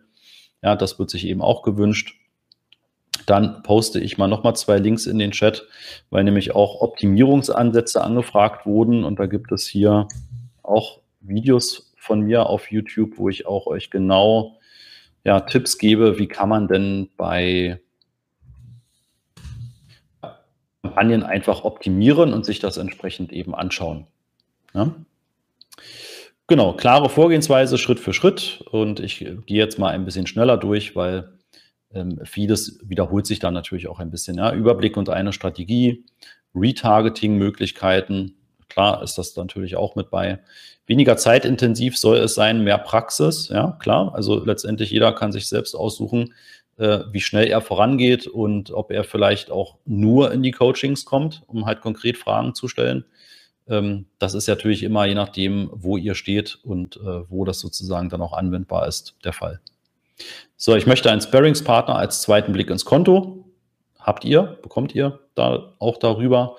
Ja, 0.63 0.78
das 0.78 0.98
wird 0.98 1.10
sich 1.10 1.28
eben 1.28 1.42
auch 1.42 1.62
gewünscht. 1.62 2.16
Dann 3.26 3.64
poste 3.64 4.00
ich 4.00 4.18
mal 4.18 4.28
nochmal 4.28 4.56
zwei 4.56 4.78
Links 4.78 5.06
in 5.06 5.20
den 5.20 5.32
Chat, 5.32 5.68
weil 6.10 6.24
nämlich 6.24 6.56
auch 6.56 6.82
Optimierungsansätze 6.82 8.04
angefragt 8.04 8.66
wurden. 8.66 9.04
Und 9.04 9.20
da 9.20 9.26
gibt 9.26 9.52
es 9.52 9.68
hier 9.68 10.08
auch 10.64 11.00
Videos 11.22 11.94
von 11.98 12.22
mir 12.22 12.48
auf 12.48 12.72
YouTube, 12.72 13.18
wo 13.18 13.30
ich 13.30 13.46
auch 13.46 13.68
euch 13.68 13.90
genau 13.90 14.58
ja, 15.24 15.42
Tipps 15.42 15.78
gebe, 15.78 16.20
wie 16.20 16.28
kann 16.28 16.48
man 16.48 16.68
denn 16.68 17.10
bei 17.18 17.82
Kampagnen 20.98 21.24
einfach 21.24 21.64
optimieren 21.64 22.34
und 22.34 22.46
sich 22.46 22.60
das 22.60 22.78
entsprechend 22.78 23.34
eben 23.34 23.54
anschauen. 23.54 24.08
Ja? 24.74 24.96
Genau, 26.48 26.74
klare 26.74 27.10
Vorgehensweise 27.10 27.78
Schritt 27.78 28.00
für 28.00 28.14
Schritt 28.14 28.64
und 28.72 29.02
ich 29.02 29.20
gehe 29.20 29.58
jetzt 29.58 29.80
mal 29.80 29.90
ein 29.90 30.06
bisschen 30.06 30.28
schneller 30.28 30.56
durch, 30.56 30.96
weil 30.96 31.37
ähm, 31.98 32.20
vieles 32.24 32.80
wiederholt 32.84 33.26
sich 33.26 33.40
dann 33.40 33.54
natürlich 33.54 33.88
auch 33.88 34.00
ein 34.00 34.12
bisschen. 34.12 34.38
Ja? 34.38 34.54
Überblick 34.54 34.98
und 34.98 35.10
eine 35.10 35.34
Strategie, 35.34 36.06
Retargeting-Möglichkeiten, 36.56 38.36
klar 38.70 39.04
ist 39.04 39.18
das 39.18 39.36
natürlich 39.36 39.76
auch 39.76 39.96
mit 39.96 40.10
bei. 40.10 40.40
Weniger 40.86 41.18
zeitintensiv 41.18 41.98
soll 41.98 42.18
es 42.18 42.36
sein, 42.36 42.64
mehr 42.64 42.78
Praxis, 42.78 43.50
ja, 43.50 43.78
klar. 43.80 44.14
Also 44.16 44.44
letztendlich 44.44 44.90
jeder 44.92 45.12
kann 45.12 45.32
sich 45.32 45.50
selbst 45.50 45.76
aussuchen, 45.76 46.34
äh, 46.78 47.00
wie 47.12 47.20
schnell 47.20 47.48
er 47.48 47.62
vorangeht 47.62 48.28
und 48.28 48.72
ob 48.72 48.92
er 48.92 49.04
vielleicht 49.04 49.52
auch 49.52 49.78
nur 49.86 50.32
in 50.32 50.44
die 50.44 50.52
Coachings 50.52 51.06
kommt, 51.06 51.44
um 51.48 51.66
halt 51.66 51.82
konkret 51.82 52.18
Fragen 52.18 52.56
zu 52.56 52.68
stellen. 52.68 53.04
Ähm, 53.68 54.06
das 54.20 54.34
ist 54.34 54.48
natürlich 54.48 54.84
immer 54.84 55.06
je 55.06 55.16
nachdem, 55.16 55.70
wo 55.74 55.98
ihr 55.98 56.16
steht 56.16 56.60
und 56.64 56.98
äh, 56.98 57.30
wo 57.30 57.44
das 57.44 57.60
sozusagen 57.60 58.10
dann 58.10 58.22
auch 58.22 58.34
anwendbar 58.34 58.88
ist, 58.88 59.16
der 59.24 59.34
Fall. 59.34 59.60
So, 60.56 60.76
ich 60.76 60.88
möchte 60.88 61.12
einen 61.12 61.22
Sparringspartner 61.22 61.96
als 61.96 62.22
zweiten 62.22 62.54
Blick 62.54 62.70
ins 62.70 62.86
Konto. 62.86 63.46
Habt 64.00 64.26
ihr, 64.26 64.58
bekommt 64.62 64.96
ihr 64.96 65.20
da 65.36 65.74
auch 65.80 65.98
darüber. 65.98 66.56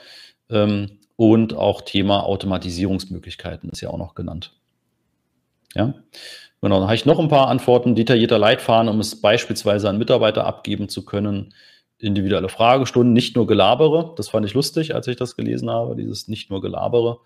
Ähm, 0.51 0.99
und 1.17 1.55
auch 1.55 1.81
Thema 1.81 2.25
Automatisierungsmöglichkeiten 2.25 3.71
ist 3.71 3.81
ja 3.81 3.91
auch 3.91 3.99
noch 3.99 4.15
genannt. 4.15 4.53
Ja, 5.75 5.95
genau. 6.61 6.77
Dann 6.79 6.85
habe 6.85 6.95
ich 6.95 7.07
noch 7.07 7.19
ein 7.19 7.29
paar 7.29 7.49
Antworten. 7.49 7.97
Detaillierter 7.97 8.39
Leitfaden, 8.39 8.89
um 8.89 9.01
es 9.01 9.21
beispielsweise 9.21 9.89
an 9.89 9.99
Mitarbeiter 9.99 10.47
abgeben 10.47 10.89
zu 10.89 11.05
können. 11.05 11.55
Individuelle 11.99 12.49
Fragestunden, 12.49 13.13
nicht 13.13 13.35
nur 13.35 13.49
Gelabere. 13.49 14.15
Das 14.17 14.29
fand 14.29 14.47
ich 14.47 14.55
lustig, 14.55 14.95
als 14.95 15.09
ich 15.09 15.17
das 15.17 15.35
gelesen 15.35 15.69
habe, 15.69 15.97
dieses 15.97 16.29
nicht 16.29 16.51
nur 16.51 16.61
Gelabere. 16.61 17.19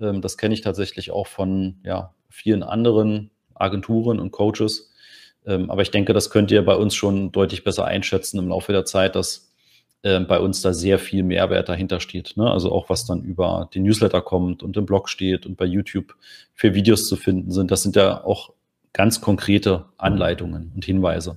Ähm, 0.00 0.20
das 0.20 0.36
kenne 0.36 0.54
ich 0.54 0.62
tatsächlich 0.62 1.12
auch 1.12 1.28
von 1.28 1.76
ja, 1.84 2.14
vielen 2.28 2.64
anderen 2.64 3.30
Agenturen 3.54 4.18
und 4.18 4.32
Coaches. 4.32 4.92
Ähm, 5.46 5.70
aber 5.70 5.82
ich 5.82 5.90
denke, 5.90 6.12
das 6.12 6.30
könnt 6.30 6.50
ihr 6.50 6.64
bei 6.64 6.76
uns 6.76 6.94
schon 6.94 7.32
deutlich 7.32 7.64
besser 7.64 7.84
einschätzen 7.84 8.38
im 8.38 8.48
Laufe 8.48 8.72
der 8.72 8.84
Zeit, 8.84 9.14
dass 9.14 9.52
äh, 10.02 10.20
bei 10.20 10.40
uns 10.40 10.62
da 10.62 10.72
sehr 10.72 10.98
viel 10.98 11.22
Mehrwert 11.22 11.68
dahinter 11.68 12.00
steht. 12.00 12.36
Ne? 12.36 12.50
Also 12.50 12.72
auch 12.72 12.88
was 12.88 13.06
dann 13.06 13.22
über 13.22 13.68
den 13.74 13.84
Newsletter 13.84 14.20
kommt 14.20 14.62
und 14.62 14.76
im 14.76 14.86
Blog 14.86 15.08
steht 15.08 15.46
und 15.46 15.56
bei 15.56 15.64
YouTube 15.64 16.14
für 16.54 16.74
Videos 16.74 17.08
zu 17.08 17.16
finden 17.16 17.50
sind. 17.50 17.70
Das 17.70 17.82
sind 17.82 17.96
ja 17.96 18.24
auch 18.24 18.52
ganz 18.92 19.20
konkrete 19.20 19.86
Anleitungen 19.98 20.72
und 20.74 20.84
Hinweise. 20.84 21.36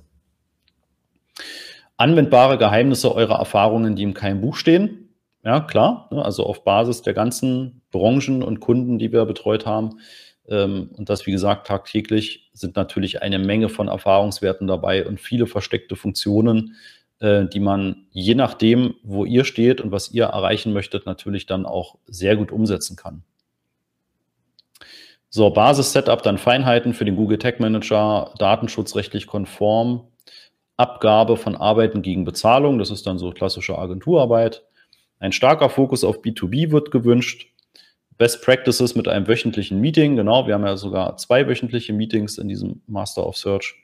Anwendbare 1.96 2.58
Geheimnisse 2.58 3.14
eurer 3.14 3.38
Erfahrungen, 3.38 3.94
die 3.94 4.02
im 4.02 4.14
keinem 4.14 4.40
Buch 4.40 4.56
stehen. 4.56 5.10
Ja, 5.44 5.60
klar. 5.60 6.08
Ne? 6.10 6.24
Also 6.24 6.46
auf 6.46 6.64
Basis 6.64 7.02
der 7.02 7.14
ganzen 7.14 7.82
Branchen 7.90 8.42
und 8.42 8.60
Kunden, 8.60 8.98
die 8.98 9.12
wir 9.12 9.24
betreut 9.24 9.66
haben. 9.66 9.98
Ähm, 10.50 10.90
und 10.96 11.08
das, 11.08 11.26
wie 11.26 11.32
gesagt, 11.32 11.68
tagtäglich 11.68 12.50
sind 12.52 12.76
natürlich 12.76 13.22
eine 13.22 13.38
Menge 13.38 13.68
von 13.68 13.88
Erfahrungswerten 13.88 14.66
dabei 14.66 15.06
und 15.06 15.20
viele 15.20 15.46
versteckte 15.46 15.96
Funktionen, 15.96 16.74
äh, 17.20 17.46
die 17.46 17.60
man 17.60 18.06
je 18.10 18.34
nachdem, 18.34 18.94
wo 19.02 19.24
ihr 19.24 19.44
steht 19.44 19.80
und 19.80 19.92
was 19.92 20.10
ihr 20.10 20.24
erreichen 20.24 20.72
möchtet, 20.72 21.06
natürlich 21.06 21.46
dann 21.46 21.64
auch 21.64 21.96
sehr 22.06 22.36
gut 22.36 22.52
umsetzen 22.52 22.96
kann. 22.96 23.22
So, 25.32 25.48
Basis-Setup, 25.50 26.22
dann 26.24 26.38
Feinheiten 26.38 26.92
für 26.92 27.04
den 27.04 27.14
Google 27.14 27.38
Tag 27.38 27.60
Manager, 27.60 28.34
datenschutzrechtlich 28.38 29.28
konform, 29.28 30.08
Abgabe 30.76 31.36
von 31.36 31.54
Arbeiten 31.54 32.02
gegen 32.02 32.24
Bezahlung, 32.24 32.78
das 32.78 32.90
ist 32.90 33.06
dann 33.06 33.18
so 33.18 33.30
klassische 33.30 33.78
Agenturarbeit. 33.78 34.64
Ein 35.20 35.32
starker 35.32 35.68
Fokus 35.68 36.02
auf 36.02 36.22
B2B 36.22 36.72
wird 36.72 36.90
gewünscht. 36.90 37.46
Best 38.20 38.42
Practices 38.42 38.94
mit 38.94 39.08
einem 39.08 39.26
wöchentlichen 39.26 39.80
Meeting, 39.80 40.14
genau, 40.14 40.46
wir 40.46 40.52
haben 40.52 40.66
ja 40.66 40.76
sogar 40.76 41.16
zwei 41.16 41.48
wöchentliche 41.48 41.94
Meetings 41.94 42.36
in 42.36 42.48
diesem 42.48 42.82
Master 42.86 43.26
of 43.26 43.38
Search 43.38 43.82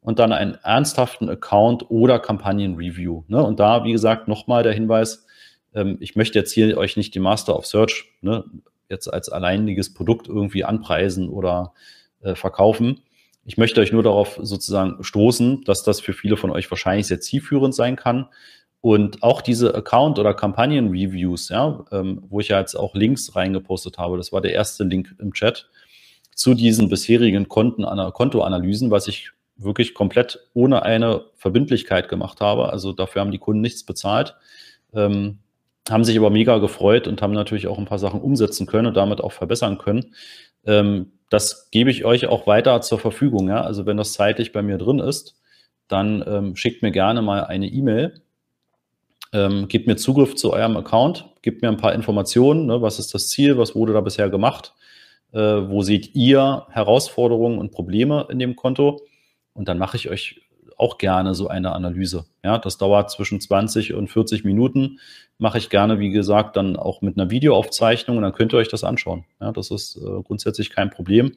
und 0.00 0.20
dann 0.20 0.32
einen 0.32 0.54
ernsthaften 0.62 1.28
Account 1.28 1.90
oder 1.90 2.20
Kampagnen-Review. 2.20 3.24
Ne? 3.26 3.42
Und 3.42 3.58
da, 3.58 3.82
wie 3.82 3.90
gesagt, 3.90 4.28
nochmal 4.28 4.62
der 4.62 4.72
Hinweis, 4.72 5.26
ähm, 5.74 5.96
ich 5.98 6.14
möchte 6.14 6.38
jetzt 6.38 6.52
hier 6.52 6.78
euch 6.78 6.96
nicht 6.96 7.12
die 7.16 7.18
Master 7.18 7.56
of 7.56 7.66
Search 7.66 8.04
ne, 8.20 8.44
jetzt 8.88 9.12
als 9.12 9.28
alleiniges 9.30 9.92
Produkt 9.92 10.28
irgendwie 10.28 10.62
anpreisen 10.62 11.28
oder 11.28 11.72
äh, 12.20 12.36
verkaufen. 12.36 13.00
Ich 13.44 13.58
möchte 13.58 13.80
euch 13.80 13.90
nur 13.90 14.04
darauf 14.04 14.38
sozusagen 14.40 15.02
stoßen, 15.02 15.64
dass 15.64 15.82
das 15.82 15.98
für 15.98 16.12
viele 16.12 16.36
von 16.36 16.52
euch 16.52 16.70
wahrscheinlich 16.70 17.08
sehr 17.08 17.20
zielführend 17.20 17.74
sein 17.74 17.96
kann. 17.96 18.28
Und 18.82 19.22
auch 19.22 19.40
diese 19.40 19.76
Account- 19.76 20.18
oder 20.18 20.34
Kampagnen-Reviews, 20.34 21.50
ja, 21.50 21.84
ähm, 21.92 22.24
wo 22.28 22.40
ich 22.40 22.48
ja 22.48 22.58
jetzt 22.58 22.74
auch 22.74 22.94
Links 22.94 23.34
reingepostet 23.36 23.96
habe, 23.96 24.16
das 24.16 24.32
war 24.32 24.40
der 24.40 24.52
erste 24.52 24.82
Link 24.82 25.14
im 25.20 25.32
Chat 25.32 25.70
zu 26.34 26.54
diesen 26.54 26.88
bisherigen 26.88 27.48
Konten, 27.48 27.84
Kontoanalysen, 28.12 28.90
was 28.90 29.06
ich 29.06 29.30
wirklich 29.56 29.94
komplett 29.94 30.40
ohne 30.52 30.82
eine 30.82 31.26
Verbindlichkeit 31.36 32.08
gemacht 32.08 32.40
habe. 32.40 32.72
Also 32.72 32.92
dafür 32.92 33.20
haben 33.20 33.30
die 33.30 33.38
Kunden 33.38 33.60
nichts 33.60 33.84
bezahlt, 33.84 34.34
ähm, 34.92 35.38
haben 35.88 36.02
sich 36.02 36.18
aber 36.18 36.30
mega 36.30 36.58
gefreut 36.58 37.06
und 37.06 37.22
haben 37.22 37.34
natürlich 37.34 37.68
auch 37.68 37.78
ein 37.78 37.84
paar 37.84 38.00
Sachen 38.00 38.20
umsetzen 38.20 38.66
können 38.66 38.88
und 38.88 38.96
damit 38.96 39.20
auch 39.20 39.32
verbessern 39.32 39.78
können. 39.78 40.14
Ähm, 40.66 41.12
das 41.28 41.70
gebe 41.70 41.90
ich 41.90 42.04
euch 42.04 42.26
auch 42.26 42.48
weiter 42.48 42.80
zur 42.80 42.98
Verfügung. 42.98 43.48
Ja? 43.48 43.62
Also 43.62 43.86
wenn 43.86 43.96
das 43.96 44.12
zeitlich 44.12 44.52
bei 44.52 44.62
mir 44.62 44.78
drin 44.78 44.98
ist, 44.98 45.40
dann 45.86 46.24
ähm, 46.26 46.56
schickt 46.56 46.82
mir 46.82 46.90
gerne 46.90 47.22
mal 47.22 47.44
eine 47.44 47.68
E-Mail, 47.68 48.22
ähm, 49.32 49.68
gebt 49.68 49.86
mir 49.86 49.96
Zugriff 49.96 50.34
zu 50.34 50.52
eurem 50.52 50.76
Account, 50.76 51.28
gebt 51.42 51.62
mir 51.62 51.68
ein 51.68 51.76
paar 51.76 51.94
Informationen, 51.94 52.66
ne? 52.66 52.82
was 52.82 52.98
ist 52.98 53.14
das 53.14 53.28
Ziel, 53.28 53.58
was 53.58 53.74
wurde 53.74 53.92
da 53.92 54.00
bisher 54.00 54.30
gemacht, 54.30 54.74
äh, 55.32 55.38
wo 55.38 55.82
seht 55.82 56.14
ihr 56.14 56.66
Herausforderungen 56.70 57.58
und 57.58 57.72
Probleme 57.72 58.26
in 58.30 58.38
dem 58.38 58.56
Konto 58.56 59.00
und 59.54 59.68
dann 59.68 59.78
mache 59.78 59.96
ich 59.96 60.08
euch 60.08 60.42
auch 60.82 60.98
gerne 60.98 61.34
so 61.34 61.48
eine 61.48 61.72
Analyse. 61.72 62.26
Ja, 62.42 62.58
das 62.58 62.76
dauert 62.76 63.10
zwischen 63.10 63.40
20 63.40 63.94
und 63.94 64.08
40 64.08 64.44
Minuten. 64.44 64.98
Mache 65.38 65.58
ich 65.58 65.70
gerne, 65.70 66.00
wie 66.00 66.10
gesagt, 66.10 66.56
dann 66.56 66.76
auch 66.76 67.02
mit 67.02 67.16
einer 67.16 67.30
Videoaufzeichnung 67.30 68.16
und 68.16 68.24
dann 68.24 68.32
könnt 68.32 68.52
ihr 68.52 68.58
euch 68.58 68.68
das 68.68 68.82
anschauen. 68.82 69.24
Ja, 69.40 69.52
das 69.52 69.70
ist 69.70 69.96
äh, 69.96 70.22
grundsätzlich 70.22 70.70
kein 70.70 70.90
Problem. 70.90 71.36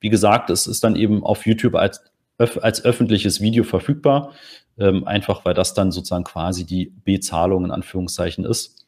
Wie 0.00 0.10
gesagt, 0.10 0.48
es 0.48 0.66
ist 0.66 0.84
dann 0.84 0.94
eben 0.94 1.24
auf 1.24 1.44
YouTube 1.44 1.74
als, 1.74 2.04
als 2.38 2.84
öffentliches 2.84 3.40
Video 3.40 3.64
verfügbar. 3.64 4.32
Ähm, 4.78 5.06
einfach 5.06 5.44
weil 5.44 5.54
das 5.54 5.74
dann 5.74 5.92
sozusagen 5.92 6.24
quasi 6.24 6.64
die 6.64 6.92
Bezahlung 7.04 7.64
in 7.64 7.70
Anführungszeichen 7.70 8.44
ist, 8.44 8.86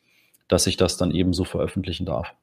dass 0.49 0.66
ich 0.66 0.77
das 0.77 0.96
dann 0.96 1.12
eben 1.12 1.33
so 1.33 1.44
veröffentlichen 1.44 2.07
darf. 2.07 2.35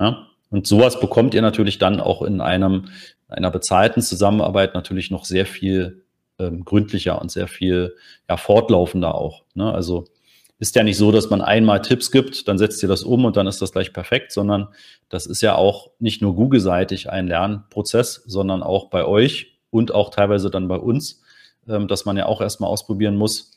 Ja? 0.00 0.26
Und 0.50 0.66
sowas 0.66 0.98
bekommt 1.00 1.34
ihr 1.34 1.42
natürlich 1.42 1.78
dann 1.78 2.00
auch 2.00 2.22
in 2.22 2.40
einem 2.40 2.88
einer 3.28 3.50
bezahlten 3.50 4.00
Zusammenarbeit 4.00 4.74
natürlich 4.74 5.10
noch 5.10 5.24
sehr 5.26 5.44
viel 5.44 6.04
ähm, 6.38 6.64
gründlicher 6.64 7.20
und 7.20 7.30
sehr 7.30 7.46
viel 7.46 7.94
ja, 8.28 8.36
fortlaufender 8.36 9.14
auch. 9.14 9.44
Ne? 9.54 9.72
Also 9.72 10.06
ist 10.58 10.74
ja 10.74 10.82
nicht 10.82 10.96
so, 10.96 11.12
dass 11.12 11.30
man 11.30 11.40
einmal 11.40 11.82
Tipps 11.82 12.10
gibt, 12.10 12.48
dann 12.48 12.58
setzt 12.58 12.82
ihr 12.82 12.88
das 12.88 13.02
um 13.02 13.24
und 13.24 13.36
dann 13.36 13.46
ist 13.46 13.62
das 13.62 13.72
gleich 13.72 13.92
perfekt, 13.92 14.32
sondern 14.32 14.68
das 15.08 15.26
ist 15.26 15.40
ja 15.40 15.54
auch 15.54 15.90
nicht 16.00 16.20
nur 16.20 16.34
Google-seitig 16.34 17.10
ein 17.10 17.28
Lernprozess, 17.28 18.22
sondern 18.26 18.62
auch 18.62 18.90
bei 18.90 19.04
euch 19.04 19.58
und 19.70 19.94
auch 19.94 20.10
teilweise 20.10 20.50
dann 20.50 20.66
bei 20.66 20.76
uns, 20.76 21.22
ähm, 21.68 21.88
dass 21.88 22.04
man 22.04 22.16
ja 22.16 22.26
auch 22.26 22.40
erstmal 22.40 22.70
ausprobieren 22.70 23.16
muss, 23.16 23.56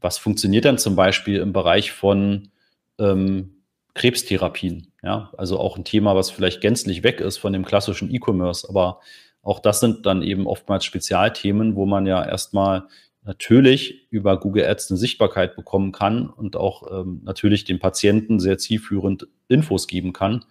was 0.00 0.18
funktioniert 0.18 0.64
denn 0.64 0.78
zum 0.78 0.96
Beispiel 0.96 1.38
im 1.38 1.52
Bereich 1.52 1.92
von 1.92 2.50
ähm, 2.98 3.62
Krebstherapien. 3.94 4.92
Ja, 5.02 5.30
also 5.36 5.58
auch 5.58 5.76
ein 5.76 5.84
Thema, 5.84 6.14
was 6.14 6.30
vielleicht 6.30 6.60
gänzlich 6.60 7.02
weg 7.02 7.20
ist 7.20 7.38
von 7.38 7.52
dem 7.52 7.64
klassischen 7.64 8.12
E-Commerce. 8.12 8.68
Aber 8.68 9.00
auch 9.42 9.58
das 9.58 9.80
sind 9.80 10.06
dann 10.06 10.22
eben 10.22 10.46
oftmals 10.46 10.84
Spezialthemen, 10.84 11.74
wo 11.74 11.86
man 11.86 12.06
ja 12.06 12.24
erstmal 12.24 12.84
natürlich 13.24 14.08
über 14.10 14.38
Google 14.38 14.66
Ads 14.66 14.90
eine 14.90 14.98
Sichtbarkeit 14.98 15.54
bekommen 15.56 15.92
kann 15.92 16.28
und 16.28 16.56
auch 16.56 16.90
ähm, 16.90 17.20
natürlich 17.24 17.64
den 17.64 17.78
Patienten 17.78 18.40
sehr 18.40 18.58
zielführend 18.58 19.28
Infos 19.48 19.86
geben 19.86 20.12
kann, 20.12 20.44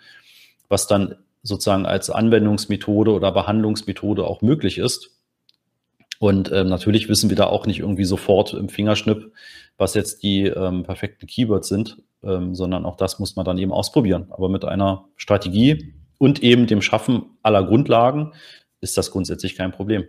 was 0.69 0.87
dann 0.87 1.15
sozusagen 1.43 1.85
als 1.85 2.09
Anwendungsmethode 2.09 3.11
oder 3.11 3.31
Behandlungsmethode 3.31 4.25
auch 4.25 4.41
möglich 4.41 4.77
ist. 4.77 5.20
Und 6.21 6.51
ähm, 6.51 6.67
natürlich 6.67 7.09
wissen 7.09 7.31
wir 7.31 7.35
da 7.35 7.47
auch 7.47 7.65
nicht 7.65 7.79
irgendwie 7.79 8.03
sofort 8.03 8.53
im 8.53 8.69
Fingerschnipp, 8.69 9.33
was 9.77 9.95
jetzt 9.95 10.21
die 10.21 10.43
ähm, 10.43 10.83
perfekten 10.83 11.25
Keywords 11.25 11.67
sind, 11.67 11.97
ähm, 12.23 12.53
sondern 12.53 12.85
auch 12.85 12.95
das 12.95 13.17
muss 13.17 13.35
man 13.35 13.43
dann 13.43 13.57
eben 13.57 13.71
ausprobieren. 13.71 14.27
Aber 14.29 14.47
mit 14.47 14.63
einer 14.63 15.05
Strategie 15.15 15.95
und 16.19 16.43
eben 16.43 16.67
dem 16.67 16.83
Schaffen 16.83 17.23
aller 17.41 17.63
Grundlagen 17.63 18.33
ist 18.81 18.99
das 18.99 19.09
grundsätzlich 19.09 19.55
kein 19.55 19.71
Problem. 19.71 20.03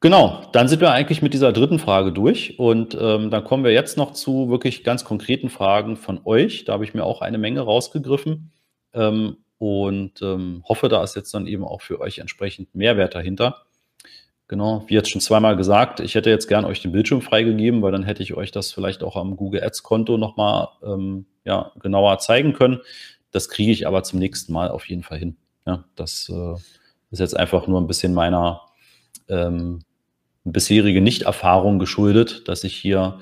Genau, 0.00 0.42
dann 0.52 0.68
sind 0.68 0.82
wir 0.82 0.90
eigentlich 0.90 1.22
mit 1.22 1.32
dieser 1.32 1.54
dritten 1.54 1.78
Frage 1.78 2.12
durch 2.12 2.58
und 2.58 2.94
ähm, 3.00 3.30
dann 3.30 3.42
kommen 3.42 3.64
wir 3.64 3.72
jetzt 3.72 3.96
noch 3.96 4.12
zu 4.12 4.50
wirklich 4.50 4.84
ganz 4.84 5.02
konkreten 5.02 5.48
Fragen 5.48 5.96
von 5.96 6.20
euch. 6.26 6.66
Da 6.66 6.74
habe 6.74 6.84
ich 6.84 6.92
mir 6.92 7.04
auch 7.04 7.22
eine 7.22 7.38
Menge 7.38 7.62
rausgegriffen 7.62 8.52
ähm, 8.92 9.38
und 9.62 10.20
ähm, 10.22 10.64
hoffe, 10.68 10.88
da 10.88 11.04
ist 11.04 11.14
jetzt 11.14 11.32
dann 11.34 11.46
eben 11.46 11.62
auch 11.62 11.82
für 11.82 12.00
euch 12.00 12.18
entsprechend 12.18 12.74
Mehrwert 12.74 13.14
dahinter. 13.14 13.62
Genau, 14.48 14.82
wie 14.88 14.94
jetzt 14.94 15.08
schon 15.08 15.20
zweimal 15.20 15.54
gesagt, 15.54 16.00
ich 16.00 16.16
hätte 16.16 16.30
jetzt 16.30 16.48
gern 16.48 16.64
euch 16.64 16.82
den 16.82 16.90
Bildschirm 16.90 17.22
freigegeben, 17.22 17.80
weil 17.80 17.92
dann 17.92 18.02
hätte 18.02 18.24
ich 18.24 18.34
euch 18.34 18.50
das 18.50 18.72
vielleicht 18.72 19.04
auch 19.04 19.14
am 19.14 19.36
Google 19.36 19.62
Ads 19.62 19.84
Konto 19.84 20.18
nochmal 20.18 20.66
ähm, 20.84 21.26
ja, 21.44 21.70
genauer 21.78 22.18
zeigen 22.18 22.54
können. 22.54 22.80
Das 23.30 23.48
kriege 23.48 23.70
ich 23.70 23.86
aber 23.86 24.02
zum 24.02 24.18
nächsten 24.18 24.52
Mal 24.52 24.68
auf 24.68 24.88
jeden 24.88 25.04
Fall 25.04 25.18
hin. 25.18 25.36
Ja, 25.64 25.84
das 25.94 26.28
äh, 26.28 26.54
ist 27.12 27.20
jetzt 27.20 27.36
einfach 27.36 27.68
nur 27.68 27.80
ein 27.80 27.86
bisschen 27.86 28.14
meiner 28.14 28.62
ähm, 29.28 29.84
bisherige 30.42 31.00
Nichterfahrung 31.00 31.78
geschuldet, 31.78 32.48
dass 32.48 32.64
ich 32.64 32.74
hier 32.74 33.20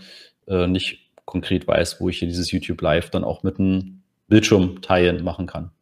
äh, 0.49 0.67
nicht 0.67 1.11
konkret 1.27 1.69
weiß, 1.69 2.01
wo 2.01 2.09
ich 2.09 2.19
hier 2.19 2.29
dieses 2.29 2.51
YouTube 2.51 2.81
Live 2.81 3.11
dann 3.11 3.25
auch 3.25 3.43
mit 3.43 3.59
einem 3.59 4.05
Bildschirm 4.27 4.81
teilen 4.81 5.23
machen 5.23 5.47
kann. 5.47 5.73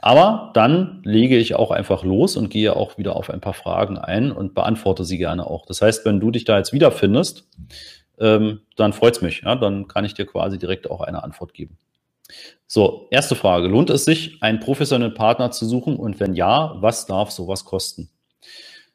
Aber 0.00 0.50
dann 0.54 1.02
lege 1.04 1.36
ich 1.36 1.54
auch 1.54 1.70
einfach 1.70 2.04
los 2.04 2.36
und 2.36 2.50
gehe 2.50 2.74
auch 2.74 2.98
wieder 2.98 3.16
auf 3.16 3.30
ein 3.30 3.40
paar 3.40 3.54
Fragen 3.54 3.98
ein 3.98 4.32
und 4.32 4.54
beantworte 4.54 5.04
sie 5.04 5.18
gerne 5.18 5.46
auch. 5.46 5.66
Das 5.66 5.82
heißt, 5.82 6.04
wenn 6.04 6.20
du 6.20 6.30
dich 6.30 6.44
da 6.44 6.56
jetzt 6.58 6.72
wiederfindest, 6.72 7.48
ähm, 8.18 8.60
dann 8.76 8.92
freut 8.92 9.16
es 9.16 9.22
mich. 9.22 9.42
Ja? 9.44 9.56
Dann 9.56 9.88
kann 9.88 10.04
ich 10.04 10.14
dir 10.14 10.26
quasi 10.26 10.58
direkt 10.58 10.90
auch 10.90 11.00
eine 11.00 11.22
Antwort 11.22 11.54
geben. 11.54 11.78
So, 12.66 13.08
erste 13.10 13.34
Frage. 13.34 13.68
Lohnt 13.68 13.90
es 13.90 14.04
sich, 14.04 14.42
einen 14.42 14.60
professionellen 14.60 15.14
Partner 15.14 15.50
zu 15.50 15.66
suchen? 15.66 15.96
Und 15.96 16.20
wenn 16.20 16.34
ja, 16.34 16.74
was 16.76 17.06
darf 17.06 17.30
sowas 17.30 17.64
kosten? 17.64 18.10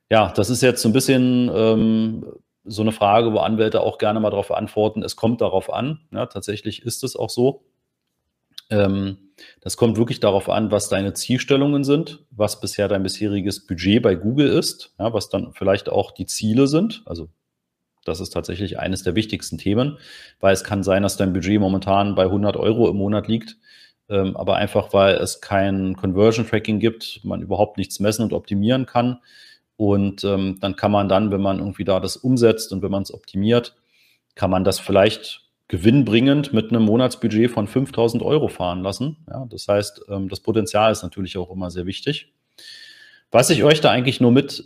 Ja, 0.10 0.32
das 0.36 0.50
ist 0.50 0.62
jetzt 0.62 0.82
so 0.82 0.90
ein 0.90 0.94
bisschen 0.94 1.50
ähm, 1.54 2.26
so 2.66 2.82
eine 2.82 2.92
Frage, 2.92 3.34
wo 3.34 3.40
Anwälte 3.40 3.82
auch 3.82 3.98
gerne 3.98 4.20
mal 4.20 4.30
darauf 4.30 4.52
antworten. 4.52 5.02
Es 5.04 5.16
kommt 5.16 5.42
darauf 5.42 5.74
an. 5.74 6.02
Ja, 6.12 6.28
tatsächlich 6.28 6.84
ist 6.84 7.04
es 7.04 7.16
auch 7.16 7.30
so. 7.30 7.64
Ähm, 8.70 9.33
das 9.62 9.78
kommt 9.78 9.98
wirklich 9.98 10.20
darauf 10.20 10.50
an, 10.50 10.72
was 10.72 10.90
deine 10.90 11.14
Zielstellungen 11.14 11.84
sind, 11.84 12.24
was 12.32 12.60
bisher 12.60 12.88
dein 12.88 13.04
bisheriges 13.04 13.66
Budget 13.66 14.02
bei 14.02 14.16
Google 14.16 14.48
ist, 14.48 14.94
ja, 15.00 15.14
was 15.14 15.30
dann 15.30 15.54
vielleicht 15.54 15.90
auch 15.90 16.12
die 16.12 16.26
Ziele 16.26 16.68
sind. 16.68 17.04
Also 17.06 17.30
das 18.06 18.20
ist 18.20 18.32
tatsächlich 18.32 18.80
eines 18.80 19.04
der 19.04 19.16
wichtigsten 19.16 19.58
Themen, 19.58 19.98
weil 20.40 20.54
es 20.54 20.64
kann 20.64 20.84
sein, 20.84 21.04
dass 21.04 21.18
dein 21.18 21.34
Budget 21.34 21.60
momentan 21.60 22.16
bei 22.16 22.24
100 22.24 22.58
Euro 22.58 22.90
im 22.90 22.98
Monat 22.98 23.28
liegt, 23.28 23.58
ähm, 24.10 24.36
aber 24.36 24.58
einfach 24.58 24.94
weil 24.94 25.16
es 25.16 25.42
kein 25.42 25.96
Conversion 25.96 26.48
Tracking 26.48 26.80
gibt, 26.80 27.22
man 27.24 27.42
überhaupt 27.42 27.78
nichts 27.78 28.00
messen 28.00 28.24
und 28.24 28.34
optimieren 28.34 28.86
kann. 28.86 29.20
Und 29.76 30.24
ähm, 30.24 30.58
dann 30.60 30.76
kann 30.76 30.92
man 30.92 31.10
dann, 31.10 31.32
wenn 31.32 31.42
man 31.42 31.60
irgendwie 31.60 31.84
da 31.84 32.00
das 32.00 32.18
umsetzt 32.18 32.72
und 32.74 32.82
wenn 32.82 32.92
man 32.92 33.04
es 33.04 33.14
optimiert, 33.14 33.76
kann 34.36 34.50
man 34.50 34.64
das 34.64 34.80
vielleicht 34.80 35.43
gewinnbringend 35.74 36.54
mit 36.54 36.70
einem 36.70 36.84
Monatsbudget 36.84 37.50
von 37.50 37.66
5000 37.66 38.22
Euro 38.22 38.48
fahren 38.48 38.84
lassen. 38.84 39.18
Ja, 39.28 39.48
das 39.50 39.68
heißt, 39.68 40.06
ähm, 40.08 40.30
das 40.30 40.40
Potenzial 40.40 40.92
ist 40.92 41.02
natürlich 41.02 41.36
auch 41.36 41.50
immer 41.50 41.72
sehr 41.72 41.88
wichtig. 41.88 42.32
Was 43.32 43.50
ich 43.50 43.64
euch 43.64 43.82
da 43.82 43.90
eigentlich 43.90 44.22
nur 44.22 44.32
mit 44.32 44.66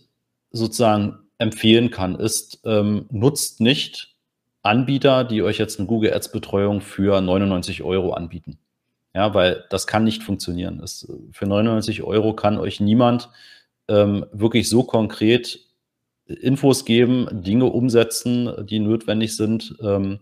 sozusagen 0.51 1.19
empfehlen 1.37 1.91
kann, 1.91 2.15
ist, 2.15 2.59
ähm, 2.65 3.05
nutzt 3.09 3.61
nicht 3.61 4.17
Anbieter, 4.63 5.23
die 5.23 5.43
euch 5.43 5.57
jetzt 5.59 5.79
eine 5.79 5.87
Google 5.87 6.13
Ads 6.13 6.33
Betreuung 6.33 6.81
für 6.81 7.21
99 7.21 7.83
Euro 7.83 8.11
anbieten. 8.11 8.59
Ja, 9.15 9.33
weil 9.33 9.63
das 9.69 9.87
kann 9.87 10.03
nicht 10.03 10.23
funktionieren. 10.23 10.79
Das, 10.79 11.07
für 11.31 11.45
99 11.45 12.03
Euro 12.03 12.33
kann 12.33 12.57
euch 12.57 12.81
niemand 12.81 13.29
ähm, 13.87 14.25
wirklich 14.33 14.67
so 14.67 14.83
konkret 14.83 15.66
Infos 16.27 16.85
geben, 16.85 17.27
Dinge 17.31 17.65
umsetzen, 17.65 18.51
die 18.65 18.79
notwendig 18.79 19.35
sind, 19.35 19.75
ähm, 19.81 20.19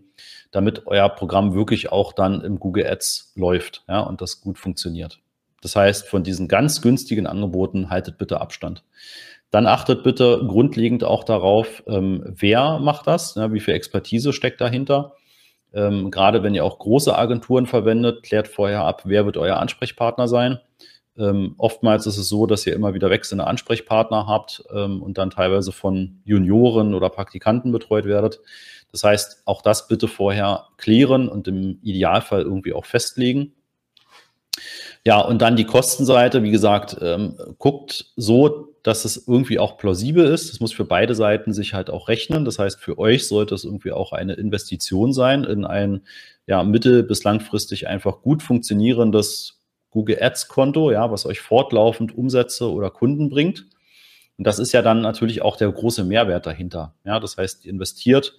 damit 0.50 0.86
euer 0.86 1.08
Programm 1.08 1.54
wirklich 1.54 1.92
auch 1.92 2.12
dann 2.12 2.40
im 2.42 2.58
Google 2.58 2.86
Ads 2.86 3.32
läuft 3.36 3.84
ja, 3.88 4.00
und 4.00 4.20
das 4.20 4.40
gut 4.40 4.58
funktioniert. 4.58 5.20
Das 5.62 5.74
heißt, 5.74 6.06
von 6.06 6.22
diesen 6.22 6.48
ganz 6.48 6.80
günstigen 6.80 7.26
Angeboten 7.26 7.90
haltet 7.90 8.18
bitte 8.18 8.40
Abstand. 8.40 8.84
Dann 9.50 9.66
achtet 9.66 10.02
bitte 10.02 10.44
grundlegend 10.46 11.04
auch 11.04 11.24
darauf, 11.24 11.82
ähm, 11.86 12.22
wer 12.26 12.78
macht 12.78 13.06
das, 13.06 13.34
ja, 13.34 13.52
wie 13.52 13.60
viel 13.60 13.74
Expertise 13.74 14.32
steckt 14.32 14.60
dahinter. 14.60 15.14
Ähm, 15.72 16.10
gerade 16.10 16.42
wenn 16.42 16.54
ihr 16.54 16.64
auch 16.64 16.78
große 16.78 17.16
Agenturen 17.16 17.66
verwendet, 17.66 18.22
klärt 18.22 18.48
vorher 18.48 18.84
ab, 18.84 19.02
wer 19.04 19.24
wird 19.24 19.36
euer 19.36 19.56
Ansprechpartner 19.56 20.28
sein. 20.28 20.58
Ähm, 21.18 21.54
oftmals 21.58 22.06
ist 22.06 22.18
es 22.18 22.28
so, 22.28 22.46
dass 22.46 22.66
ihr 22.66 22.74
immer 22.74 22.94
wieder 22.94 23.10
wechselnde 23.10 23.46
Ansprechpartner 23.46 24.26
habt 24.26 24.64
ähm, 24.74 25.02
und 25.02 25.18
dann 25.18 25.30
teilweise 25.30 25.72
von 25.72 26.20
Junioren 26.24 26.94
oder 26.94 27.10
Praktikanten 27.10 27.72
betreut 27.72 28.04
werdet. 28.04 28.40
Das 28.92 29.02
heißt, 29.02 29.42
auch 29.44 29.62
das 29.62 29.88
bitte 29.88 30.08
vorher 30.08 30.66
klären 30.76 31.28
und 31.28 31.48
im 31.48 31.78
Idealfall 31.82 32.42
irgendwie 32.42 32.72
auch 32.72 32.84
festlegen. 32.84 33.52
Ja, 35.04 35.20
und 35.20 35.40
dann 35.40 35.56
die 35.56 35.66
Kostenseite, 35.66 36.42
wie 36.42 36.50
gesagt, 36.50 36.96
ähm, 37.00 37.36
guckt 37.58 38.06
so, 38.16 38.74
dass 38.82 39.04
es 39.04 39.28
irgendwie 39.28 39.58
auch 39.58 39.78
plausibel 39.78 40.24
ist. 40.24 40.50
Das 40.50 40.60
muss 40.60 40.72
für 40.72 40.84
beide 40.84 41.14
Seiten 41.14 41.52
sich 41.52 41.74
halt 41.74 41.90
auch 41.90 42.08
rechnen. 42.08 42.44
Das 42.44 42.58
heißt, 42.58 42.80
für 42.80 42.98
euch 42.98 43.28
sollte 43.28 43.54
es 43.54 43.64
irgendwie 43.64 43.92
auch 43.92 44.12
eine 44.12 44.34
Investition 44.34 45.12
sein 45.12 45.44
in 45.44 45.64
ein 45.64 46.02
ja, 46.46 46.62
mittel- 46.62 47.02
bis 47.02 47.24
langfristig 47.24 47.88
einfach 47.88 48.22
gut 48.22 48.42
funktionierendes 48.42 49.55
Google 49.96 50.18
Ads 50.20 50.48
Konto, 50.48 50.90
ja, 50.90 51.10
was 51.10 51.24
euch 51.24 51.40
fortlaufend 51.40 52.14
Umsätze 52.14 52.70
oder 52.70 52.90
Kunden 52.90 53.30
bringt. 53.30 53.64
Und 54.36 54.46
das 54.46 54.58
ist 54.58 54.72
ja 54.72 54.82
dann 54.82 55.00
natürlich 55.00 55.40
auch 55.40 55.56
der 55.56 55.72
große 55.72 56.04
Mehrwert 56.04 56.44
dahinter. 56.44 56.94
Ja, 57.04 57.18
das 57.18 57.38
heißt, 57.38 57.64
ihr 57.64 57.72
investiert 57.72 58.34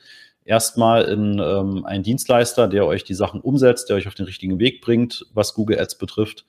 erstmal 0.46 1.06
in 1.06 1.40
ähm, 1.40 1.84
einen 1.84 2.04
Dienstleister, 2.04 2.68
der 2.68 2.86
euch 2.86 3.04
die 3.04 3.16
Sachen 3.16 3.42
umsetzt, 3.42 3.90
der 3.90 3.96
euch 3.96 4.08
auf 4.08 4.14
den 4.14 4.28
richtigen 4.28 4.60
Weg 4.60 4.82
bringt, 4.82 5.26
was 5.34 5.56
Google 5.56 5.80
Ads 5.80 5.98
betrifft. 5.98 6.46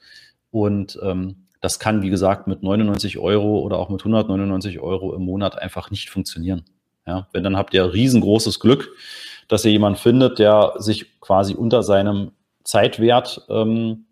Und 0.50 0.98
ähm, 1.02 1.46
das 1.62 1.78
kann, 1.78 2.02
wie 2.02 2.10
gesagt, 2.10 2.46
mit 2.46 2.62
99 2.62 3.16
Euro 3.16 3.60
oder 3.60 3.78
auch 3.78 3.88
mit 3.88 4.02
199 4.02 4.78
Euro 4.78 5.14
im 5.14 5.22
Monat 5.22 5.56
einfach 5.56 5.90
nicht 5.90 6.10
funktionieren. 6.10 6.66
Ja, 7.06 7.28
wenn 7.32 7.44
dann 7.44 7.56
habt 7.56 7.72
ihr 7.72 7.94
riesengroßes 7.94 8.60
Glück, 8.60 8.94
dass 9.48 9.64
ihr 9.64 9.72
jemanden 9.72 9.98
findet, 9.98 10.38
der 10.38 10.74
sich 10.76 11.18
quasi 11.20 11.54
unter 11.54 11.82
seinem 11.82 12.32
Zeitwert 12.62 13.46
ähm, 13.48 14.04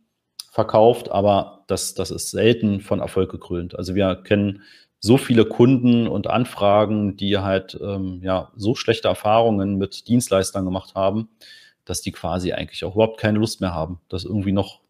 verkauft, 0.56 1.10
aber 1.10 1.64
das, 1.66 1.92
das 1.92 2.10
ist 2.10 2.30
selten 2.30 2.80
von 2.80 3.00
Erfolg 3.00 3.30
gekrönt. 3.30 3.78
Also 3.78 3.94
wir 3.94 4.16
kennen 4.16 4.62
so 5.00 5.18
viele 5.18 5.44
Kunden 5.44 6.08
und 6.08 6.28
Anfragen, 6.28 7.14
die 7.18 7.36
halt 7.36 7.78
ähm, 7.78 8.20
ja 8.22 8.52
so 8.56 8.74
schlechte 8.74 9.06
Erfahrungen 9.06 9.76
mit 9.76 10.08
Dienstleistern 10.08 10.64
gemacht 10.64 10.94
haben, 10.94 11.28
dass 11.84 12.00
die 12.00 12.10
quasi 12.10 12.54
eigentlich 12.54 12.86
auch 12.86 12.94
überhaupt 12.94 13.20
keine 13.20 13.38
Lust 13.38 13.60
mehr 13.60 13.74
haben, 13.74 14.00
das 14.08 14.24
irgendwie 14.24 14.52
noch 14.52 14.80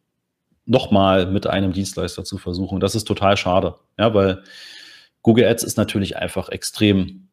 noch 0.67 0.93
mal 0.93 1.27
mit 1.27 1.49
einem 1.49 1.73
Dienstleister 1.73 2.23
zu 2.23 2.39
versuchen. 2.39 2.79
Das 2.79 2.95
ist 2.95 3.05
total 3.05 3.37
schade, 3.37 3.75
ja, 3.99 4.15
weil 4.15 4.45
Google 5.23 5.47
Ads 5.47 5.65
ist 5.65 5.77
natürlich 5.77 6.17
einfach 6.17 6.49
extrem 6.49 7.26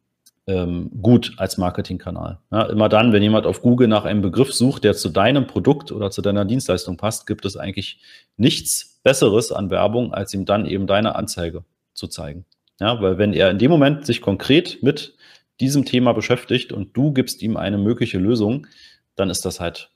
ähm, 0.48 0.92
gut 1.02 1.34
als 1.38 1.58
Marketingkanal. 1.58 2.40
Ja, 2.52 2.64
immer 2.64 2.90
dann, 2.90 3.14
wenn 3.14 3.24
jemand 3.24 3.46
auf 3.46 3.62
Google 3.62 3.88
nach 3.88 4.06
einem 4.06 4.22
Begriff 4.22 4.54
sucht, 4.54 4.84
der 4.84 4.94
zu 4.94 5.10
deinem 5.10 5.48
Produkt 5.48 5.92
oder 5.92 6.12
zu 6.12 6.22
deiner 6.22 6.46
Dienstleistung 6.46 6.98
passt, 6.98 7.28
gibt 7.28 7.46
es 7.46 7.56
eigentlich 7.56 8.00
nichts 8.36 9.00
Besseres 9.04 9.52
an 9.52 9.70
Werbung, 9.70 10.14
als 10.14 10.34
ihm 10.34 10.46
dann 10.46 10.66
eben 10.66 10.88
deine 10.88 11.16
Anzeige 11.16 11.64
zu 11.94 12.08
zeigen. 12.08 12.46
Ja, 12.80 13.02
weil 13.02 13.18
wenn 13.18 13.34
er 13.34 13.52
in 13.52 13.60
dem 13.60 13.72
Moment 13.72 14.06
sich 14.06 14.22
konkret 14.22 14.82
mit 14.82 15.16
diesem 15.60 15.86
Thema 15.86 16.14
beschäftigt 16.14 16.74
und 16.74 16.98
du 16.98 17.14
gibst 17.14 17.42
ihm 17.42 17.56
eine 17.56 17.78
mögliche 17.78 18.18
Lösung, 18.18 18.68
dann 19.16 19.30
ist 19.30 19.46
das 19.46 19.60
halt, 19.60 19.92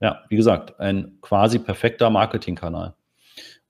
ja, 0.00 0.24
wie 0.28 0.36
gesagt, 0.36 0.80
ein 0.80 1.18
quasi 1.20 1.58
perfekter 1.58 2.10
Marketingkanal. 2.10 2.94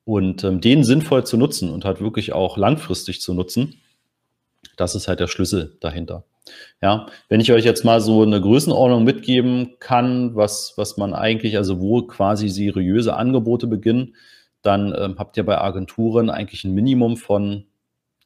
Und 0.04 0.44
ähm, 0.44 0.60
den 0.60 0.84
sinnvoll 0.84 1.26
zu 1.26 1.36
nutzen 1.36 1.68
und 1.68 1.84
halt 1.84 2.00
wirklich 2.00 2.32
auch 2.32 2.56
langfristig 2.56 3.20
zu 3.20 3.34
nutzen, 3.34 3.80
das 4.76 4.94
ist 4.94 5.08
halt 5.08 5.20
der 5.20 5.26
Schlüssel 5.26 5.76
dahinter. 5.80 6.24
Ja, 6.80 7.06
wenn 7.28 7.40
ich 7.40 7.52
euch 7.52 7.64
jetzt 7.64 7.84
mal 7.84 8.00
so 8.00 8.22
eine 8.22 8.40
Größenordnung 8.40 9.02
mitgeben 9.02 9.76
kann, 9.80 10.36
was, 10.36 10.74
was 10.76 10.96
man 10.96 11.12
eigentlich, 11.14 11.56
also 11.56 11.80
wo 11.80 12.02
quasi 12.02 12.48
seriöse 12.48 13.16
Angebote 13.16 13.66
beginnen, 13.66 14.14
dann 14.62 14.94
ähm, 14.96 15.16
habt 15.18 15.36
ihr 15.36 15.44
bei 15.44 15.58
Agenturen 15.58 16.30
eigentlich 16.30 16.64
ein 16.64 16.74
Minimum 16.74 17.16
von 17.16 17.64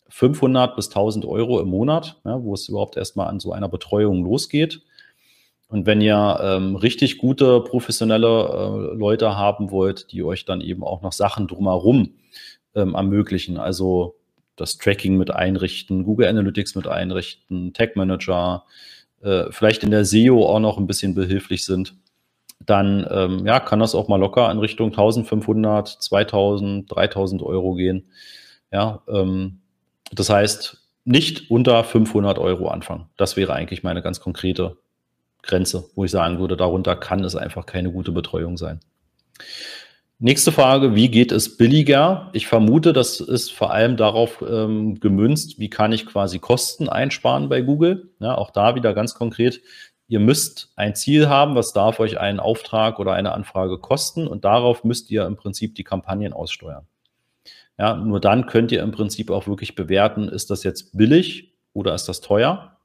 500 0.09 0.77
bis 0.77 0.89
1000 0.89 1.25
Euro 1.25 1.61
im 1.61 1.69
Monat, 1.69 2.21
ja, 2.25 2.43
wo 2.43 2.55
es 2.55 2.69
überhaupt 2.69 2.97
erstmal 2.97 3.29
an 3.29 3.41
so 3.41 3.53
einer 3.53 3.69
Betreuung 3.69 4.25
losgeht. 4.25 4.83
Und 5.69 5.87
wenn 5.87 6.01
ihr 6.01 6.41
ähm, 6.43 6.75
richtig 6.75 7.19
gute 7.19 7.61
professionelle 7.61 8.27
äh, 8.27 8.97
Leute 8.97 9.37
haben 9.37 9.71
wollt, 9.71 10.11
die 10.11 10.25
euch 10.25 10.45
dann 10.45 10.61
eben 10.61 10.83
auch 10.83 11.01
noch 11.01 11.13
Sachen 11.13 11.47
drumherum 11.47 12.15
ähm, 12.75 12.95
ermöglichen, 12.95 13.57
also 13.57 14.17
das 14.61 14.77
Tracking 14.79 15.16
mit 15.16 15.31
einrichten, 15.31 16.05
Google 16.05 16.29
Analytics 16.29 16.75
mit 16.75 16.87
einrichten, 16.87 17.73
Tag 17.73 17.96
Manager, 17.96 18.64
äh, 19.23 19.44
vielleicht 19.51 19.83
in 19.83 19.90
der 19.90 20.05
SEO 20.05 20.46
auch 20.46 20.61
noch 20.61 20.79
ein 20.79 20.87
bisschen 20.87 21.14
behilflich 21.14 21.64
sind, 21.64 21.94
dann 22.66 23.07
ähm, 23.11 23.46
ja, 23.46 23.59
kann 23.59 23.81
das 23.81 23.94
auch 23.94 24.09
mal 24.09 24.20
locker 24.20 24.51
in 24.51 24.59
Richtung 24.59 24.90
1500, 24.90 25.88
2000, 25.88 26.94
3000 26.94 27.42
Euro 27.42 27.75
gehen. 27.75 28.05
Ja, 28.70 29.03
ähm, 29.09 29.61
das 30.12 30.29
heißt, 30.29 30.81
nicht 31.05 31.51
unter 31.51 31.83
500 31.83 32.38
Euro 32.38 32.68
anfangen. 32.68 33.07
Das 33.16 33.37
wäre 33.37 33.55
eigentlich 33.55 33.83
meine 33.83 34.03
ganz 34.03 34.20
konkrete 34.20 34.77
Grenze, 35.42 35.88
wo 35.94 36.05
ich 36.05 36.11
sagen 36.11 36.38
würde, 36.38 36.57
darunter 36.57 36.96
kann 36.96 37.25
es 37.25 37.35
einfach 37.35 37.64
keine 37.64 37.90
gute 37.90 38.12
Betreuung 38.12 38.59
sein. 38.59 38.81
Nächste 40.22 40.52
Frage, 40.52 40.94
wie 40.94 41.09
geht 41.09 41.33
es 41.33 41.56
billiger? 41.56 42.28
Ich 42.35 42.46
vermute, 42.46 42.92
das 42.92 43.20
ist 43.20 43.54
vor 43.54 43.72
allem 43.72 43.96
darauf 43.96 44.44
ähm, 44.46 45.00
gemünzt, 45.00 45.59
wie 45.59 45.70
kann 45.70 45.92
ich 45.92 46.04
quasi 46.04 46.38
Kosten 46.38 46.90
einsparen 46.90 47.48
bei 47.48 47.62
Google. 47.62 48.11
Ja, 48.20 48.37
auch 48.37 48.50
da 48.50 48.74
wieder 48.74 48.92
ganz 48.92 49.14
konkret, 49.14 49.62
ihr 50.09 50.20
müsst 50.20 50.74
ein 50.76 50.94
Ziel 50.94 51.30
haben, 51.30 51.54
was 51.54 51.72
darf 51.72 52.00
euch 52.00 52.20
einen 52.20 52.38
Auftrag 52.38 52.98
oder 52.98 53.14
eine 53.14 53.33
Anfrage 53.33 53.78
kosten 53.78 54.26
und 54.26 54.44
darauf 54.44 54.85
müsst 54.85 55.11
ihr 55.11 55.24
im 55.24 55.37
Prinzip 55.37 55.74
die 55.74 55.85
Kampagnen 55.85 56.35
aussteuern. 56.35 56.87
Ja, 57.78 57.96
nur 57.96 58.20
dann 58.20 58.44
könnt 58.44 58.72
ihr 58.72 58.83
im 58.83 58.92
Prinzip 58.92 59.30
auch 59.30 59.46
wirklich 59.46 59.74
bewerten, 59.74 60.28
ist 60.28 60.50
das 60.50 60.64
jetzt 60.64 60.98
billig 60.98 61.54
oder 61.72 61.94
ist 61.94 62.11
das 62.11 62.20
teuer? 62.20 62.76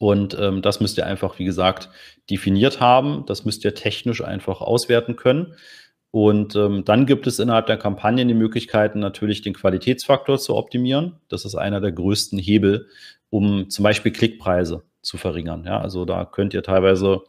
Und 0.00 0.36
ähm, 0.40 0.62
das 0.62 0.80
müsst 0.80 0.98
ihr 0.98 1.06
einfach, 1.06 1.38
wie 1.38 1.44
gesagt, 1.44 1.88
definiert 2.28 2.80
haben. 2.80 3.24
Das 3.26 3.44
müsst 3.44 3.64
ihr 3.64 3.76
technisch 3.76 4.24
einfach 4.24 4.60
auswerten 4.60 5.14
können. 5.14 5.54
Und 6.12 6.54
ähm, 6.56 6.84
dann 6.84 7.06
gibt 7.06 7.26
es 7.26 7.38
innerhalb 7.38 7.66
der 7.66 7.78
Kampagnen 7.78 8.28
die 8.28 8.34
Möglichkeiten, 8.34 9.00
natürlich 9.00 9.40
den 9.40 9.54
Qualitätsfaktor 9.54 10.38
zu 10.38 10.54
optimieren. 10.54 11.16
Das 11.28 11.46
ist 11.46 11.54
einer 11.54 11.80
der 11.80 11.90
größten 11.90 12.38
Hebel, 12.38 12.86
um 13.30 13.70
zum 13.70 13.82
Beispiel 13.82 14.12
Klickpreise 14.12 14.82
zu 15.00 15.16
verringern. 15.16 15.64
Ja, 15.64 15.80
also 15.80 16.04
da 16.04 16.26
könnt 16.26 16.52
ihr 16.52 16.62
teilweise 16.62 17.22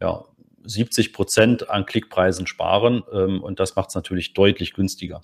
ja, 0.00 0.24
70 0.64 1.12
Prozent 1.12 1.70
an 1.70 1.86
Klickpreisen 1.86 2.48
sparen 2.48 3.04
ähm, 3.12 3.40
und 3.44 3.60
das 3.60 3.76
macht 3.76 3.90
es 3.90 3.94
natürlich 3.94 4.34
deutlich 4.34 4.74
günstiger. 4.74 5.20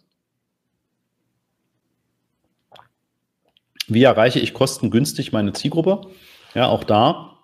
Wie 3.89 4.05
erreiche 4.05 4.39
ich 4.39 4.55
kostengünstig 4.55 5.33
meine 5.33 5.53
Zielgruppe? 5.53 6.03
Ja, 6.55 6.69
auch 6.69 6.85
da 6.85 7.39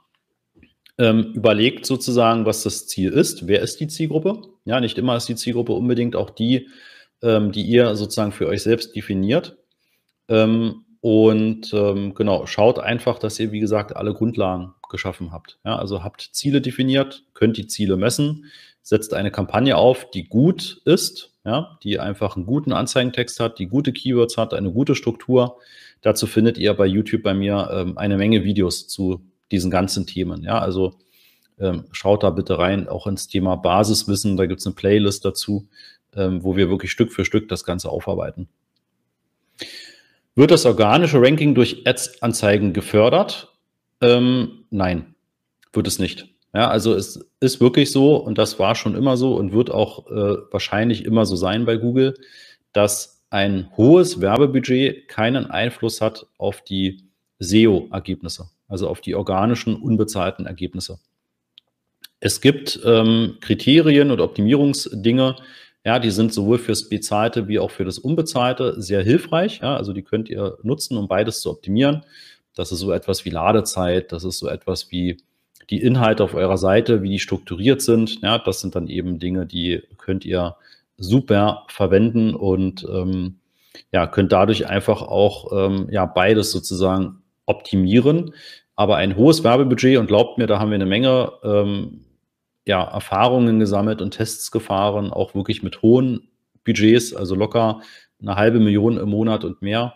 ähm, 0.99 1.33
überlegt 1.35 1.85
sozusagen, 1.85 2.47
was 2.47 2.63
das 2.63 2.87
Ziel 2.87 3.13
ist. 3.13 3.49
Wer 3.49 3.61
ist 3.61 3.81
die 3.81 3.89
Zielgruppe? 3.89 4.43
Ja, 4.69 4.81
nicht 4.81 4.99
immer 4.99 5.17
ist 5.17 5.29
die 5.29 5.35
Zielgruppe 5.35 5.73
unbedingt 5.73 6.15
auch 6.15 6.31
die, 6.31 6.69
ähm, 7.23 7.53
die 7.53 7.63
ihr 7.63 7.97
sozusagen 7.97 8.33
für 8.33 8.47
euch 8.47 8.63
selbst 8.63 8.95
definiert. 8.95 9.57
Ähm, 10.29 10.85
und 11.01 11.73
ähm, 11.73 12.15
genau, 12.15 12.47
schaut 12.47 12.79
einfach, 12.79 13.19
dass 13.19 13.41
ihr, 13.41 13.51
wie 13.51 13.61
gesagt, 13.61 13.97
alle 13.97 14.13
Grundlagen 14.13 14.75
geschaffen 14.91 15.33
habt. 15.33 15.59
Ja, 15.65 15.77
also 15.77 16.05
habt 16.05 16.29
Ziele 16.33 16.61
definiert, 16.61 17.25
könnt 17.35 17.57
die 17.57 17.67
Ziele 17.67 17.97
messen, 17.97 18.47
setzt 18.83 19.15
eine 19.15 19.31
Kampagne 19.31 19.77
auf, 19.77 20.11
die 20.11 20.25
gut 20.25 20.83
ist, 20.85 21.35
ja, 21.45 21.79
die 21.83 21.99
einfach 21.99 22.37
einen 22.37 22.47
guten 22.47 22.73
Anzeigentext 22.73 23.41
hat, 23.41 23.59
die 23.59 23.69
gute 23.69 23.93
Keywords 23.93 24.37
hat, 24.37 24.53
eine 24.53 24.73
gute 24.73 24.95
Struktur. 24.95 25.59
Dazu 26.03 26.27
findet 26.27 26.59
ihr 26.59 26.75
bei 26.75 26.87
YouTube 26.87 27.23
bei 27.23 27.35
mir 27.35 27.71
ähm, 27.73 27.97
eine 27.97 28.19
Menge 28.19 28.45
Videos 28.45 28.87
zu 28.89 29.23
diesen 29.51 29.71
ganzen 29.71 30.07
Themen. 30.07 30.43
Ja, 30.43 30.59
also 30.59 30.99
ähm, 31.61 31.85
schaut 31.93 32.23
da 32.23 32.31
bitte 32.31 32.59
rein, 32.59 32.89
auch 32.89 33.07
ins 33.07 33.29
Thema 33.29 33.57
Basiswissen. 33.57 34.37
Da 34.37 34.47
gibt 34.47 34.61
es 34.61 34.67
eine 34.67 34.75
Playlist 34.75 35.25
dazu, 35.25 35.69
ähm, 36.15 36.43
wo 36.43 36.57
wir 36.57 36.69
wirklich 36.69 36.91
Stück 36.91 37.13
für 37.13 37.25
Stück 37.25 37.49
das 37.49 37.65
Ganze 37.65 37.91
aufarbeiten. 37.91 38.49
Wird 40.35 40.51
das 40.51 40.67
organische 40.67 41.21
Ranking 41.21 41.55
durch 41.55 41.87
Ads-Anzeigen 41.87 42.73
gefördert? 42.73 43.53
Ähm, 44.01 44.65
nein, 44.71 45.15
wird 45.73 45.87
es 45.87 45.99
nicht. 45.99 46.29
Ja, 46.55 46.69
also 46.69 46.95
es 46.95 47.29
ist 47.41 47.61
wirklich 47.61 47.91
so, 47.91 48.17
und 48.17 48.39
das 48.39 48.59
war 48.59 48.75
schon 48.75 48.95
immer 48.95 49.17
so 49.17 49.35
und 49.35 49.53
wird 49.53 49.71
auch 49.71 50.07
äh, 50.11 50.37
wahrscheinlich 50.51 51.05
immer 51.05 51.27
so 51.27 51.37
sein 51.37 51.67
bei 51.67 51.77
Google, 51.77 52.15
dass 52.73 53.25
ein 53.31 53.71
hohes 53.77 54.21
Werbebudget 54.21 55.09
keinen 55.09 55.47
Einfluss 55.51 56.01
hat 56.01 56.27
auf 56.39 56.63
die 56.63 57.05
SEO-Ergebnisse 57.41 58.49
also 58.69 58.89
auf 58.89 59.01
die 59.01 59.15
organischen, 59.15 59.77
unbezahlten 59.77 60.47
Ergebnisse. 60.47 61.01
Es 62.21 62.41
gibt 62.41 62.81
ähm, 62.85 63.37
Kriterien 63.41 64.11
und 64.11 64.21
Optimierungsdinge, 64.21 65.37
ja, 65.85 65.99
die 65.99 66.11
sind 66.11 66.35
sowohl 66.35 66.59
fürs 66.59 66.89
Bezahlte 66.89 67.49
wie 67.49 67.59
auch 67.59 67.71
für 67.71 67.85
das 67.85 67.99
Unbezahlte 67.99 68.81
sehr 68.81 69.03
hilfreich. 69.03 69.61
Ja, 69.63 69.77
also 69.77 69.93
die 69.93 70.03
könnt 70.03 70.29
ihr 70.29 70.59
nutzen, 70.63 70.97
um 70.97 71.09
beides 71.09 71.41
zu 71.41 71.51
optimieren. 71.51 72.05
Das 72.55 72.73
ist 72.73 72.81
so 72.81 72.93
etwas 72.93 73.25
wie 73.25 73.31
Ladezeit, 73.31 74.13
das 74.13 74.25
ist 74.25 74.39
so 74.39 74.49
etwas 74.49 74.91
wie 74.91 75.19
die 75.71 75.81
Inhalte 75.81 76.25
auf 76.25 76.35
eurer 76.35 76.59
Seite, 76.59 77.03
wie 77.03 77.11
die 77.11 77.19
strukturiert 77.19 77.81
sind. 77.83 78.21
Ja, 78.23 78.39
das 78.39 78.61
sind 78.61 78.75
dann 78.75 78.89
eben 78.89 79.19
Dinge, 79.19 79.47
die 79.47 79.83
könnt 79.97 80.25
ihr 80.25 80.57
super 80.97 81.65
verwenden 81.69 82.35
und 82.35 82.85
ähm, 82.91 83.37
ja, 83.93 84.07
könnt 84.07 84.33
dadurch 84.33 84.67
einfach 84.67 85.03
auch 85.03 85.53
ähm, 85.53 85.89
ja 85.91 86.05
beides 86.05 86.51
sozusagen 86.51 87.23
optimieren. 87.47 88.35
Aber 88.75 88.97
ein 88.97 89.17
hohes 89.17 89.45
Werbebudget 89.45 89.99
und 89.99 90.07
glaubt 90.07 90.39
mir, 90.39 90.47
da 90.47 90.59
haben 90.59 90.71
wir 90.71 90.77
eine 90.77 90.87
Menge 90.87 91.33
ähm, 91.43 92.05
ja, 92.69 92.85
Erfahrungen 92.85 93.59
gesammelt 93.59 94.03
und 94.03 94.11
Tests 94.11 94.51
gefahren, 94.51 95.11
auch 95.11 95.35
wirklich 95.35 95.63
mit 95.63 95.81
hohen 95.81 96.29
Budgets, 96.65 97.15
also 97.15 97.35
locker 97.35 97.81
eine 98.21 98.37
halbe 98.37 98.61
Million 98.61 98.99
im 98.99 99.09
Monat 99.09 99.43
und 99.45 99.63
mehr. 99.63 99.95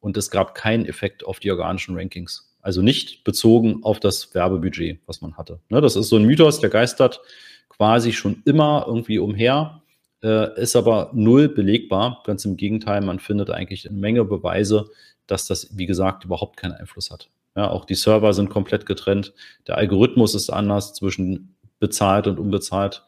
Und 0.00 0.18
es 0.18 0.30
gab 0.30 0.54
keinen 0.54 0.84
Effekt 0.84 1.24
auf 1.24 1.40
die 1.40 1.50
organischen 1.50 1.96
Rankings. 1.96 2.54
Also 2.60 2.82
nicht 2.82 3.24
bezogen 3.24 3.80
auf 3.84 4.00
das 4.00 4.34
Werbebudget, 4.34 5.00
was 5.06 5.22
man 5.22 5.38
hatte. 5.38 5.60
Ne, 5.70 5.80
das 5.80 5.96
ist 5.96 6.10
so 6.10 6.16
ein 6.16 6.24
Mythos, 6.24 6.60
der 6.60 6.68
geistert 6.68 7.22
quasi 7.70 8.12
schon 8.12 8.42
immer 8.44 8.84
irgendwie 8.86 9.18
umher, 9.18 9.82
äh, 10.22 10.60
ist 10.60 10.76
aber 10.76 11.10
null 11.14 11.48
belegbar. 11.48 12.22
Ganz 12.26 12.44
im 12.44 12.58
Gegenteil, 12.58 13.00
man 13.00 13.18
findet 13.18 13.48
eigentlich 13.48 13.88
eine 13.88 13.98
Menge 13.98 14.26
Beweise, 14.26 14.90
dass 15.26 15.46
das, 15.46 15.70
wie 15.78 15.86
gesagt, 15.86 16.26
überhaupt 16.26 16.58
keinen 16.58 16.72
Einfluss 16.72 17.10
hat. 17.10 17.30
Ja, 17.56 17.70
auch 17.70 17.86
die 17.86 17.94
Server 17.94 18.34
sind 18.34 18.50
komplett 18.50 18.84
getrennt. 18.84 19.32
Der 19.66 19.78
Algorithmus 19.78 20.34
ist 20.34 20.50
anders 20.50 20.92
zwischen 20.92 21.56
bezahlt 21.80 22.28
und 22.28 22.38
unbezahlt. 22.38 23.04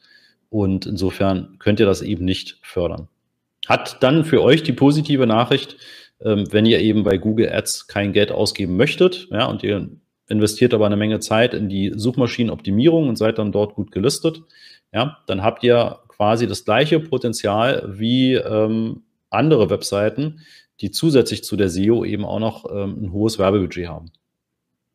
Und 0.50 0.86
insofern 0.86 1.56
könnt 1.58 1.80
ihr 1.80 1.86
das 1.86 2.02
eben 2.02 2.24
nicht 2.24 2.58
fördern. 2.62 3.08
Hat 3.68 4.02
dann 4.02 4.24
für 4.24 4.42
euch 4.42 4.64
die 4.64 4.72
positive 4.72 5.26
Nachricht, 5.26 5.76
ähm, 6.20 6.46
wenn 6.50 6.66
ihr 6.66 6.80
eben 6.80 7.04
bei 7.04 7.16
Google 7.16 7.50
Ads 7.52 7.86
kein 7.86 8.12
Geld 8.12 8.32
ausgeben 8.32 8.76
möchtet, 8.76 9.28
ja, 9.30 9.46
und 9.46 9.62
ihr 9.62 9.88
investiert 10.28 10.74
aber 10.74 10.86
eine 10.86 10.96
Menge 10.96 11.20
Zeit 11.20 11.54
in 11.54 11.68
die 11.68 11.92
Suchmaschinenoptimierung 11.94 13.08
und 13.08 13.16
seid 13.16 13.38
dann 13.38 13.52
dort 13.52 13.74
gut 13.74 13.92
gelistet, 13.92 14.42
ja, 14.92 15.18
dann 15.26 15.42
habt 15.42 15.62
ihr 15.62 16.00
quasi 16.08 16.46
das 16.46 16.64
gleiche 16.64 17.00
Potenzial 17.00 17.84
wie 17.88 18.34
ähm, 18.34 19.02
andere 19.30 19.70
Webseiten, 19.70 20.40
die 20.80 20.90
zusätzlich 20.90 21.44
zu 21.44 21.56
der 21.56 21.68
SEO 21.68 22.04
eben 22.04 22.24
auch 22.24 22.40
noch 22.40 22.66
ähm, 22.70 23.04
ein 23.04 23.12
hohes 23.12 23.38
Werbebudget 23.38 23.88
haben. 23.88 24.10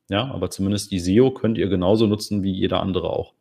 Ja, 0.09 0.31
aber 0.31 0.49
zumindest 0.49 0.91
die 0.91 0.99
SEO 0.99 1.31
könnt 1.31 1.57
ihr 1.57 1.67
genauso 1.67 2.07
nutzen 2.07 2.43
wie 2.43 2.51
jeder 2.51 2.81
andere 2.81 3.09
auch. 3.09 3.33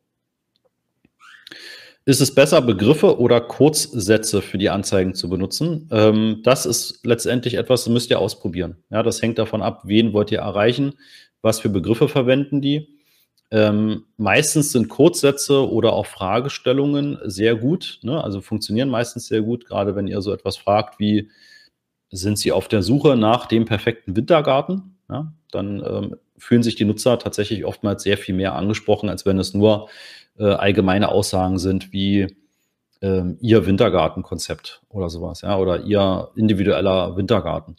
Ist 2.07 2.21
es 2.21 2.33
besser, 2.33 2.61
Begriffe 2.61 3.19
oder 3.19 3.41
Kurzsätze 3.41 4.41
für 4.41 4.57
die 4.57 4.69
Anzeigen 4.69 5.13
zu 5.13 5.27
benutzen? 5.27 5.89
Ähm, 5.91 6.39
das 6.41 6.65
ist 6.65 7.05
letztendlich 7.05 7.55
etwas, 7.55 7.83
das 7.83 7.91
müsst 7.91 8.09
ihr 8.09 8.19
ausprobieren. 8.19 8.77
Ja, 8.89 9.03
das 9.03 9.21
hängt 9.21 9.37
davon 9.37 9.61
ab, 9.61 9.81
wen 9.83 10.13
wollt 10.13 10.31
ihr 10.31 10.39
erreichen, 10.39 10.93
was 11.41 11.59
für 11.59 11.67
Begriffe 11.67 12.07
verwenden 12.07 12.61
die. 12.61 12.97
Ähm, 13.51 14.05
meistens 14.15 14.71
sind 14.71 14.87
Kurzsätze 14.87 15.69
oder 15.69 15.91
auch 15.91 16.05
Fragestellungen 16.05 17.19
sehr 17.25 17.57
gut, 17.57 17.99
ne? 18.03 18.23
also 18.23 18.39
funktionieren 18.39 18.87
meistens 18.87 19.27
sehr 19.27 19.41
gut, 19.41 19.65
gerade 19.65 19.97
wenn 19.97 20.07
ihr 20.07 20.21
so 20.21 20.31
etwas 20.31 20.55
fragt 20.55 21.01
wie, 21.01 21.29
sind 22.09 22.39
Sie 22.39 22.53
auf 22.53 22.69
der 22.69 22.83
Suche 22.83 23.17
nach 23.17 23.47
dem 23.47 23.65
perfekten 23.65 24.15
Wintergarten? 24.15 24.95
Ja, 25.09 25.33
dann 25.51 25.83
ähm, 25.85 26.15
fühlen 26.37 26.63
sich 26.63 26.75
die 26.75 26.85
Nutzer 26.85 27.19
tatsächlich 27.19 27.65
oftmals 27.65 28.03
sehr 28.03 28.17
viel 28.17 28.35
mehr 28.35 28.55
angesprochen, 28.55 29.09
als 29.09 29.25
wenn 29.25 29.39
es 29.39 29.53
nur 29.53 29.89
äh, 30.39 30.45
allgemeine 30.45 31.09
Aussagen 31.09 31.59
sind 31.59 31.91
wie 31.91 32.27
ähm, 33.01 33.37
Ihr 33.41 33.65
Wintergartenkonzept 33.65 34.81
oder 34.89 35.09
sowas, 35.09 35.41
ja, 35.41 35.57
oder 35.57 35.83
Ihr 35.83 36.29
individueller 36.35 37.15
Wintergarten. 37.17 37.77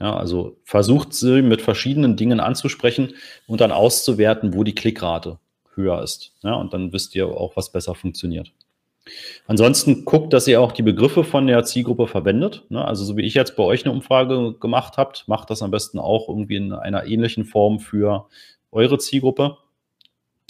Ja, 0.00 0.16
also 0.16 0.56
versucht 0.64 1.12
sie 1.12 1.42
mit 1.42 1.60
verschiedenen 1.60 2.16
Dingen 2.16 2.40
anzusprechen 2.40 3.12
und 3.46 3.60
dann 3.60 3.70
auszuwerten, 3.70 4.54
wo 4.54 4.64
die 4.64 4.74
Klickrate 4.74 5.38
höher 5.74 6.02
ist. 6.02 6.32
Ja, 6.42 6.54
und 6.54 6.72
dann 6.72 6.92
wisst 6.92 7.14
ihr 7.14 7.28
auch, 7.28 7.54
was 7.54 7.70
besser 7.70 7.94
funktioniert. 7.94 8.50
Ansonsten 9.46 10.04
guckt, 10.04 10.32
dass 10.32 10.46
ihr 10.46 10.60
auch 10.60 10.72
die 10.72 10.82
Begriffe 10.82 11.24
von 11.24 11.46
der 11.46 11.64
Zielgruppe 11.64 12.06
verwendet. 12.06 12.64
Ne? 12.68 12.82
Also 12.84 13.04
so 13.04 13.16
wie 13.16 13.26
ich 13.26 13.34
jetzt 13.34 13.56
bei 13.56 13.62
euch 13.62 13.84
eine 13.84 13.92
Umfrage 13.92 14.54
gemacht 14.58 14.96
habt, 14.96 15.26
macht 15.26 15.50
das 15.50 15.62
am 15.62 15.70
besten 15.70 15.98
auch 15.98 16.28
irgendwie 16.28 16.56
in 16.56 16.72
einer 16.72 17.04
ähnlichen 17.04 17.44
Form 17.44 17.80
für 17.80 18.26
eure 18.70 18.98
Zielgruppe 18.98 19.56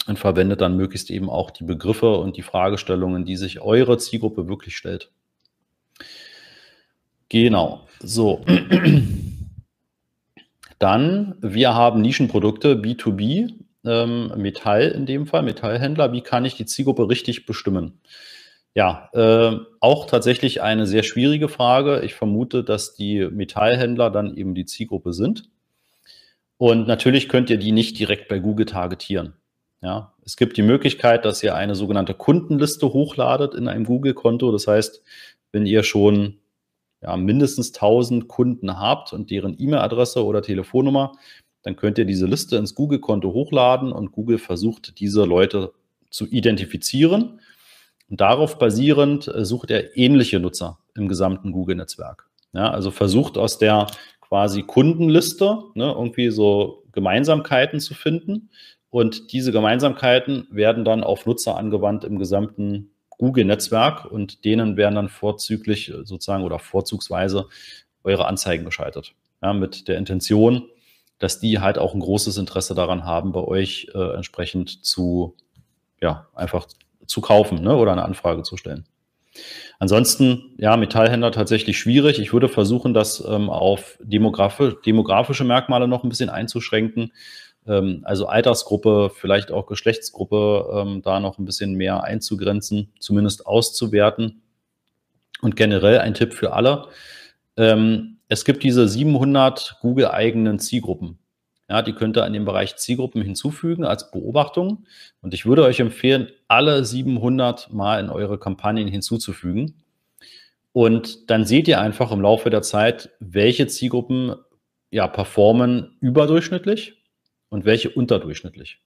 und 0.07 0.19
verwendet 0.19 0.61
dann 0.61 0.77
möglichst 0.77 1.09
eben 1.09 1.29
auch 1.29 1.51
die 1.51 1.63
Begriffe 1.63 2.17
und 2.17 2.37
die 2.37 2.41
Fragestellungen, 2.41 3.25
die 3.25 3.35
sich 3.35 3.61
eure 3.61 3.97
Zielgruppe 3.97 4.47
wirklich 4.47 4.75
stellt. 4.75 5.11
Genau, 7.29 7.87
so. 7.99 8.43
Dann, 10.79 11.35
wir 11.41 11.75
haben 11.75 12.01
Nischenprodukte, 12.01 12.73
B2B, 12.75 13.53
ähm, 13.85 14.33
Metall 14.35 14.89
in 14.89 15.05
dem 15.05 15.27
Fall, 15.27 15.43
Metallhändler. 15.43 16.11
Wie 16.11 16.21
kann 16.21 16.43
ich 16.43 16.55
die 16.55 16.65
Zielgruppe 16.65 17.07
richtig 17.07 17.45
bestimmen? 17.45 18.01
Ja, 18.73 19.09
äh, 19.13 19.57
auch 19.79 20.07
tatsächlich 20.07 20.61
eine 20.61 20.87
sehr 20.87 21.03
schwierige 21.03 21.49
Frage. 21.49 22.01
Ich 22.01 22.13
vermute, 22.15 22.63
dass 22.63 22.95
die 22.95 23.27
Metallhändler 23.29 24.09
dann 24.09 24.35
eben 24.35 24.55
die 24.55 24.65
Zielgruppe 24.65 25.13
sind. 25.13 25.49
Und 26.57 26.87
natürlich 26.87 27.27
könnt 27.27 27.49
ihr 27.49 27.57
die 27.57 27.71
nicht 27.71 27.99
direkt 27.99 28.27
bei 28.27 28.39
Google 28.39 28.65
targetieren. 28.65 29.33
Ja, 29.81 30.13
Es 30.23 30.37
gibt 30.37 30.57
die 30.57 30.61
Möglichkeit, 30.61 31.25
dass 31.25 31.41
ihr 31.41 31.55
eine 31.55 31.73
sogenannte 31.73 32.13
Kundenliste 32.13 32.93
hochladet 32.93 33.55
in 33.55 33.67
einem 33.67 33.85
Google-Konto. 33.85 34.51
Das 34.51 34.67
heißt, 34.67 35.01
wenn 35.51 35.65
ihr 35.65 35.81
schon 35.81 36.37
ja, 37.01 37.17
mindestens 37.17 37.73
1000 37.73 38.27
Kunden 38.27 38.79
habt 38.79 39.11
und 39.11 39.31
deren 39.31 39.55
E-Mail-Adresse 39.59 40.23
oder 40.23 40.43
Telefonnummer, 40.43 41.13
dann 41.63 41.75
könnt 41.75 41.97
ihr 41.97 42.05
diese 42.05 42.27
Liste 42.27 42.57
ins 42.57 42.75
Google-Konto 42.75 43.33
hochladen 43.33 43.91
und 43.91 44.11
Google 44.11 44.37
versucht, 44.37 44.99
diese 44.99 45.25
Leute 45.25 45.73
zu 46.11 46.27
identifizieren. 46.27 47.39
Und 48.09 48.21
darauf 48.21 48.59
basierend 48.59 49.27
äh, 49.27 49.45
sucht 49.45 49.71
er 49.71 49.97
ähnliche 49.97 50.39
Nutzer 50.39 50.77
im 50.95 51.07
gesamten 51.07 51.51
Google-Netzwerk. 51.51 52.29
Ja, 52.53 52.69
also 52.69 52.91
versucht 52.91 53.37
aus 53.37 53.57
der 53.57 53.87
quasi 54.19 54.63
Kundenliste 54.63 55.63
ne, 55.73 55.91
irgendwie 55.91 56.29
so 56.29 56.83
Gemeinsamkeiten 56.91 57.79
zu 57.79 57.93
finden. 57.93 58.49
Und 58.91 59.31
diese 59.31 59.51
Gemeinsamkeiten 59.51 60.47
werden 60.51 60.85
dann 60.85 61.03
auf 61.03 61.25
Nutzer 61.25 61.57
angewandt 61.57 62.03
im 62.03 62.19
gesamten 62.19 62.91
Google-Netzwerk 63.09 64.05
und 64.05 64.45
denen 64.45 64.77
werden 64.77 64.95
dann 64.95 65.09
vorzüglich 65.09 65.89
äh, 65.89 66.05
sozusagen 66.05 66.43
oder 66.43 66.59
vorzugsweise 66.59 67.47
eure 68.03 68.27
Anzeigen 68.27 68.65
geschaltet. 68.65 69.13
Ja, 69.41 69.53
mit 69.53 69.87
der 69.87 69.97
Intention, 69.97 70.67
dass 71.19 71.39
die 71.39 71.59
halt 71.59 71.77
auch 71.77 71.93
ein 71.93 71.99
großes 71.99 72.37
Interesse 72.37 72.75
daran 72.75 73.05
haben, 73.05 73.31
bei 73.31 73.41
euch 73.41 73.87
äh, 73.93 74.15
entsprechend 74.15 74.83
zu, 74.83 75.35
ja, 76.01 76.27
einfach 76.35 76.67
zu 77.05 77.21
kaufen 77.21 77.61
ne, 77.61 77.75
oder 77.75 77.91
eine 77.91 78.03
Anfrage 78.03 78.43
zu 78.43 78.57
stellen. 78.57 78.85
Ansonsten, 79.79 80.55
ja, 80.57 80.75
Metallhändler 80.75 81.31
tatsächlich 81.31 81.77
schwierig. 81.77 82.19
Ich 82.19 82.33
würde 82.33 82.49
versuchen, 82.49 82.93
das 82.93 83.23
ähm, 83.25 83.49
auf 83.49 83.97
demografi 84.01 84.73
demografische 84.85 85.43
Merkmale 85.43 85.87
noch 85.87 86.03
ein 86.03 86.09
bisschen 86.09 86.29
einzuschränken. 86.29 87.13
Ähm, 87.67 88.01
also 88.03 88.27
Altersgruppe, 88.27 89.11
vielleicht 89.13 89.51
auch 89.51 89.67
Geschlechtsgruppe, 89.67 90.67
ähm, 90.73 91.01
da 91.01 91.19
noch 91.19 91.37
ein 91.37 91.45
bisschen 91.45 91.75
mehr 91.75 92.03
einzugrenzen, 92.03 92.91
zumindest 92.99 93.45
auszuwerten. 93.45 94.41
Und 95.41 95.55
generell 95.55 95.99
ein 95.99 96.13
Tipp 96.13 96.33
für 96.33 96.53
alle. 96.53 96.87
Ähm, 97.57 98.17
es 98.27 98.45
gibt 98.45 98.63
diese 98.63 98.87
700 98.87 99.77
Google-eigenen 99.81 100.59
Zielgruppen. 100.59 101.17
Ja, 101.67 101.81
die 101.81 101.93
könnt 101.93 102.17
ihr 102.17 102.25
an 102.25 102.33
dem 102.33 102.45
Bereich 102.45 102.75
Zielgruppen 102.75 103.21
hinzufügen 103.21 103.85
als 103.85 104.11
Beobachtung. 104.11 104.85
Und 105.21 105.33
ich 105.33 105.45
würde 105.45 105.63
euch 105.63 105.79
empfehlen, 105.79 106.29
alle 106.47 106.83
700 106.83 107.71
mal 107.73 107.99
in 107.99 108.09
eure 108.09 108.37
Kampagnen 108.37 108.87
hinzuzufügen. 108.87 109.81
Und 110.73 111.29
dann 111.29 111.45
seht 111.45 111.67
ihr 111.67 111.79
einfach 111.79 112.11
im 112.11 112.21
Laufe 112.21 112.49
der 112.49 112.61
Zeit, 112.61 113.09
welche 113.19 113.67
Zielgruppen 113.67 114.35
ja 114.91 115.07
performen 115.07 115.97
überdurchschnittlich 116.01 117.00
und 117.51 117.65
welche 117.65 117.91
unterdurchschnittlich. 117.91 118.79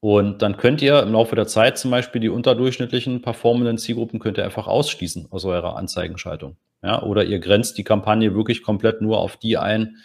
Und 0.00 0.42
dann 0.42 0.56
könnt 0.56 0.82
ihr 0.82 1.02
im 1.02 1.12
Laufe 1.12 1.36
der 1.36 1.46
Zeit 1.46 1.78
zum 1.78 1.90
Beispiel 1.90 2.20
die 2.20 2.28
unterdurchschnittlichen 2.28 3.22
performenden 3.22 3.78
Zielgruppen 3.78 4.18
könnt 4.18 4.38
ihr 4.38 4.44
einfach 4.44 4.66
ausschließen 4.66 5.28
aus 5.30 5.44
eurer 5.44 5.76
Anzeigenschaltung. 5.76 6.56
Ja, 6.82 7.02
oder 7.02 7.24
ihr 7.24 7.38
grenzt 7.38 7.78
die 7.78 7.84
Kampagne 7.84 8.34
wirklich 8.34 8.62
komplett 8.62 9.00
nur 9.00 9.18
auf 9.18 9.38
die 9.38 9.56
ein, 9.56 9.96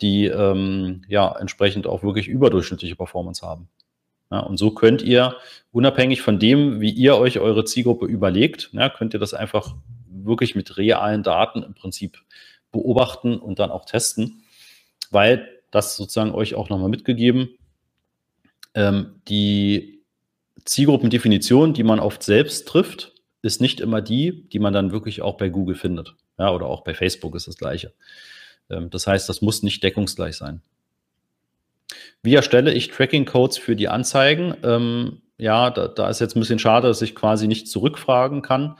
die 0.00 0.26
ähm, 0.26 1.02
ja 1.08 1.34
entsprechend 1.36 1.86
auch 1.86 2.02
wirklich 2.02 2.28
überdurchschnittliche 2.28 2.94
Performance 2.94 3.44
haben. 3.44 3.68
Ja, 4.30 4.40
und 4.40 4.56
so 4.56 4.70
könnt 4.70 5.02
ihr, 5.02 5.34
unabhängig 5.72 6.22
von 6.22 6.38
dem, 6.38 6.80
wie 6.80 6.90
ihr 6.90 7.16
euch 7.16 7.40
eure 7.40 7.64
Zielgruppe 7.64 8.06
überlegt, 8.06 8.70
ja, 8.72 8.88
könnt 8.88 9.14
ihr 9.14 9.20
das 9.20 9.34
einfach 9.34 9.74
wirklich 10.08 10.54
mit 10.54 10.76
realen 10.76 11.24
Daten 11.24 11.64
im 11.64 11.74
Prinzip 11.74 12.18
beobachten 12.70 13.36
und 13.36 13.58
dann 13.58 13.72
auch 13.72 13.84
testen, 13.84 14.44
weil 15.10 15.59
das 15.70 15.96
sozusagen 15.96 16.32
euch 16.32 16.54
auch 16.54 16.68
nochmal 16.68 16.88
mitgegeben. 16.88 17.50
Ähm, 18.74 19.20
die 19.28 20.02
Zielgruppendefinition, 20.64 21.74
die 21.74 21.82
man 21.82 22.00
oft 22.00 22.22
selbst 22.22 22.68
trifft, 22.68 23.14
ist 23.42 23.60
nicht 23.60 23.80
immer 23.80 24.02
die, 24.02 24.48
die 24.48 24.58
man 24.58 24.72
dann 24.72 24.92
wirklich 24.92 25.22
auch 25.22 25.36
bei 25.36 25.48
Google 25.48 25.74
findet. 25.74 26.14
Ja, 26.38 26.52
oder 26.52 26.66
auch 26.66 26.82
bei 26.82 26.94
Facebook 26.94 27.34
ist 27.34 27.48
das 27.48 27.56
gleiche. 27.56 27.92
Ähm, 28.68 28.90
das 28.90 29.06
heißt, 29.06 29.28
das 29.28 29.42
muss 29.42 29.62
nicht 29.62 29.82
deckungsgleich 29.82 30.36
sein. 30.36 30.62
Wie 32.22 32.34
erstelle 32.34 32.72
ich 32.72 32.88
Tracking-Codes 32.88 33.58
für 33.58 33.76
die 33.76 33.88
Anzeigen? 33.88 34.54
Ähm, 34.62 35.22
ja, 35.38 35.70
da, 35.70 35.88
da, 35.88 36.10
ist 36.10 36.20
jetzt 36.20 36.36
ein 36.36 36.40
bisschen 36.40 36.58
schade, 36.58 36.88
dass 36.88 37.02
ich 37.02 37.14
quasi 37.14 37.48
nicht 37.48 37.68
zurückfragen 37.68 38.42
kann. 38.42 38.76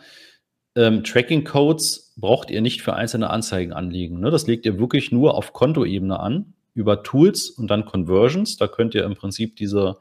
Ähm, 0.77 1.03
Tracking-Codes 1.03 2.15
braucht 2.17 2.51
ihr 2.51 2.61
nicht 2.61 2.83
für 2.83 2.95
einzelne 2.95 3.31
Anzeigen 3.31 3.73
anlegen. 3.73 4.21
Ne? 4.21 4.31
Das 4.31 4.47
legt 4.47 4.67
ihr 4.67 4.79
wirklich 4.79 5.11
nur 5.11 5.35
auf 5.35 5.53
Kontoebene 5.53 6.21
an 6.21 6.53
über 6.75 7.03
Tools 7.03 7.51
und 7.51 7.69
dann 7.69 7.85
Conversions. 7.85 8.57
Da 8.57 8.69
könnt 8.69 8.95
ihr 8.95 9.05
im 9.05 9.15
Prinzip 9.15 9.57
diese 9.57 9.97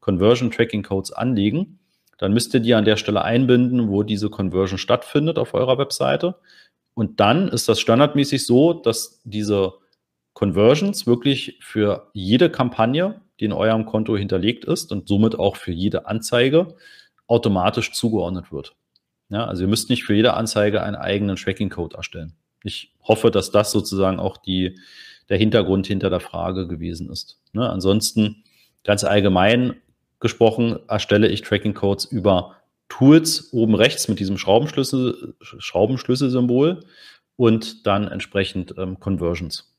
Conversion 0.00 0.50
Tracking 0.50 0.82
Codes 0.82 1.12
anlegen. 1.12 1.78
Dann 2.18 2.32
müsst 2.32 2.54
ihr 2.54 2.60
die 2.60 2.74
an 2.74 2.84
der 2.84 2.96
Stelle 2.96 3.22
einbinden, 3.22 3.88
wo 3.88 4.02
diese 4.02 4.30
Conversion 4.30 4.78
stattfindet 4.78 5.38
auf 5.38 5.54
eurer 5.54 5.78
Webseite. 5.78 6.36
Und 6.94 7.20
dann 7.20 7.48
ist 7.48 7.68
das 7.68 7.80
standardmäßig 7.80 8.46
so, 8.46 8.72
dass 8.72 9.20
diese 9.24 9.74
Conversions 10.32 11.06
wirklich 11.06 11.58
für 11.60 12.10
jede 12.12 12.50
Kampagne, 12.50 13.20
die 13.40 13.46
in 13.46 13.52
eurem 13.52 13.86
Konto 13.86 14.16
hinterlegt 14.16 14.64
ist 14.64 14.92
und 14.92 15.08
somit 15.08 15.38
auch 15.38 15.56
für 15.56 15.72
jede 15.72 16.06
Anzeige 16.06 16.76
automatisch 17.26 17.92
zugeordnet 17.92 18.52
wird. 18.52 18.76
Ja, 19.28 19.46
also 19.46 19.62
ihr 19.62 19.68
müsst 19.68 19.90
nicht 19.90 20.04
für 20.04 20.14
jede 20.14 20.34
Anzeige 20.34 20.82
einen 20.82 20.96
eigenen 20.96 21.36
Tracking-Code 21.36 21.96
erstellen. 21.96 22.34
Ich 22.62 22.94
hoffe, 23.02 23.30
dass 23.30 23.50
das 23.50 23.72
sozusagen 23.72 24.20
auch 24.20 24.36
die, 24.36 24.78
der 25.28 25.38
Hintergrund 25.38 25.86
hinter 25.86 26.10
der 26.10 26.20
Frage 26.20 26.66
gewesen 26.68 27.10
ist. 27.10 27.40
Ne? 27.52 27.68
Ansonsten 27.68 28.44
ganz 28.84 29.04
allgemein 29.04 29.76
gesprochen 30.20 30.78
erstelle 30.88 31.28
ich 31.28 31.42
Tracking 31.42 31.74
Codes 31.74 32.04
über 32.04 32.56
Tools 32.88 33.52
oben 33.52 33.74
rechts 33.74 34.08
mit 34.08 34.20
diesem 34.20 34.38
Schraubenschlüssel, 34.38 35.34
Schraubenschlüsselsymbol 35.40 36.80
und 37.36 37.86
dann 37.86 38.08
entsprechend 38.08 38.74
ähm, 38.78 39.00
Conversions. 39.00 39.74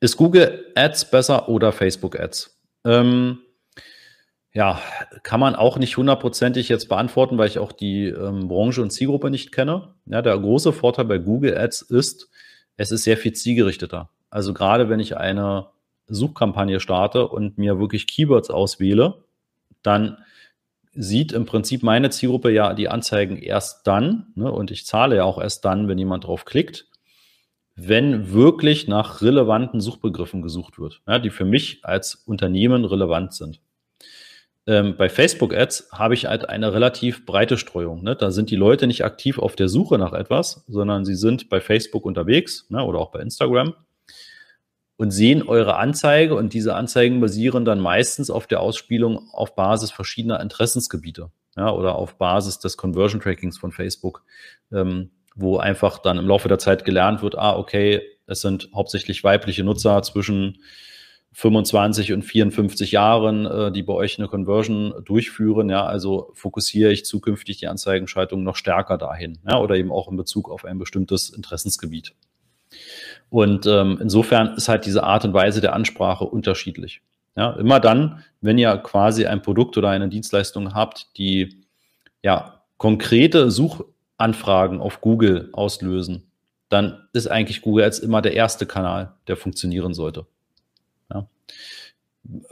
Ist 0.00 0.16
Google 0.16 0.66
Ads 0.74 1.10
besser 1.10 1.48
oder 1.48 1.72
Facebook 1.72 2.18
Ads? 2.18 2.58
Ähm, 2.84 3.38
ja, 4.52 4.80
kann 5.24 5.40
man 5.40 5.56
auch 5.56 5.78
nicht 5.78 5.96
hundertprozentig 5.96 6.68
jetzt 6.68 6.88
beantworten, 6.88 7.38
weil 7.38 7.48
ich 7.48 7.58
auch 7.58 7.72
die 7.72 8.06
ähm, 8.06 8.48
Branche 8.48 8.82
und 8.82 8.90
Zielgruppe 8.90 9.30
nicht 9.30 9.50
kenne. 9.50 9.94
Ja, 10.06 10.22
der 10.22 10.38
große 10.38 10.72
Vorteil 10.72 11.06
bei 11.06 11.18
Google 11.18 11.58
Ads 11.58 11.82
ist, 11.82 12.30
es 12.76 12.90
ist 12.90 13.04
sehr 13.04 13.16
viel 13.16 13.32
zielgerichteter. 13.32 14.10
Also 14.30 14.52
gerade 14.52 14.88
wenn 14.88 15.00
ich 15.00 15.16
eine 15.16 15.68
Suchkampagne 16.06 16.80
starte 16.80 17.28
und 17.28 17.58
mir 17.58 17.78
wirklich 17.78 18.06
Keywords 18.06 18.50
auswähle, 18.50 19.24
dann 19.82 20.18
sieht 20.92 21.32
im 21.32 21.46
Prinzip 21.46 21.82
meine 21.82 22.10
Zielgruppe 22.10 22.50
ja 22.50 22.74
die 22.74 22.88
Anzeigen 22.88 23.36
erst 23.36 23.86
dann, 23.86 24.26
ne, 24.34 24.50
und 24.50 24.70
ich 24.70 24.86
zahle 24.86 25.16
ja 25.16 25.24
auch 25.24 25.40
erst 25.40 25.64
dann, 25.64 25.88
wenn 25.88 25.98
jemand 25.98 26.24
drauf 26.24 26.44
klickt, 26.44 26.86
wenn 27.76 28.32
wirklich 28.32 28.86
nach 28.86 29.20
relevanten 29.20 29.80
Suchbegriffen 29.80 30.42
gesucht 30.42 30.78
wird, 30.78 31.02
ja, 31.08 31.18
die 31.18 31.30
für 31.30 31.44
mich 31.44 31.84
als 31.84 32.14
Unternehmen 32.14 32.84
relevant 32.84 33.34
sind. 33.34 33.60
Ähm, 34.66 34.96
bei 34.96 35.08
Facebook 35.08 35.54
Ads 35.54 35.88
habe 35.92 36.14
ich 36.14 36.26
halt 36.26 36.48
eine 36.48 36.72
relativ 36.72 37.26
breite 37.26 37.58
Streuung. 37.58 38.02
Ne? 38.02 38.16
Da 38.16 38.30
sind 38.30 38.50
die 38.50 38.56
Leute 38.56 38.86
nicht 38.86 39.04
aktiv 39.04 39.38
auf 39.38 39.56
der 39.56 39.68
Suche 39.68 39.98
nach 39.98 40.12
etwas, 40.12 40.64
sondern 40.68 41.04
sie 41.04 41.16
sind 41.16 41.50
bei 41.50 41.60
Facebook 41.60 42.06
unterwegs 42.06 42.66
ne? 42.70 42.82
oder 42.82 42.98
auch 42.98 43.10
bei 43.10 43.20
Instagram 43.20 43.74
und 44.96 45.10
sehen 45.10 45.42
eure 45.42 45.76
Anzeige 45.76 46.34
und 46.34 46.54
diese 46.54 46.74
Anzeigen 46.74 47.20
basieren 47.20 47.64
dann 47.64 47.80
meistens 47.80 48.30
auf 48.30 48.46
der 48.46 48.60
Ausspielung 48.60 49.28
auf 49.32 49.54
Basis 49.54 49.90
verschiedener 49.90 50.40
Interessensgebiete 50.40 51.30
ja, 51.56 51.70
oder 51.70 51.96
auf 51.96 52.16
Basis 52.16 52.58
des 52.58 52.76
Conversion 52.76 53.20
Trackings 53.20 53.58
von 53.58 53.72
Facebook, 53.72 54.22
ähm, 54.72 55.10
wo 55.34 55.58
einfach 55.58 55.98
dann 55.98 56.18
im 56.18 56.28
Laufe 56.28 56.48
der 56.48 56.58
Zeit 56.58 56.84
gelernt 56.84 57.22
wird, 57.22 57.36
ah, 57.36 57.56
okay, 57.56 58.02
es 58.26 58.40
sind 58.40 58.70
hauptsächlich 58.74 59.22
weibliche 59.24 59.64
Nutzer 59.64 60.02
zwischen 60.02 60.58
25 61.34 62.12
und 62.12 62.22
54 62.22 62.92
Jahren, 62.92 63.44
äh, 63.44 63.72
die 63.72 63.82
bei 63.82 63.92
euch 63.92 64.18
eine 64.18 64.28
Conversion 64.28 64.94
durchführen. 65.04 65.68
Ja, 65.68 65.84
also 65.84 66.30
fokussiere 66.34 66.92
ich 66.92 67.04
zukünftig 67.04 67.58
die 67.58 67.66
Anzeigenschaltung 67.66 68.44
noch 68.44 68.54
stärker 68.54 68.98
dahin, 68.98 69.38
ja, 69.48 69.58
oder 69.58 69.74
eben 69.74 69.90
auch 69.90 70.08
in 70.08 70.16
Bezug 70.16 70.48
auf 70.48 70.64
ein 70.64 70.78
bestimmtes 70.78 71.30
Interessensgebiet. 71.30 72.14
Und 73.30 73.66
ähm, 73.66 73.98
insofern 74.00 74.54
ist 74.54 74.68
halt 74.68 74.86
diese 74.86 75.02
Art 75.02 75.24
und 75.24 75.34
Weise 75.34 75.60
der 75.60 75.72
Ansprache 75.72 76.24
unterschiedlich. 76.24 77.02
Ja, 77.36 77.50
immer 77.54 77.80
dann, 77.80 78.22
wenn 78.40 78.58
ihr 78.58 78.76
quasi 78.76 79.26
ein 79.26 79.42
Produkt 79.42 79.76
oder 79.76 79.88
eine 79.88 80.08
Dienstleistung 80.08 80.72
habt, 80.72 81.18
die 81.18 81.64
ja 82.22 82.62
konkrete 82.76 83.50
Suchanfragen 83.50 84.80
auf 84.80 85.00
Google 85.00 85.48
auslösen, 85.52 86.30
dann 86.68 87.08
ist 87.12 87.26
eigentlich 87.26 87.62
Google 87.62 87.84
jetzt 87.84 87.98
immer 87.98 88.22
der 88.22 88.34
erste 88.34 88.66
Kanal, 88.66 89.14
der 89.26 89.36
funktionieren 89.36 89.94
sollte. 89.94 90.26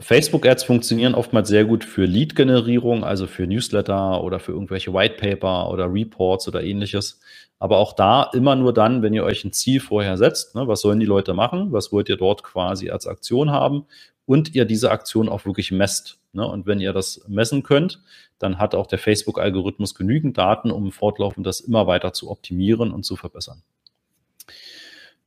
Facebook-Ads 0.01 0.65
funktionieren 0.65 1.15
oftmals 1.15 1.49
sehr 1.49 1.65
gut 1.65 1.83
für 1.85 2.05
Lead-Generierung, 2.05 3.05
also 3.05 3.27
für 3.27 3.47
Newsletter 3.47 4.23
oder 4.23 4.39
für 4.39 4.53
irgendwelche 4.53 4.93
White 4.93 5.15
Paper 5.19 5.71
oder 5.71 5.91
Reports 5.91 6.47
oder 6.47 6.63
ähnliches. 6.63 7.21
Aber 7.59 7.79
auch 7.79 7.95
da 7.95 8.29
immer 8.35 8.55
nur 8.55 8.75
dann, 8.75 9.03
wenn 9.03 9.15
ihr 9.15 9.25
euch 9.25 9.45
ein 9.45 9.53
Ziel 9.53 9.81
vorher 9.81 10.19
setzt. 10.19 10.55
Ne? 10.55 10.69
Was 10.69 10.83
sollen 10.83 11.01
die 11.01 11.07
Leute 11.07 11.33
machen? 11.33 11.73
Was 11.73 11.91
wollt 11.91 12.09
ihr 12.11 12.17
dort 12.17 12.43
quasi 12.43 12.91
als 12.91 13.07
Aktion 13.07 13.51
haben? 13.51 13.87
und 14.27 14.55
ihr 14.55 14.65
diese 14.65 14.91
Aktion 14.91 15.29
auch 15.29 15.45
wirklich 15.45 15.73
messt. 15.73 16.19
Ne? 16.33 16.47
Und 16.47 16.67
wenn 16.67 16.81
ihr 16.81 16.93
das 16.93 17.23
messen 17.29 17.63
könnt, 17.63 18.03
dann 18.39 18.59
hat 18.59 18.75
auch 18.75 18.87
der 18.87 18.99
Facebook-Algorithmus 18.99 19.95
genügend 19.95 20.39
Daten, 20.39 20.71
um 20.71 20.93
fortlaufend 20.93 21.47
das 21.47 21.61
immer 21.61 21.87
weiter 21.87 22.13
zu 22.13 22.31
optimieren 22.31 22.93
und 22.93 23.05
zu 23.05 23.17
verbessern. 23.17 23.63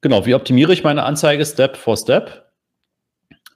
Genau, 0.01 0.25
wie 0.25 0.35
optimiere 0.35 0.73
ich 0.73 0.83
meine 0.83 1.03
Anzeige 1.03 1.45
Step 1.45 1.77
for 1.77 1.97
Step? 1.97 2.44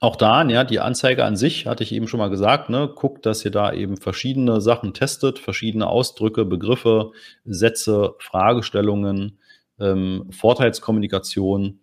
Auch 0.02 0.16
da, 0.16 0.42
ja, 0.48 0.64
die 0.64 0.80
Anzeige 0.80 1.26
an 1.26 1.36
sich, 1.36 1.66
hatte 1.66 1.82
ich 1.84 1.92
eben 1.92 2.08
schon 2.08 2.20
mal 2.20 2.30
gesagt, 2.30 2.70
ne, 2.70 2.88
guckt, 2.88 3.26
dass 3.26 3.44
ihr 3.44 3.50
da 3.50 3.70
eben 3.70 3.98
verschiedene 3.98 4.62
Sachen 4.62 4.94
testet, 4.94 5.38
verschiedene 5.38 5.86
Ausdrücke, 5.86 6.46
Begriffe, 6.46 7.12
Sätze, 7.44 8.14
Fragestellungen, 8.18 9.38
ähm, 9.78 10.30
Vorteilskommunikation. 10.30 11.80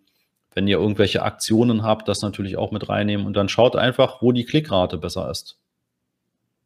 Wenn 0.52 0.66
ihr 0.66 0.78
irgendwelche 0.78 1.22
Aktionen 1.22 1.84
habt, 1.84 2.08
das 2.08 2.20
natürlich 2.20 2.56
auch 2.56 2.72
mit 2.72 2.88
reinnehmen 2.88 3.24
und 3.24 3.36
dann 3.36 3.48
schaut 3.48 3.76
einfach, 3.76 4.20
wo 4.20 4.32
die 4.32 4.44
Klickrate 4.44 4.98
besser 4.98 5.30
ist. 5.30 5.60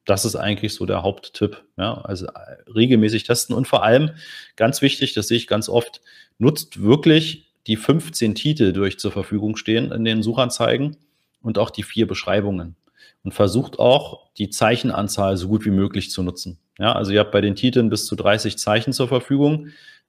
Das 0.07 0.25
ist 0.25 0.37
eigentlich 0.37 0.75
so 0.75 0.87
der 0.87 1.03
Haupttipp. 1.03 1.65
Ja, 1.77 2.01
also 2.01 2.29
äh, 2.29 2.71
regelmäßig 2.75 3.25
testen 3.25 3.55
und 3.55 3.69
vor 3.69 3.85
allem 3.85 4.13
ganz 4.57 4.81
wichtig, 4.81 5.13
das 5.13 5.29
sehe 5.29 5.37
ich 5.37 5.49
ganz 5.49 5.69
oft, 5.69 6.01
nutzt 6.39 6.83
wirklich 6.83 7.53
die 7.67 7.77
15 7.77 8.35
Titel, 8.35 8.73
die 8.73 8.81
euch 8.81 8.99
zur 8.99 9.13
Verfügung 9.13 9.57
stehen 9.57 9.93
in 9.93 10.05
den 10.05 10.23
Suchanzeigen 10.23 10.97
und 11.43 11.59
auch 11.59 11.71
die 11.71 11.83
vier 11.83 12.07
Beschreibungen. 12.07 12.77
Und 13.25 13.35
versucht 13.35 13.79
auch, 13.79 14.31
die 14.39 14.51
Zeichenanzahl 14.51 15.37
so 15.37 15.49
gut 15.49 15.65
wie 15.65 15.71
möglich 15.71 16.11
zu 16.11 16.23
nutzen. 16.23 16.59
Ja, 16.79 16.93
also 16.93 17.13
ihr 17.13 17.21
habt 17.21 17.33
bei 17.33 17.41
den 17.41 17.55
Titeln 17.55 17.91
bis 17.91 18.07
zu 18.07 18.17
30 18.17 18.59
Zeichen 18.59 18.93
zur 18.93 19.09
Verfügung. 19.09 19.69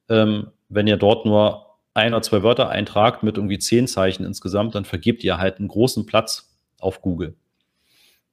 Ähm, 0.09 0.47
wenn 0.69 0.88
ihr 0.88 0.97
dort 0.97 1.25
nur 1.25 1.67
ein 1.93 2.13
oder 2.13 2.23
zwei 2.23 2.41
Wörter 2.41 2.69
eintragt 2.69 3.23
mit 3.23 3.38
irgendwie 3.38 3.59
zehn 3.59 3.88
Zeichen 3.88 4.25
insgesamt, 4.25 4.75
dann 4.75 4.86
vergebt 4.86 5.23
ihr 5.23 5.38
halt 5.38 5.59
einen 5.59 5.67
großen 5.67 6.05
Platz 6.05 6.57
auf 6.79 7.01
Google. 7.01 7.36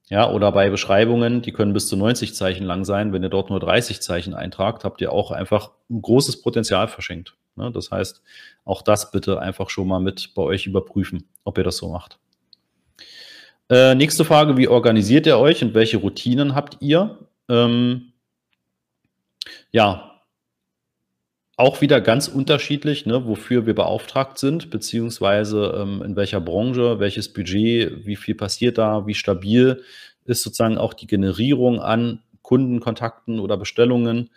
Ja, 0.08 0.28
oder 0.28 0.50
bei 0.50 0.70
Beschreibungen, 0.70 1.40
die 1.40 1.52
können 1.52 1.72
bis 1.72 1.86
zu 1.86 1.96
90 1.96 2.34
Zeichen 2.34 2.64
lang 2.64 2.84
sein. 2.84 3.12
Wenn 3.12 3.22
ihr 3.22 3.28
dort 3.28 3.48
nur 3.48 3.60
30 3.60 4.00
Zeichen 4.00 4.34
eintragt, 4.34 4.84
habt 4.84 5.00
ihr 5.00 5.12
auch 5.12 5.30
einfach 5.30 5.70
ein 5.88 6.02
großes 6.02 6.42
Potenzial 6.42 6.88
verschenkt. 6.88 7.36
Ne? 7.54 7.70
Das 7.70 7.92
heißt, 7.92 8.22
auch 8.64 8.82
das 8.82 9.12
bitte 9.12 9.38
einfach 9.38 9.70
schon 9.70 9.86
mal 9.86 10.00
mit 10.00 10.34
bei 10.34 10.42
euch 10.42 10.66
überprüfen, 10.66 11.28
ob 11.44 11.58
ihr 11.58 11.64
das 11.64 11.76
so 11.76 11.90
macht. 11.90 12.18
Äh, 13.70 13.94
nächste 13.94 14.24
Frage, 14.24 14.56
wie 14.56 14.66
organisiert 14.66 15.26
ihr 15.26 15.38
euch 15.38 15.62
und 15.62 15.74
welche 15.74 15.98
Routinen 15.98 16.56
habt 16.56 16.78
ihr? 16.80 17.20
Ähm, 17.48 18.12
ja, 19.70 20.22
auch 21.56 21.80
wieder 21.80 22.00
ganz 22.00 22.26
unterschiedlich, 22.26 23.06
ne, 23.06 23.26
wofür 23.26 23.66
wir 23.66 23.74
beauftragt 23.76 24.38
sind, 24.38 24.70
beziehungsweise 24.70 25.72
ähm, 25.78 26.02
in 26.02 26.16
welcher 26.16 26.40
Branche, 26.40 26.98
welches 26.98 27.32
Budget, 27.32 28.06
wie 28.06 28.16
viel 28.16 28.34
passiert 28.34 28.76
da, 28.76 29.06
wie 29.06 29.14
stabil 29.14 29.84
ist 30.24 30.42
sozusagen 30.42 30.76
auch 30.76 30.92
die 30.92 31.06
Generierung 31.06 31.80
an 31.80 32.22
Kundenkontakten 32.42 33.38
oder 33.38 33.56
Bestellungen. 33.56 34.30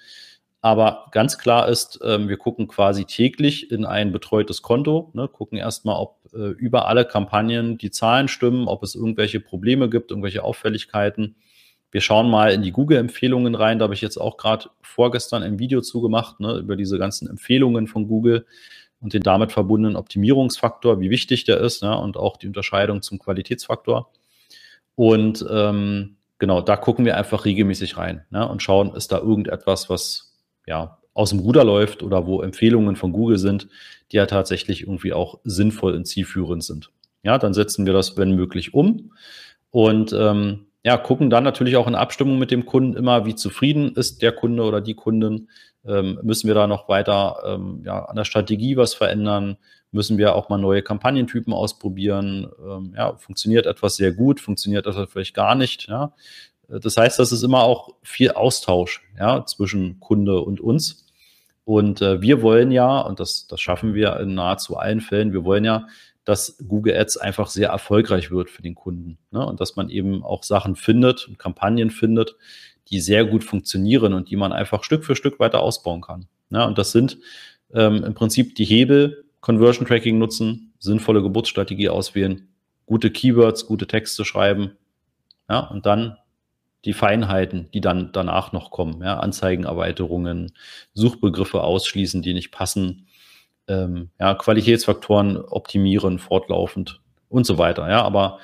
Aber 0.66 1.08
ganz 1.12 1.38
klar 1.38 1.68
ist, 1.68 2.00
ähm, 2.06 2.30
wir 2.30 2.38
gucken 2.38 2.70
quasi 2.70 3.04
täglich 3.04 3.70
in 3.70 3.84
ein 3.84 4.14
betreutes 4.14 4.62
Konto, 4.62 5.12
ne, 5.14 5.28
gucken 5.28 5.58
erstmal, 5.58 5.98
ob 5.98 6.20
äh, 6.34 6.52
über 6.52 6.88
alle 6.88 7.04
Kampagnen 7.04 7.78
die 7.78 7.92
Zahlen 7.92 8.30
stimmen, 8.30 8.70
ob 8.70 8.82
es 8.82 8.96
irgendwelche 8.96 9.42
Probleme 9.42 9.90
gibt, 9.90 10.12
irgendwelche 10.12 10.42
Auffälligkeiten. 10.42 11.36
Wir 11.92 12.00
schauen 12.00 12.30
mal 12.30 12.54
in 12.54 12.62
die 12.62 12.72
Google-Empfehlungen 12.72 13.56
rein. 13.56 13.78
Da 13.78 13.84
habe 13.84 13.94
ich 13.94 14.00
jetzt 14.00 14.16
auch 14.16 14.38
gerade 14.38 14.70
vorgestern 14.82 15.44
ein 15.44 15.60
Video 15.60 15.82
zugemacht, 15.82 16.40
ne, 16.40 16.54
über 16.60 16.78
diese 16.78 16.98
ganzen 16.98 17.28
Empfehlungen 17.28 17.88
von 17.88 18.08
Google 18.08 18.46
und 19.02 19.14
den 19.14 19.22
damit 19.22 19.52
verbundenen 19.52 19.98
Optimierungsfaktor, 19.98 21.02
wie 21.02 21.10
wichtig 21.10 21.44
der 21.44 21.58
ist, 21.60 21.84
ne, 21.84 22.00
und 22.00 22.16
auch 22.16 22.38
die 22.38 22.48
Unterscheidung 22.48 23.02
zum 23.02 23.20
Qualitätsfaktor. 23.20 24.14
Und 24.96 25.46
ähm, 25.52 26.16
genau, 26.40 26.62
da 26.62 26.78
gucken 26.78 27.04
wir 27.04 27.18
einfach 27.18 27.44
regelmäßig 27.44 27.98
rein 27.98 28.24
ne, 28.30 28.48
und 28.48 28.64
schauen, 28.64 28.96
ist 28.96 29.12
da 29.12 29.18
irgendetwas, 29.18 29.90
was 29.90 30.33
ja, 30.66 30.98
aus 31.14 31.30
dem 31.30 31.40
Ruder 31.40 31.64
läuft 31.64 32.04
oder 32.04 32.26
wo 32.26 32.42
Empfehlungen 32.42 32.96
von 32.96 33.12
Google 33.12 33.38
sind, 33.38 33.68
die 34.12 34.18
ja 34.18 34.26
tatsächlich 34.26 34.82
irgendwie 34.82 35.14
auch 35.14 35.40
sinnvoll 35.44 35.94
und 35.94 36.06
zielführend 36.06 36.64
sind. 36.64 36.92
Ja, 37.24 37.38
dann 37.38 37.54
setzen 37.54 37.86
wir 37.86 37.94
das, 37.94 38.18
wenn 38.18 38.36
möglich, 38.36 38.74
um 38.74 39.12
und 39.72 40.14
ähm, 40.14 40.68
ja, 40.84 40.98
gucken 40.98 41.30
dann 41.30 41.44
natürlich 41.44 41.78
auch 41.78 41.88
in 41.88 41.96
Abstimmung 41.96 42.38
mit 42.38 42.52
dem 42.52 42.66
Kunden 42.66 42.96
immer, 42.96 43.26
wie 43.26 43.36
zufrieden 43.36 43.96
ist 43.96 44.22
der 44.22 44.34
Kunde 44.34 44.64
oder 44.64 44.82
die 44.82 44.94
Kundin. 44.96 45.50
Ähm, 45.86 46.20
müssen 46.24 46.48
wir 46.48 46.54
da 46.54 46.68
noch 46.68 46.90
weiter 46.90 47.38
ähm, 47.46 47.82
ja, 47.86 48.06
an 48.06 48.16
der 48.16 48.26
Strategie 48.26 48.78
was 48.78 48.94
verändern? 48.94 49.58
Müssen 49.92 50.18
wir 50.18 50.36
auch 50.36 50.50
mal 50.50 50.58
neue 50.58 50.82
Kampagnentypen 50.82 51.54
ausprobieren? 51.54 52.52
Ähm, 52.64 52.94
ja, 52.96 53.16
funktioniert 53.16 53.66
etwas 53.66 53.96
sehr 53.96 54.12
gut, 54.12 54.42
funktioniert 54.42 54.86
etwas 54.86 55.10
vielleicht 55.10 55.34
gar 55.34 55.56
nicht? 55.56 55.88
Ja? 55.88 56.14
Das 56.82 56.98
heißt, 56.98 57.20
das 57.20 57.32
ist 57.32 57.44
immer 57.44 57.64
auch 57.64 57.96
viel 58.02 58.32
Austausch 58.32 59.02
ja, 59.20 59.46
zwischen 59.46 60.00
Kunde 60.00 60.42
und 60.42 60.60
uns. 60.60 61.06
Und 61.66 62.02
äh, 62.02 62.22
wir 62.22 62.42
wollen 62.42 62.72
ja, 62.72 63.02
und 63.02 63.20
das, 63.20 63.48
das 63.48 63.62
schaffen 63.62 63.94
wir 63.94 64.20
in 64.20 64.34
nahezu 64.34 64.78
allen 64.78 65.02
Fällen, 65.02 65.34
wir 65.34 65.46
wollen 65.46 65.64
ja, 65.64 65.88
dass 66.26 66.58
Google 66.68 66.96
Ads 66.98 67.18
einfach 67.18 67.48
sehr 67.48 67.70
erfolgreich 67.70 68.32
wird 68.32 68.50
für 68.50 68.62
den 68.62 68.76
Kunden. 68.76 69.18
Ne? 69.32 69.46
Und 69.46 69.60
dass 69.60 69.76
man 69.76 69.90
eben 69.90 70.24
auch 70.24 70.44
Sachen 70.44 70.76
findet 70.76 71.28
und 71.28 71.38
Kampagnen 71.38 71.90
findet, 71.90 72.36
die 72.90 73.00
sehr 73.00 73.26
gut 73.26 73.44
funktionieren 73.44 74.14
und 74.14 74.30
die 74.30 74.36
man 74.36 74.54
einfach 74.54 74.84
Stück 74.84 75.06
für 75.06 75.16
Stück 75.16 75.40
weiter 75.40 75.62
ausbauen 75.62 76.02
kann. 76.02 76.28
Ja, 76.50 76.66
und 76.66 76.78
das 76.78 76.92
sind 76.92 77.18
ähm, 77.74 78.04
im 78.04 78.14
Prinzip 78.14 78.56
die 78.56 78.66
Hebel, 78.66 79.26
Conversion 79.42 79.88
Tracking 79.88 80.18
nutzen, 80.18 80.74
sinnvolle 80.80 81.22
Geburtsstrategie 81.22 81.90
auswählen, 81.90 82.48
gute 82.86 83.10
Keywords, 83.10 83.66
gute 83.66 83.88
Texte 83.88 84.26
schreiben. 84.26 84.78
Ja, 85.50 85.60
und 85.60 85.86
dann 85.86 86.18
die 86.86 86.94
Feinheiten, 86.94 87.70
die 87.74 87.82
dann 87.82 88.12
danach 88.12 88.52
noch 88.52 88.72
kommen. 88.72 89.02
Ja, 89.02 89.20
Anzeigenerweiterungen, 89.20 90.54
Suchbegriffe 90.94 91.62
ausschließen, 91.62 92.22
die 92.22 92.34
nicht 92.34 92.52
passen, 92.52 93.08
ähm, 93.68 94.10
ja, 94.20 94.36
Qualitätsfaktoren 94.36 95.38
optimieren 95.38 96.20
fortlaufend 96.20 97.02
und 97.30 97.46
so 97.46 97.58
weiter. 97.58 97.90
Ja, 97.90 98.02
aber 98.04 98.40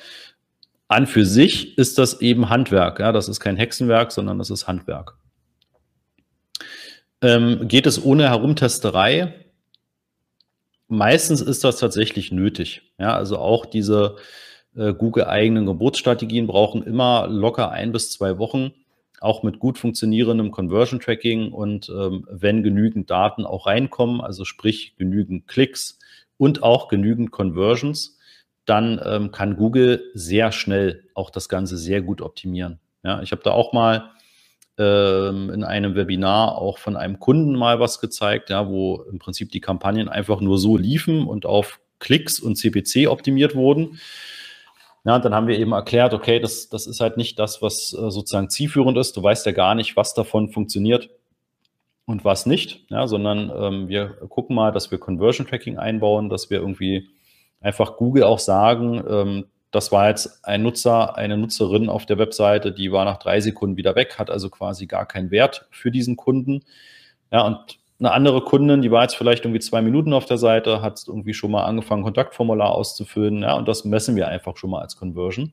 an 0.87 1.05
für 1.05 1.25
sich 1.25 1.77
ist 1.77 1.97
das 1.97 2.21
eben 2.21 2.49
Handwerk. 2.49 2.99
Ja, 2.99 3.11
das 3.11 3.27
ist 3.27 3.39
kein 3.39 3.57
Hexenwerk, 3.57 4.11
sondern 4.11 4.39
das 4.39 4.49
ist 4.49 4.67
Handwerk. 4.67 5.17
Ähm, 7.21 7.67
geht 7.67 7.85
es 7.85 8.03
ohne 8.03 8.29
Herumtesterei? 8.29 9.45
Meistens 10.87 11.41
ist 11.41 11.63
das 11.63 11.77
tatsächlich 11.77 12.31
nötig. 12.31 12.93
Ja, 12.97 13.13
also 13.15 13.37
auch 13.37 13.65
diese 13.65 14.15
Google-eigenen 14.75 15.65
Geburtsstrategien 15.65 16.47
brauchen 16.47 16.83
immer 16.83 17.27
locker 17.27 17.71
ein 17.71 17.91
bis 17.91 18.11
zwei 18.11 18.37
Wochen, 18.37 18.71
auch 19.19 19.43
mit 19.43 19.59
gut 19.59 19.77
funktionierendem 19.77 20.51
Conversion 20.51 20.99
Tracking 20.99 21.51
und 21.51 21.89
ähm, 21.89 22.25
wenn 22.29 22.63
genügend 22.63 23.09
Daten 23.09 23.45
auch 23.45 23.67
reinkommen, 23.67 24.21
also 24.21 24.45
sprich 24.45 24.95
genügend 24.97 25.47
Klicks 25.47 25.99
und 26.37 26.63
auch 26.63 26.87
genügend 26.87 27.31
Conversions, 27.31 28.17
dann 28.65 29.01
ähm, 29.03 29.31
kann 29.31 29.57
Google 29.57 30.03
sehr 30.13 30.51
schnell 30.51 31.03
auch 31.15 31.31
das 31.31 31.49
Ganze 31.49 31.77
sehr 31.77 32.01
gut 32.01 32.21
optimieren. 32.21 32.79
Ja, 33.03 33.21
ich 33.21 33.31
habe 33.31 33.41
da 33.43 33.51
auch 33.51 33.73
mal 33.73 34.11
ähm, 34.77 35.49
in 35.49 35.63
einem 35.63 35.95
Webinar 35.95 36.57
auch 36.57 36.77
von 36.77 36.95
einem 36.95 37.19
Kunden 37.19 37.55
mal 37.55 37.79
was 37.79 37.99
gezeigt, 37.99 38.49
ja, 38.49 38.67
wo 38.67 39.03
im 39.11 39.19
Prinzip 39.19 39.51
die 39.51 39.59
Kampagnen 39.59 40.07
einfach 40.07 40.39
nur 40.39 40.57
so 40.57 40.77
liefen 40.77 41.27
und 41.27 41.45
auf 41.45 41.79
Klicks 41.99 42.39
und 42.39 42.55
CPC 42.55 43.07
optimiert 43.09 43.55
wurden. 43.55 43.99
Ja, 45.05 45.17
dann 45.19 45.33
haben 45.33 45.47
wir 45.47 45.57
eben 45.57 45.71
erklärt, 45.71 46.13
okay, 46.13 46.39
das, 46.39 46.69
das 46.69 46.85
ist 46.85 46.99
halt 46.99 47.17
nicht 47.17 47.39
das, 47.39 47.61
was 47.61 47.93
äh, 47.93 48.11
sozusagen 48.11 48.49
zielführend 48.49 48.97
ist. 48.97 49.15
Du 49.15 49.23
weißt 49.23 49.45
ja 49.45 49.53
gar 49.53 49.75
nicht, 49.75 49.95
was 49.95 50.13
davon 50.13 50.49
funktioniert 50.49 51.09
und 52.05 52.25
was 52.25 52.45
nicht, 52.45 52.85
ja, 52.89 53.07
sondern 53.07 53.51
ähm, 53.55 53.87
wir 53.87 54.07
gucken 54.29 54.55
mal, 54.55 54.71
dass 54.71 54.91
wir 54.91 54.97
Conversion 54.97 55.47
Tracking 55.47 55.77
einbauen, 55.77 56.29
dass 56.29 56.49
wir 56.49 56.59
irgendwie 56.59 57.07
einfach 57.61 57.97
Google 57.97 58.23
auch 58.23 58.39
sagen, 58.39 59.03
ähm, 59.07 59.45
das 59.71 59.91
war 59.91 60.09
jetzt 60.09 60.43
ein 60.43 60.63
Nutzer, 60.63 61.15
eine 61.15 61.37
Nutzerin 61.37 61.89
auf 61.89 62.05
der 62.05 62.17
Webseite, 62.17 62.71
die 62.71 62.91
war 62.91 63.05
nach 63.05 63.17
drei 63.17 63.39
Sekunden 63.39 63.77
wieder 63.77 63.95
weg, 63.95 64.17
hat 64.17 64.31
also 64.31 64.49
quasi 64.49 64.87
gar 64.87 65.05
keinen 65.05 65.29
Wert 65.29 65.67
für 65.69 65.91
diesen 65.91 66.15
Kunden. 66.15 66.63
Ja, 67.31 67.45
und 67.45 67.77
eine 67.99 68.11
andere 68.11 68.41
Kundin, 68.41 68.81
die 68.81 68.91
war 68.91 69.01
jetzt 69.01 69.15
vielleicht 69.15 69.43
irgendwie 69.43 69.59
zwei 69.59 69.81
Minuten 69.81 70.13
auf 70.13 70.25
der 70.25 70.37
Seite, 70.37 70.81
hat 70.81 71.03
irgendwie 71.05 71.33
schon 71.33 71.51
mal 71.51 71.65
angefangen, 71.65 72.03
Kontaktformular 72.03 72.71
auszufüllen, 72.71 73.41
ja, 73.41 73.55
und 73.55 73.67
das 73.67 73.83
messen 73.83 74.15
wir 74.15 74.29
einfach 74.29 74.55
schon 74.55 74.69
mal 74.69 74.81
als 74.81 74.95
Conversion. 74.95 75.51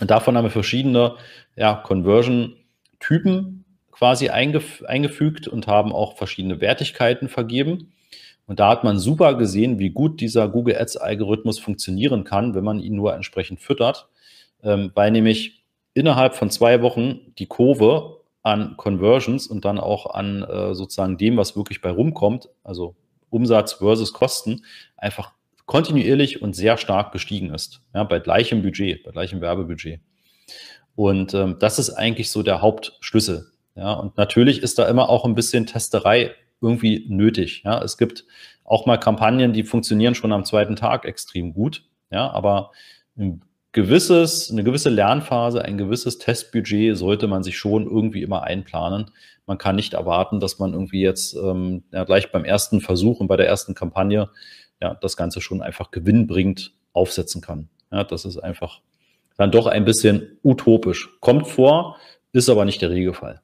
Und 0.00 0.10
davon 0.10 0.36
haben 0.36 0.44
wir 0.44 0.50
verschiedene 0.50 1.16
ja, 1.56 1.74
Conversion-Typen 1.74 3.64
quasi 3.90 4.30
eingef 4.30 4.82
eingefügt 4.84 5.48
und 5.48 5.66
haben 5.66 5.92
auch 5.92 6.16
verschiedene 6.16 6.60
Wertigkeiten 6.60 7.28
vergeben. 7.28 7.92
Und 8.46 8.58
da 8.58 8.68
hat 8.68 8.84
man 8.84 8.98
super 8.98 9.34
gesehen, 9.34 9.78
wie 9.78 9.90
gut 9.90 10.20
dieser 10.20 10.48
Google 10.48 10.76
Ads-Algorithmus 10.76 11.58
funktionieren 11.58 12.24
kann, 12.24 12.54
wenn 12.54 12.64
man 12.64 12.80
ihn 12.80 12.96
nur 12.96 13.14
entsprechend 13.14 13.60
füttert, 13.60 14.08
ähm, 14.62 14.90
weil 14.94 15.10
nämlich 15.10 15.62
innerhalb 15.94 16.34
von 16.34 16.50
zwei 16.50 16.82
Wochen 16.82 17.20
die 17.38 17.46
Kurve 17.46 18.21
an 18.42 18.76
Conversions 18.76 19.46
und 19.46 19.64
dann 19.64 19.78
auch 19.78 20.14
an 20.14 20.42
äh, 20.42 20.74
sozusagen 20.74 21.16
dem, 21.16 21.36
was 21.36 21.56
wirklich 21.56 21.80
bei 21.80 21.90
rumkommt, 21.90 22.48
also 22.64 22.96
Umsatz 23.30 23.74
versus 23.74 24.12
Kosten, 24.12 24.64
einfach 24.96 25.32
kontinuierlich 25.66 26.42
und 26.42 26.54
sehr 26.54 26.76
stark 26.76 27.12
gestiegen 27.12 27.54
ist. 27.54 27.80
Ja, 27.94 28.04
bei 28.04 28.18
gleichem 28.18 28.62
Budget, 28.62 29.04
bei 29.04 29.12
gleichem 29.12 29.40
Werbebudget. 29.40 30.00
Und 30.94 31.34
ähm, 31.34 31.56
das 31.58 31.78
ist 31.78 31.90
eigentlich 31.90 32.30
so 32.30 32.42
der 32.42 32.60
Hauptschlüssel. 32.60 33.46
Ja, 33.74 33.94
und 33.94 34.16
natürlich 34.18 34.62
ist 34.62 34.78
da 34.78 34.86
immer 34.88 35.08
auch 35.08 35.24
ein 35.24 35.34
bisschen 35.34 35.66
Testerei 35.66 36.34
irgendwie 36.60 37.06
nötig. 37.08 37.62
Ja, 37.64 37.82
es 37.82 37.96
gibt 37.96 38.24
auch 38.64 38.86
mal 38.86 38.98
Kampagnen, 38.98 39.52
die 39.52 39.64
funktionieren 39.64 40.14
schon 40.14 40.32
am 40.32 40.44
zweiten 40.44 40.76
Tag 40.76 41.04
extrem 41.04 41.54
gut. 41.54 41.84
Ja, 42.10 42.30
aber 42.30 42.72
ein 43.16 43.42
gewisses, 43.72 44.50
eine 44.50 44.64
gewisse 44.64 44.90
Lernphase, 44.90 45.64
ein 45.64 45.78
gewisses 45.78 46.18
Testbudget 46.18 46.96
sollte 46.96 47.26
man 47.26 47.42
sich 47.42 47.58
schon 47.58 47.84
irgendwie 47.84 48.22
immer 48.22 48.42
einplanen. 48.42 49.10
Man 49.46 49.58
kann 49.58 49.76
nicht 49.76 49.94
erwarten, 49.94 50.40
dass 50.40 50.58
man 50.58 50.72
irgendwie 50.72 51.02
jetzt 51.02 51.34
ähm, 51.34 51.82
ja, 51.90 52.04
gleich 52.04 52.30
beim 52.30 52.44
ersten 52.44 52.80
Versuch 52.80 53.20
und 53.20 53.26
bei 53.26 53.36
der 53.36 53.48
ersten 53.48 53.74
Kampagne 53.74 54.30
ja, 54.80 54.94
das 54.94 55.16
Ganze 55.16 55.40
schon 55.40 55.62
einfach 55.62 55.90
gewinnbringend 55.90 56.72
aufsetzen 56.92 57.40
kann. 57.40 57.68
Ja, 57.90 58.04
das 58.04 58.24
ist 58.24 58.38
einfach 58.38 58.80
dann 59.36 59.50
doch 59.50 59.66
ein 59.66 59.84
bisschen 59.84 60.38
utopisch. 60.42 61.08
Kommt 61.20 61.48
vor, 61.48 61.96
ist 62.32 62.48
aber 62.48 62.64
nicht 62.64 62.82
der 62.82 62.90
Regelfall. 62.90 63.40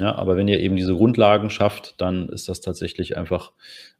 Ja, 0.00 0.14
aber 0.14 0.36
wenn 0.36 0.48
ihr 0.48 0.60
eben 0.60 0.76
diese 0.76 0.94
Grundlagen 0.94 1.50
schafft, 1.50 2.00
dann 2.00 2.28
ist 2.28 2.48
das 2.48 2.60
tatsächlich 2.60 3.16
einfach 3.16 3.52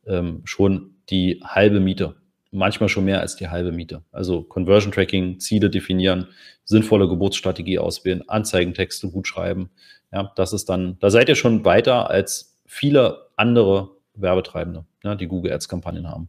ähm, 0.07 0.41
schon 0.45 0.97
die 1.11 1.43
halbe 1.45 1.81
Miete. 1.81 2.17
Manchmal 2.55 2.91
schon 2.91 3.07
mehr 3.07 3.21
als 3.21 3.35
die 3.35 3.49
halbe 3.49 3.73
Miete. 3.73 4.03
Also 4.13 4.43
Conversion 4.43 4.93
Tracking, 4.93 5.41
Ziele 5.41 5.71
definieren, 5.71 6.29
sinnvolle 6.65 7.09
Geburtsstrategie 7.09 7.79
auswählen, 7.79 8.29
Anzeigentexte 8.29 9.11
gut 9.11 9.27
schreiben. 9.27 9.71
Ja, 10.13 10.31
das 10.37 10.53
ist 10.53 10.69
dann, 10.69 10.99
da 11.01 11.09
seid 11.11 11.31
ihr 11.31 11.35
schon 11.35 11.65
weiter 11.65 12.11
als 12.11 12.61
viele 12.67 13.31
andere 13.37 13.91
Werbetreibende, 14.15 14.85
ja, 15.03 15.15
die 15.15 15.27
Google 15.27 15.53
Ads 15.53 15.69
Kampagnen 15.69 16.09
haben. 16.09 16.29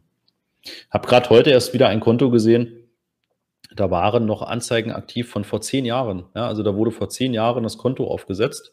Hab 0.90 1.06
gerade 1.06 1.28
heute 1.28 1.50
erst 1.50 1.74
wieder 1.74 1.88
ein 1.88 2.00
Konto 2.00 2.30
gesehen, 2.30 2.84
da 3.74 3.90
waren 3.90 4.24
noch 4.24 4.42
Anzeigen 4.42 4.92
aktiv 4.92 5.28
von 5.28 5.44
vor 5.44 5.60
zehn 5.60 5.84
Jahren. 5.84 6.24
Ja, 6.34 6.46
also 6.46 6.62
da 6.62 6.74
wurde 6.74 6.90
vor 6.90 7.08
zehn 7.08 7.34
Jahren 7.34 7.64
das 7.64 7.76
Konto 7.76 8.06
aufgesetzt. 8.06 8.72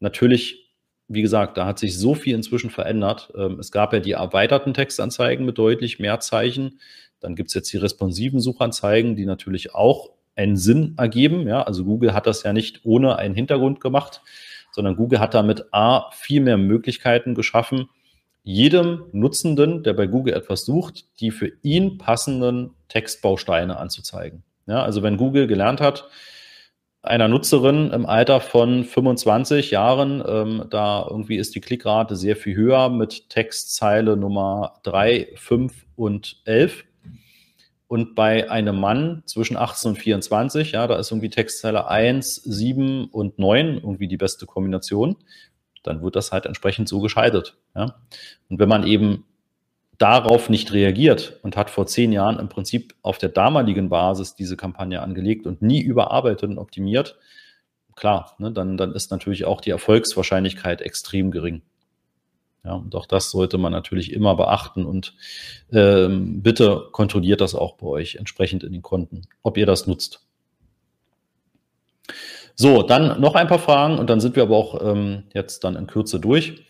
Natürlich, 0.00 0.69
wie 1.12 1.22
gesagt, 1.22 1.56
da 1.56 1.66
hat 1.66 1.80
sich 1.80 1.98
so 1.98 2.14
viel 2.14 2.36
inzwischen 2.36 2.70
verändert. 2.70 3.32
Ähm, 3.36 3.58
es 3.58 3.72
gab 3.72 3.92
ja 3.92 3.98
die 3.98 4.12
erweiterten 4.12 4.74
Textanzeigen 4.74 5.44
mit 5.44 5.58
deutlich 5.58 5.98
mehr 5.98 6.20
Zeichen. 6.20 6.78
Dann 7.18 7.34
gibt 7.34 7.48
es 7.48 7.54
jetzt 7.54 7.72
die 7.72 7.78
responsiven 7.78 8.40
Suchanzeigen, 8.40 9.16
die 9.16 9.26
natürlich 9.26 9.74
auch 9.74 10.10
einen 10.36 10.56
Sinn 10.56 10.94
ergeben. 10.96 11.48
Ja, 11.48 11.62
also 11.62 11.84
Google 11.84 12.14
hat 12.14 12.28
das 12.28 12.44
ja 12.44 12.52
nicht 12.52 12.82
ohne 12.84 13.16
einen 13.16 13.34
Hintergrund 13.34 13.80
gemacht, 13.80 14.22
sondern 14.70 14.94
Google 14.94 15.18
hat 15.18 15.34
damit 15.34 15.64
A, 15.72 16.10
viel 16.12 16.40
mehr 16.40 16.56
Möglichkeiten 16.56 17.34
geschaffen, 17.34 17.88
jedem 18.44 19.02
Nutzenden, 19.10 19.82
der 19.82 19.94
bei 19.94 20.06
Google 20.06 20.34
etwas 20.34 20.64
sucht, 20.64 21.06
die 21.18 21.32
für 21.32 21.50
ihn 21.62 21.98
passenden 21.98 22.70
Textbausteine 22.88 23.78
anzuzeigen. 23.78 24.44
Ja, 24.66 24.84
also 24.84 25.02
wenn 25.02 25.16
Google 25.16 25.48
gelernt 25.48 25.80
hat, 25.80 26.08
einer 27.02 27.28
Nutzerin 27.28 27.90
im 27.90 28.06
Alter 28.06 28.40
von 28.40 28.84
25 28.84 29.70
Jahren, 29.70 30.22
ähm, 30.26 30.66
da 30.70 31.06
irgendwie 31.08 31.36
ist 31.36 31.54
die 31.54 31.60
Klickrate 31.60 32.16
sehr 32.16 32.36
viel 32.36 32.56
höher 32.56 32.88
mit 32.90 33.30
Textzeile 33.30 34.16
Nummer 34.16 34.80
3, 34.82 35.32
5 35.36 35.86
und 35.96 36.42
11. 36.44 36.84
Und 37.86 38.14
bei 38.14 38.48
einem 38.50 38.78
Mann 38.78 39.22
zwischen 39.26 39.56
18 39.56 39.90
und 39.90 39.96
24, 39.96 40.72
ja, 40.72 40.86
da 40.86 40.96
ist 40.96 41.10
irgendwie 41.10 41.30
Textzeile 41.30 41.88
1, 41.88 42.36
7 42.36 43.06
und 43.06 43.38
9 43.38 43.76
irgendwie 43.82 44.06
die 44.06 44.16
beste 44.16 44.46
Kombination 44.46 45.16
dann 45.82 46.02
wird 46.02 46.16
das 46.16 46.32
halt 46.32 46.46
entsprechend 46.46 46.88
so 46.88 47.00
geschaltet. 47.00 47.56
Ja? 47.74 47.96
Und 48.48 48.58
wenn 48.58 48.68
man 48.68 48.86
eben 48.86 49.24
darauf 50.00 50.48
nicht 50.48 50.72
reagiert 50.72 51.38
und 51.42 51.56
hat 51.58 51.68
vor 51.68 51.86
zehn 51.86 52.10
Jahren 52.10 52.38
im 52.38 52.48
Prinzip 52.48 52.94
auf 53.02 53.18
der 53.18 53.28
damaligen 53.28 53.90
Basis 53.90 54.34
diese 54.34 54.56
Kampagne 54.56 55.02
angelegt 55.02 55.46
und 55.46 55.60
nie 55.60 55.82
überarbeitet 55.82 56.50
und 56.50 56.58
optimiert, 56.58 57.18
klar, 57.96 58.34
ne, 58.38 58.50
dann, 58.50 58.78
dann 58.78 58.92
ist 58.94 59.10
natürlich 59.10 59.44
auch 59.44 59.60
die 59.60 59.70
Erfolgswahrscheinlichkeit 59.70 60.80
extrem 60.80 61.30
gering. 61.30 61.60
Ja, 62.64 62.72
und 62.74 62.94
auch 62.94 63.04
das 63.04 63.30
sollte 63.30 63.58
man 63.58 63.72
natürlich 63.72 64.12
immer 64.12 64.34
beachten 64.36 64.86
und 64.86 65.14
ähm, 65.70 66.42
bitte 66.42 66.88
kontrolliert 66.92 67.42
das 67.42 67.54
auch 67.54 67.76
bei 67.76 67.86
euch 67.86 68.16
entsprechend 68.16 68.64
in 68.64 68.72
den 68.72 68.82
Konten, 68.82 69.22
ob 69.42 69.58
ihr 69.58 69.66
das 69.66 69.86
nutzt. 69.86 70.26
So, 72.54 72.82
dann 72.82 73.20
noch 73.20 73.34
ein 73.34 73.48
paar 73.48 73.58
Fragen 73.58 73.98
und 73.98 74.08
dann 74.08 74.20
sind 74.20 74.34
wir 74.34 74.42
aber 74.42 74.56
auch 74.56 74.80
ähm, 74.82 75.24
jetzt 75.34 75.64
dann 75.64 75.76
in 75.76 75.86
Kürze 75.86 76.20
durch. 76.20 76.64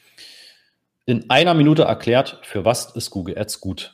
In 1.07 1.28
einer 1.30 1.55
Minute 1.55 1.82
erklärt, 1.82 2.38
für 2.42 2.64
was 2.64 2.94
ist 2.94 3.11
Google 3.11 3.38
Ads 3.38 3.61
gut? 3.61 3.92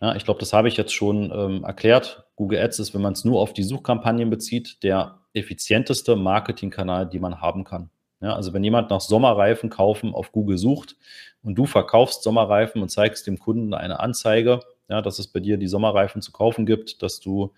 Ja, 0.00 0.16
ich 0.16 0.24
glaube, 0.24 0.40
das 0.40 0.52
habe 0.52 0.68
ich 0.68 0.76
jetzt 0.76 0.92
schon 0.92 1.30
ähm, 1.34 1.64
erklärt. 1.64 2.24
Google 2.36 2.60
Ads 2.60 2.78
ist, 2.78 2.94
wenn 2.94 3.02
man 3.02 3.12
es 3.12 3.24
nur 3.24 3.40
auf 3.40 3.52
die 3.52 3.62
Suchkampagnen 3.62 4.30
bezieht, 4.30 4.82
der 4.82 5.20
effizienteste 5.34 6.16
Marketingkanal, 6.16 7.08
den 7.08 7.20
man 7.20 7.40
haben 7.40 7.64
kann. 7.64 7.90
Ja, 8.20 8.34
also 8.34 8.52
wenn 8.52 8.64
jemand 8.64 8.90
nach 8.90 9.00
Sommerreifen 9.00 9.70
kaufen 9.70 10.14
auf 10.14 10.32
Google 10.32 10.58
sucht 10.58 10.96
und 11.42 11.54
du 11.54 11.64
verkaufst 11.64 12.22
Sommerreifen 12.22 12.82
und 12.82 12.90
zeigst 12.90 13.26
dem 13.26 13.38
Kunden 13.38 13.72
eine 13.72 14.00
Anzeige, 14.00 14.60
ja, 14.88 15.00
dass 15.00 15.18
es 15.18 15.28
bei 15.28 15.40
dir 15.40 15.56
die 15.56 15.68
Sommerreifen 15.68 16.20
zu 16.20 16.32
kaufen 16.32 16.66
gibt, 16.66 17.02
dass 17.02 17.20
du 17.20 17.52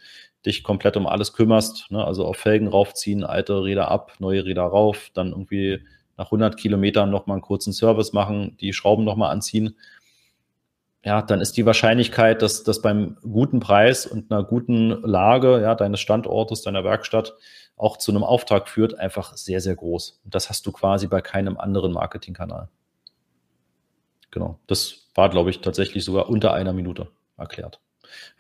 dich 0.46 0.62
komplett 0.62 0.96
um 0.96 1.06
alles 1.06 1.32
kümmerst, 1.32 1.90
ne? 1.90 2.04
also 2.04 2.26
auf 2.26 2.36
Felgen 2.36 2.68
raufziehen, 2.68 3.24
alte 3.24 3.64
Räder 3.64 3.90
ab, 3.90 4.12
neue 4.18 4.44
Räder 4.44 4.64
rauf, 4.64 5.10
dann 5.14 5.30
irgendwie 5.30 5.80
nach 6.16 6.26
100 6.26 6.56
Kilometern 6.56 7.10
nochmal 7.10 7.36
einen 7.36 7.42
kurzen 7.42 7.72
Service 7.72 8.12
machen, 8.12 8.56
die 8.60 8.72
Schrauben 8.72 9.04
nochmal 9.04 9.30
anziehen. 9.30 9.76
Ja, 11.04 11.20
dann 11.20 11.40
ist 11.40 11.56
die 11.56 11.66
Wahrscheinlichkeit, 11.66 12.42
dass 12.42 12.62
das 12.62 12.80
beim 12.80 13.16
guten 13.22 13.58
Preis 13.58 14.06
und 14.06 14.30
einer 14.30 14.44
guten 14.44 14.90
Lage 15.02 15.60
ja, 15.60 15.74
deines 15.74 16.00
Standortes, 16.00 16.62
deiner 16.62 16.84
Werkstatt 16.84 17.34
auch 17.76 17.96
zu 17.96 18.12
einem 18.12 18.22
Auftrag 18.22 18.68
führt, 18.68 18.98
einfach 18.98 19.36
sehr, 19.36 19.60
sehr 19.60 19.74
groß. 19.74 20.20
Und 20.24 20.34
das 20.34 20.48
hast 20.48 20.66
du 20.66 20.72
quasi 20.72 21.08
bei 21.08 21.20
keinem 21.20 21.56
anderen 21.56 21.92
Marketingkanal. 21.92 22.68
Genau. 24.30 24.58
Das 24.66 25.08
war, 25.14 25.28
glaube 25.28 25.50
ich, 25.50 25.60
tatsächlich 25.60 26.04
sogar 26.04 26.28
unter 26.28 26.52
einer 26.54 26.72
Minute 26.72 27.08
erklärt. 27.36 27.80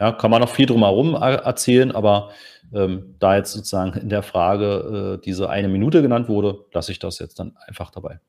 Ja, 0.00 0.12
kann 0.12 0.30
man 0.30 0.40
noch 0.40 0.48
viel 0.48 0.66
drumherum 0.66 1.14
erzählen, 1.14 1.92
aber 1.92 2.30
ähm, 2.74 3.14
da 3.18 3.36
jetzt 3.36 3.52
sozusagen 3.52 3.98
in 3.98 4.08
der 4.08 4.22
Frage 4.22 5.18
äh, 5.18 5.24
diese 5.24 5.50
eine 5.50 5.68
Minute 5.68 6.02
genannt 6.02 6.28
wurde, 6.28 6.64
lasse 6.72 6.92
ich 6.92 6.98
das 6.98 7.18
jetzt 7.18 7.38
dann 7.38 7.56
einfach 7.66 7.90
dabei. 7.90 8.20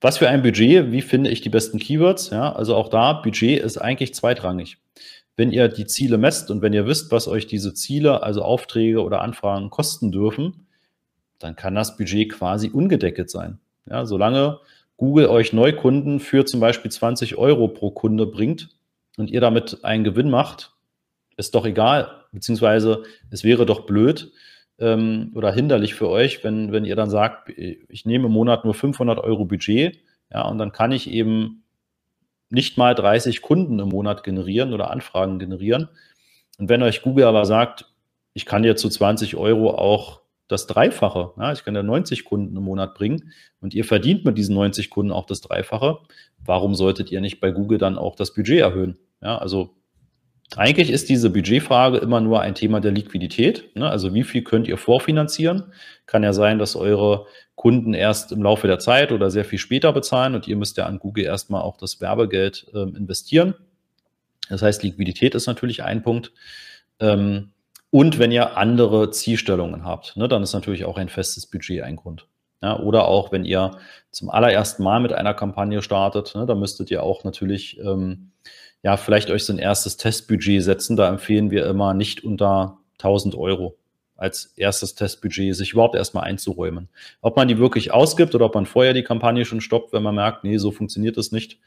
Was 0.00 0.18
für 0.18 0.28
ein 0.28 0.42
Budget? 0.42 0.90
Wie 0.90 1.02
finde 1.02 1.30
ich 1.30 1.40
die 1.40 1.48
besten 1.48 1.78
Keywords? 1.78 2.30
Ja, 2.30 2.52
also 2.52 2.74
auch 2.74 2.88
da, 2.88 3.12
Budget 3.12 3.60
ist 3.62 3.78
eigentlich 3.78 4.14
zweitrangig. 4.14 4.78
Wenn 5.36 5.52
ihr 5.52 5.68
die 5.68 5.86
Ziele 5.86 6.18
messt 6.18 6.50
und 6.50 6.62
wenn 6.62 6.72
ihr 6.72 6.86
wisst, 6.86 7.10
was 7.10 7.28
euch 7.28 7.46
diese 7.46 7.72
Ziele, 7.72 8.22
also 8.22 8.42
Aufträge 8.42 9.02
oder 9.02 9.22
Anfragen 9.22 9.70
kosten 9.70 10.10
dürfen, 10.10 10.66
dann 11.38 11.56
kann 11.56 11.74
das 11.74 11.96
Budget 11.96 12.32
quasi 12.32 12.68
ungedeckelt 12.70 13.30
sein. 13.30 13.58
Ja, 13.88 14.06
solange 14.06 14.60
Google 14.96 15.26
euch 15.26 15.52
Neukunden 15.52 16.20
für 16.20 16.44
zum 16.44 16.60
Beispiel 16.60 16.90
20 16.90 17.36
Euro 17.36 17.68
pro 17.68 17.90
Kunde 17.90 18.26
bringt, 18.26 18.68
und 19.16 19.30
ihr 19.30 19.40
damit 19.40 19.84
einen 19.84 20.04
Gewinn 20.04 20.30
macht, 20.30 20.72
ist 21.36 21.54
doch 21.54 21.66
egal, 21.66 22.24
beziehungsweise 22.32 23.02
es 23.30 23.44
wäre 23.44 23.66
doch 23.66 23.86
blöd 23.86 24.32
ähm, 24.78 25.32
oder 25.34 25.52
hinderlich 25.52 25.94
für 25.94 26.08
euch, 26.08 26.44
wenn, 26.44 26.72
wenn 26.72 26.84
ihr 26.84 26.96
dann 26.96 27.10
sagt, 27.10 27.48
ich 27.48 28.04
nehme 28.04 28.26
im 28.26 28.32
Monat 28.32 28.64
nur 28.64 28.74
500 28.74 29.18
Euro 29.18 29.44
Budget, 29.44 29.98
ja, 30.32 30.46
und 30.46 30.58
dann 30.58 30.72
kann 30.72 30.92
ich 30.92 31.10
eben 31.10 31.64
nicht 32.48 32.78
mal 32.78 32.94
30 32.94 33.42
Kunden 33.42 33.78
im 33.78 33.88
Monat 33.88 34.24
generieren 34.24 34.72
oder 34.74 34.90
Anfragen 34.90 35.38
generieren. 35.38 35.88
Und 36.58 36.68
wenn 36.68 36.82
euch 36.82 37.02
Google 37.02 37.24
aber 37.24 37.44
sagt, 37.44 37.86
ich 38.34 38.46
kann 38.46 38.62
dir 38.62 38.76
zu 38.76 38.88
20 38.88 39.36
Euro 39.36 39.70
auch 39.70 40.21
das 40.52 40.66
Dreifache. 40.66 41.32
Ja, 41.38 41.52
ich 41.52 41.64
kann 41.64 41.74
ja 41.74 41.82
90 41.82 42.24
Kunden 42.24 42.56
im 42.56 42.62
Monat 42.62 42.94
bringen 42.94 43.32
und 43.60 43.74
ihr 43.74 43.84
verdient 43.84 44.24
mit 44.24 44.38
diesen 44.38 44.54
90 44.54 44.90
Kunden 44.90 45.10
auch 45.10 45.26
das 45.26 45.40
Dreifache. 45.40 45.98
Warum 46.44 46.74
solltet 46.74 47.10
ihr 47.10 47.20
nicht 47.20 47.40
bei 47.40 47.50
Google 47.50 47.78
dann 47.78 47.98
auch 47.98 48.14
das 48.14 48.34
Budget 48.34 48.60
erhöhen? 48.60 48.98
Ja, 49.20 49.38
also 49.38 49.74
eigentlich 50.56 50.90
ist 50.90 51.08
diese 51.08 51.30
Budgetfrage 51.30 51.98
immer 51.98 52.20
nur 52.20 52.40
ein 52.42 52.54
Thema 52.54 52.80
der 52.80 52.92
Liquidität. 52.92 53.74
Ne? 53.74 53.88
Also 53.88 54.12
wie 54.14 54.24
viel 54.24 54.42
könnt 54.42 54.68
ihr 54.68 54.76
vorfinanzieren? 54.76 55.72
Kann 56.06 56.22
ja 56.22 56.32
sein, 56.32 56.58
dass 56.58 56.76
eure 56.76 57.26
Kunden 57.54 57.94
erst 57.94 58.32
im 58.32 58.42
Laufe 58.42 58.66
der 58.66 58.78
Zeit 58.78 59.12
oder 59.12 59.30
sehr 59.30 59.44
viel 59.44 59.58
später 59.58 59.92
bezahlen 59.92 60.34
und 60.34 60.48
ihr 60.48 60.56
müsst 60.56 60.76
ja 60.76 60.86
an 60.86 60.98
Google 60.98 61.24
erstmal 61.24 61.62
auch 61.62 61.76
das 61.76 62.00
Werbegeld 62.00 62.66
äh, 62.74 62.80
investieren. 62.80 63.54
Das 64.48 64.62
heißt, 64.62 64.82
Liquidität 64.82 65.34
ist 65.34 65.46
natürlich 65.46 65.82
ein 65.82 66.02
Punkt. 66.02 66.32
Ähm, 67.00 67.52
und 67.92 68.18
wenn 68.18 68.32
ihr 68.32 68.56
andere 68.56 69.10
Zielstellungen 69.10 69.84
habt, 69.84 70.16
ne, 70.16 70.26
dann 70.26 70.42
ist 70.42 70.54
natürlich 70.54 70.86
auch 70.86 70.96
ein 70.96 71.10
festes 71.10 71.44
Budget 71.46 71.82
ein 71.82 71.96
Grund. 71.96 72.26
Ja, 72.62 72.78
oder 72.78 73.06
auch, 73.06 73.32
wenn 73.32 73.44
ihr 73.44 73.72
zum 74.10 74.30
allerersten 74.30 74.82
Mal 74.82 74.98
mit 75.00 75.12
einer 75.12 75.34
Kampagne 75.34 75.82
startet, 75.82 76.34
ne, 76.34 76.46
da 76.46 76.54
müsstet 76.54 76.90
ihr 76.90 77.02
auch 77.02 77.22
natürlich, 77.22 77.78
ähm, 77.80 78.30
ja, 78.82 78.96
vielleicht 78.96 79.30
euch 79.30 79.44
so 79.44 79.52
ein 79.52 79.58
erstes 79.58 79.98
Testbudget 79.98 80.62
setzen. 80.62 80.96
Da 80.96 81.06
empfehlen 81.06 81.50
wir 81.50 81.66
immer 81.66 81.92
nicht 81.92 82.24
unter 82.24 82.78
1000 82.94 83.34
Euro 83.34 83.76
als 84.16 84.54
erstes 84.56 84.94
Testbudget, 84.94 85.54
sich 85.54 85.72
überhaupt 85.72 85.94
erstmal 85.94 86.24
einzuräumen. 86.24 86.88
Ob 87.20 87.36
man 87.36 87.48
die 87.48 87.58
wirklich 87.58 87.92
ausgibt 87.92 88.34
oder 88.34 88.46
ob 88.46 88.54
man 88.54 88.64
vorher 88.64 88.94
die 88.94 89.02
Kampagne 89.02 89.44
schon 89.44 89.60
stoppt, 89.60 89.92
wenn 89.92 90.02
man 90.02 90.14
merkt, 90.14 90.44
nee, 90.44 90.56
so 90.56 90.70
funktioniert 90.70 91.18
es 91.18 91.30
nicht, 91.30 91.58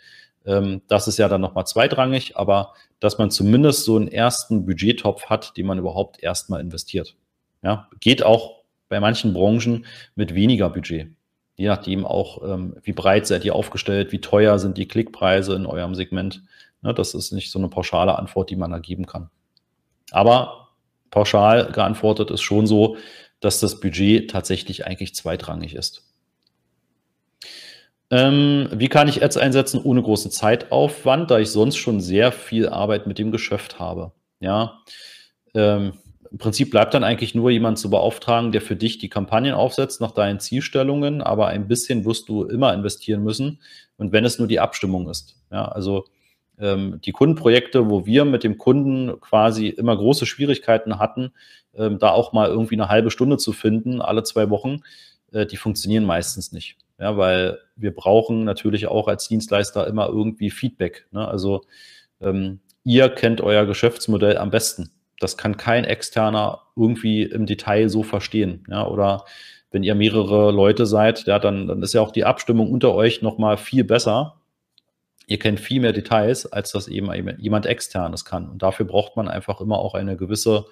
Ähm, 0.46 0.82
das 0.88 1.08
ist 1.08 1.18
ja 1.18 1.28
dann 1.28 1.42
nochmal 1.42 1.66
zweitrangig, 1.66 2.38
aber 2.38 2.74
dass 3.00 3.18
man 3.18 3.32
zumindest 3.32 3.86
so 3.86 3.96
einen 3.96 4.08
ersten 4.08 4.66
Budgettopf 4.66 5.26
hat, 5.26 5.58
den 5.58 5.66
man 5.66 5.80
überhaupt 5.80 6.22
erstmal 6.22 6.62
investiert. 6.62 7.16
Ja, 7.62 7.90
geht 8.00 8.24
auch 8.24 8.64
bei 8.90 9.00
manchen 9.00 9.34
Branchen 9.34 9.86
mit 10.16 10.36
weniger 10.36 10.70
Budget. 10.70 11.12
Je 11.56 11.68
nachdem 11.68 12.06
auch, 12.06 12.44
ähm, 12.44 12.76
wie 12.84 12.94
breit 12.94 13.28
seid 13.28 13.46
ihr 13.46 13.56
aufgestellt, 13.56 14.12
wie 14.12 14.20
teuer 14.20 14.60
sind 14.60 14.78
die 14.78 14.88
Klickpreise 14.88 15.56
in 15.56 15.66
eurem 15.66 15.96
Segment. 15.96 16.44
Ne, 16.82 16.94
das 16.94 17.14
ist 17.14 17.32
nicht 17.32 17.52
so 17.52 17.60
eine 17.60 17.70
pauschale 17.70 18.18
Antwort, 18.18 18.50
die 18.50 18.56
man 18.56 18.72
da 18.72 18.80
geben 18.80 19.06
kann. 19.06 19.30
Aber 20.12 20.70
pauschal 21.12 21.72
geantwortet 21.72 22.30
ist 22.30 22.42
schon 22.42 22.68
so, 22.68 22.98
dass 23.40 23.60
das 23.60 23.80
Budget 23.80 24.30
tatsächlich 24.30 24.86
eigentlich 24.86 25.16
zweitrangig 25.16 25.76
ist. 25.76 26.04
Ähm, 28.12 28.70
wie 28.72 28.88
kann 28.88 29.08
ich 29.08 29.24
Ads 29.24 29.38
einsetzen 29.38 29.82
ohne 29.84 30.02
großen 30.02 30.32
Zeitaufwand, 30.32 31.32
da 31.32 31.40
ich 31.40 31.50
sonst 31.50 31.78
schon 31.78 32.00
sehr 32.00 32.32
viel 32.32 32.70
Arbeit 32.70 33.08
mit 33.08 33.18
dem 33.18 33.32
Geschäft 33.32 33.80
habe? 33.80 34.12
Ja, 34.40 34.80
ähm, 35.56 35.94
im 36.32 36.38
Prinzip 36.38 36.70
bleibt 36.70 36.94
dann 36.94 37.04
eigentlich 37.04 37.34
nur 37.34 37.50
jemand 37.50 37.80
zu 37.80 37.90
beauftragen, 37.90 38.52
der 38.52 38.62
für 38.62 38.76
dich 38.76 38.98
die 38.98 39.10
Kampagnen 39.10 39.54
aufsetzt 39.54 40.02
nach 40.02 40.12
deinen 40.12 40.40
Zielstellungen, 40.40 41.22
aber 41.22 41.48
ein 41.48 41.68
bisschen 41.68 42.04
wirst 42.06 42.28
du 42.28 42.44
immer 42.44 42.74
investieren 42.74 43.24
müssen 43.24 43.62
und 43.98 44.12
wenn 44.12 44.26
es 44.26 44.38
nur 44.38 44.48
die 44.48 44.60
Abstimmung 44.60 45.10
ist. 45.10 45.38
Ja, 45.52 45.66
also 45.66 46.06
ähm, 46.60 47.00
die 47.06 47.12
Kundenprojekte, 47.12 47.90
wo 47.90 48.06
wir 48.06 48.26
mit 48.26 48.44
dem 48.44 48.58
Kunden 48.58 49.20
quasi 49.22 49.70
immer 49.70 49.96
große 49.96 50.26
Schwierigkeiten 50.26 51.00
hatten, 51.00 51.32
ähm, 51.74 52.00
da 52.00 52.10
auch 52.10 52.34
mal 52.34 52.50
irgendwie 52.50 52.76
eine 52.76 52.90
halbe 52.90 53.12
Stunde 53.12 53.38
zu 53.38 53.54
finden, 53.54 54.02
alle 54.02 54.24
zwei 54.24 54.50
Wochen, 54.50 54.82
äh, 55.32 55.46
die 55.46 55.58
funktionieren 55.58 56.06
meistens 56.06 56.52
nicht. 56.52 56.78
Ja, 57.00 57.18
weil 57.18 57.60
wir 57.76 57.94
brauchen 57.94 58.46
natürlich 58.46 58.88
auch 58.88 59.08
als 59.08 59.28
Dienstleister 59.28 59.86
immer 59.88 60.08
irgendwie 60.08 60.50
Feedback. 60.50 61.08
Ne? 61.12 61.28
Also 61.28 61.62
ähm, 62.22 62.62
ihr 62.84 63.10
kennt 63.10 63.42
euer 63.42 63.66
Geschäftsmodell 63.66 64.38
am 64.38 64.52
besten. 64.52 64.92
Das 65.20 65.38
kann 65.38 65.58
kein 65.58 65.84
externer 65.86 66.62
irgendwie 66.76 67.24
im 67.24 67.46
Detail 67.46 67.90
so 67.90 68.04
verstehen. 68.04 68.64
Ja, 68.70 68.88
oder 68.88 69.26
wenn 69.72 69.84
ihr 69.84 69.96
mehrere 69.96 70.52
Leute 70.52 70.86
seid, 70.86 71.26
ja, 71.26 71.40
dann, 71.40 71.68
dann 71.68 71.82
ist 71.84 71.94
ja 71.94 72.02
auch 72.02 72.12
die 72.12 72.26
Abstimmung 72.26 72.72
unter 72.72 72.94
euch 72.94 73.22
nochmal 73.22 73.58
viel 73.58 73.84
besser. 73.84 74.42
Ihr 75.28 75.40
kennt 75.40 75.60
viel 75.60 75.82
mehr 75.82 75.94
Details, 75.94 76.46
als 76.46 76.72
das 76.72 76.88
eben 76.88 77.12
jemand 77.40 77.66
externes 77.66 78.24
kann. 78.26 78.50
Und 78.50 78.62
dafür 78.62 78.86
braucht 78.86 79.18
man 79.18 79.28
einfach 79.28 79.60
immer 79.60 79.80
auch 79.80 79.96
eine 79.96 80.16
gewisse 80.16 80.66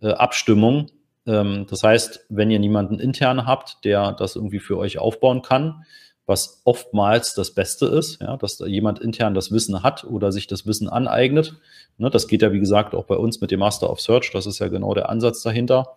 äh, 0.00 0.08
Abstimmung 0.08 0.90
ähm, 1.26 1.66
das 1.68 1.82
heißt, 1.82 2.26
wenn 2.28 2.50
ihr 2.50 2.58
niemanden 2.58 2.98
intern 2.98 3.46
habt, 3.46 3.84
der 3.84 4.12
das 4.12 4.36
irgendwie 4.36 4.60
für 4.60 4.78
euch 4.78 4.98
aufbauen 4.98 5.42
kann, 5.42 5.84
was 6.26 6.62
oftmals 6.64 7.34
das 7.34 7.52
Beste 7.52 7.86
ist, 7.86 8.20
ja, 8.22 8.36
dass 8.36 8.56
da 8.56 8.66
jemand 8.66 8.98
intern 8.98 9.34
das 9.34 9.52
Wissen 9.52 9.82
hat 9.82 10.04
oder 10.04 10.32
sich 10.32 10.46
das 10.46 10.66
Wissen 10.66 10.88
aneignet. 10.88 11.56
Ne, 11.98 12.08
das 12.10 12.28
geht 12.28 12.42
ja, 12.42 12.52
wie 12.52 12.60
gesagt, 12.60 12.94
auch 12.94 13.04
bei 13.04 13.16
uns 13.16 13.40
mit 13.40 13.50
dem 13.50 13.60
Master 13.60 13.90
of 13.90 14.00
Search, 14.00 14.30
das 14.32 14.46
ist 14.46 14.58
ja 14.58 14.68
genau 14.68 14.94
der 14.94 15.10
Ansatz 15.10 15.42
dahinter. 15.42 15.96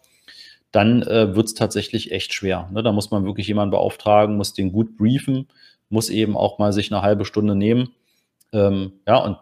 Dann 0.72 1.02
äh, 1.04 1.34
wird 1.34 1.48
es 1.48 1.54
tatsächlich 1.54 2.12
echt 2.12 2.34
schwer. 2.34 2.70
Ne? 2.74 2.84
Da 2.84 2.92
muss 2.92 3.10
man 3.10 3.26
wirklich 3.26 3.48
jemanden 3.48 3.72
beauftragen, 3.72 4.36
muss 4.36 4.54
den 4.54 4.74
gut 4.74 4.98
briefen, 4.98 5.48
muss 5.90 6.10
eben 6.10 6.36
auch 6.36 6.60
mal 6.60 6.74
sich 6.74 6.92
eine 6.92 7.02
halbe 7.02 7.24
Stunde 7.24 7.56
nehmen. 7.56 7.94
Ähm, 8.52 8.92
ja, 9.08 9.18
und 9.18 9.38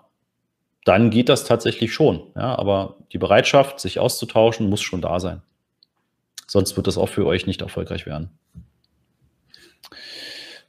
dann 0.83 1.09
geht 1.09 1.29
das 1.29 1.45
tatsächlich 1.45 1.93
schon. 1.93 2.21
Ja, 2.36 2.55
aber 2.59 2.97
die 3.11 3.17
Bereitschaft, 3.17 3.79
sich 3.79 3.97
auszutauschen, 3.97 4.69
muss 4.69 4.81
schon 4.81 5.01
da 5.01 5.19
sein. 5.19 5.41
Sonst 6.47 6.75
wird 6.77 6.87
das 6.87 6.97
auch 6.97 7.09
für 7.09 7.25
euch 7.25 7.47
nicht 7.47 7.61
erfolgreich 7.61 8.05
werden. 8.05 8.29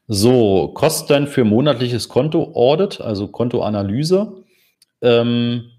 So, 0.08 0.68
Kosten 0.68 1.26
für 1.26 1.44
monatliches 1.44 2.08
Konto-Audit, 2.08 3.00
also 3.00 3.28
Kontoanalyse. 3.28 4.44
Ähm, 5.02 5.72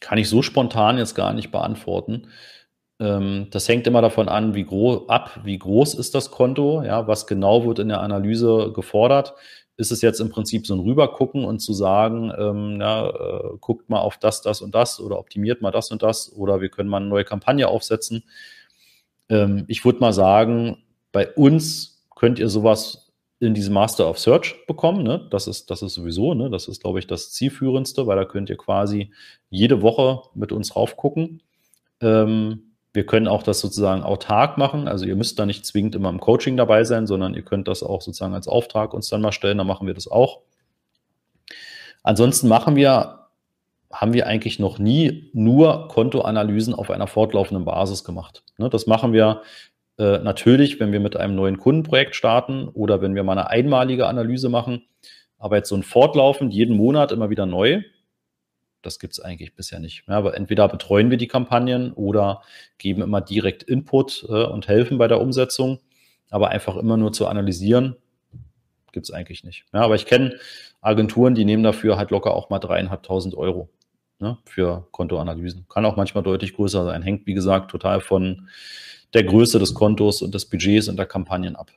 kann 0.00 0.18
ich 0.18 0.28
so 0.28 0.42
spontan 0.42 0.98
jetzt 0.98 1.14
gar 1.14 1.32
nicht 1.32 1.52
beantworten. 1.52 2.28
Ähm, 2.98 3.48
das 3.50 3.68
hängt 3.68 3.86
immer 3.86 4.02
davon 4.02 4.28
an, 4.28 4.54
wie 4.54 4.66
ab, 5.08 5.40
wie 5.44 5.58
groß 5.58 5.94
ist 5.94 6.14
das 6.14 6.30
Konto, 6.30 6.82
ja, 6.82 7.06
was 7.06 7.26
genau 7.26 7.64
wird 7.64 7.78
in 7.78 7.88
der 7.88 8.00
Analyse 8.00 8.72
gefordert 8.74 9.34
ist 9.76 9.92
es 9.92 10.00
jetzt 10.00 10.20
im 10.20 10.30
Prinzip 10.30 10.66
so 10.66 10.74
ein 10.74 10.80
Rübergucken 10.80 11.44
und 11.44 11.60
zu 11.60 11.72
sagen, 11.74 12.32
ähm, 12.38 12.80
ja, 12.80 13.08
äh, 13.08 13.56
guckt 13.60 13.90
mal 13.90 14.00
auf 14.00 14.16
das, 14.16 14.40
das 14.42 14.62
und 14.62 14.74
das 14.74 15.00
oder 15.00 15.18
optimiert 15.18 15.60
mal 15.60 15.70
das 15.70 15.90
und 15.90 16.02
das 16.02 16.32
oder 16.32 16.60
wir 16.60 16.70
können 16.70 16.88
mal 16.88 16.98
eine 16.98 17.06
neue 17.06 17.24
Kampagne 17.24 17.68
aufsetzen. 17.68 18.24
Ähm, 19.28 19.64
ich 19.68 19.84
würde 19.84 20.00
mal 20.00 20.12
sagen, 20.12 20.78
bei 21.12 21.30
uns 21.32 22.04
könnt 22.14 22.38
ihr 22.38 22.48
sowas 22.48 23.12
in 23.38 23.52
diesem 23.52 23.74
Master 23.74 24.08
of 24.08 24.18
Search 24.18 24.66
bekommen. 24.66 25.02
Ne? 25.02 25.26
Das, 25.30 25.46
ist, 25.46 25.70
das 25.70 25.82
ist 25.82 25.94
sowieso, 25.94 26.34
ne? 26.34 26.48
das 26.48 26.68
ist, 26.68 26.82
glaube 26.82 26.98
ich, 26.98 27.06
das 27.06 27.32
zielführendste, 27.32 28.06
weil 28.06 28.16
da 28.16 28.24
könnt 28.24 28.48
ihr 28.48 28.56
quasi 28.56 29.12
jede 29.50 29.82
Woche 29.82 30.22
mit 30.34 30.52
uns 30.52 30.74
raufgucken. 30.74 31.42
Ähm, 32.00 32.65
wir 32.96 33.06
können 33.06 33.28
auch 33.28 33.42
das 33.42 33.60
sozusagen 33.60 34.02
autark 34.02 34.58
machen. 34.58 34.88
Also 34.88 35.04
ihr 35.04 35.14
müsst 35.14 35.38
da 35.38 35.46
nicht 35.46 35.64
zwingend 35.64 35.94
immer 35.94 36.08
im 36.08 36.18
Coaching 36.18 36.56
dabei 36.56 36.82
sein, 36.82 37.06
sondern 37.06 37.34
ihr 37.34 37.42
könnt 37.42 37.68
das 37.68 37.82
auch 37.82 38.00
sozusagen 38.00 38.34
als 38.34 38.48
Auftrag 38.48 38.94
uns 38.94 39.08
dann 39.08 39.20
mal 39.20 39.32
stellen. 39.32 39.58
Dann 39.58 39.66
machen 39.66 39.86
wir 39.86 39.94
das 39.94 40.08
auch. 40.08 40.40
Ansonsten 42.02 42.48
machen 42.48 42.74
wir, 42.74 43.26
haben 43.92 44.14
wir 44.14 44.26
eigentlich 44.26 44.58
noch 44.58 44.78
nie 44.78 45.30
nur 45.34 45.88
Kontoanalysen 45.88 46.74
auf 46.74 46.90
einer 46.90 47.06
fortlaufenden 47.06 47.64
Basis 47.64 48.02
gemacht. 48.02 48.42
Ne, 48.58 48.70
das 48.70 48.86
machen 48.86 49.12
wir 49.12 49.42
äh, 49.98 50.18
natürlich, 50.18 50.80
wenn 50.80 50.92
wir 50.92 51.00
mit 51.00 51.16
einem 51.16 51.34
neuen 51.34 51.58
Kundenprojekt 51.58 52.16
starten 52.16 52.68
oder 52.68 53.02
wenn 53.02 53.14
wir 53.14 53.24
mal 53.24 53.32
eine 53.32 53.50
einmalige 53.50 54.06
Analyse 54.06 54.48
machen. 54.48 54.84
Aber 55.38 55.56
jetzt 55.56 55.68
so 55.68 55.76
ein 55.76 55.82
fortlaufend 55.82 56.54
jeden 56.54 56.76
Monat 56.76 57.12
immer 57.12 57.28
wieder 57.28 57.44
neu, 57.44 57.82
das 58.86 58.98
gibt 58.98 59.12
es 59.14 59.20
eigentlich 59.20 59.54
bisher 59.54 59.80
nicht. 59.80 60.04
Ja, 60.08 60.14
aber 60.14 60.36
entweder 60.36 60.68
betreuen 60.68 61.10
wir 61.10 61.18
die 61.18 61.26
Kampagnen 61.26 61.92
oder 61.92 62.42
geben 62.78 63.02
immer 63.02 63.20
direkt 63.20 63.64
Input 63.64 64.24
äh, 64.28 64.44
und 64.44 64.68
helfen 64.68 64.96
bei 64.96 65.08
der 65.08 65.20
Umsetzung. 65.20 65.80
Aber 66.30 66.48
einfach 66.48 66.76
immer 66.76 66.96
nur 66.96 67.12
zu 67.12 67.26
analysieren, 67.26 67.96
gibt 68.92 69.06
es 69.06 69.12
eigentlich 69.12 69.44
nicht. 69.44 69.64
Ja, 69.72 69.80
aber 69.80 69.94
ich 69.96 70.06
kenne 70.06 70.38
Agenturen, 70.80 71.34
die 71.34 71.44
nehmen 71.44 71.62
dafür 71.62 71.96
halt 71.96 72.10
locker 72.10 72.34
auch 72.34 72.48
mal 72.48 72.58
dreieinhalbtausend 72.58 73.34
Euro 73.34 73.68
ne, 74.18 74.38
für 74.44 74.86
Kontoanalysen. 74.92 75.66
Kann 75.68 75.84
auch 75.84 75.96
manchmal 75.96 76.24
deutlich 76.24 76.54
größer 76.54 76.84
sein. 76.84 77.02
Hängt, 77.02 77.26
wie 77.26 77.34
gesagt, 77.34 77.70
total 77.70 78.00
von 78.00 78.48
der 79.14 79.24
Größe 79.24 79.58
des 79.58 79.74
Kontos 79.74 80.22
und 80.22 80.34
des 80.34 80.46
Budgets 80.46 80.88
und 80.88 80.96
der 80.96 81.06
Kampagnen 81.06 81.56
ab. 81.56 81.70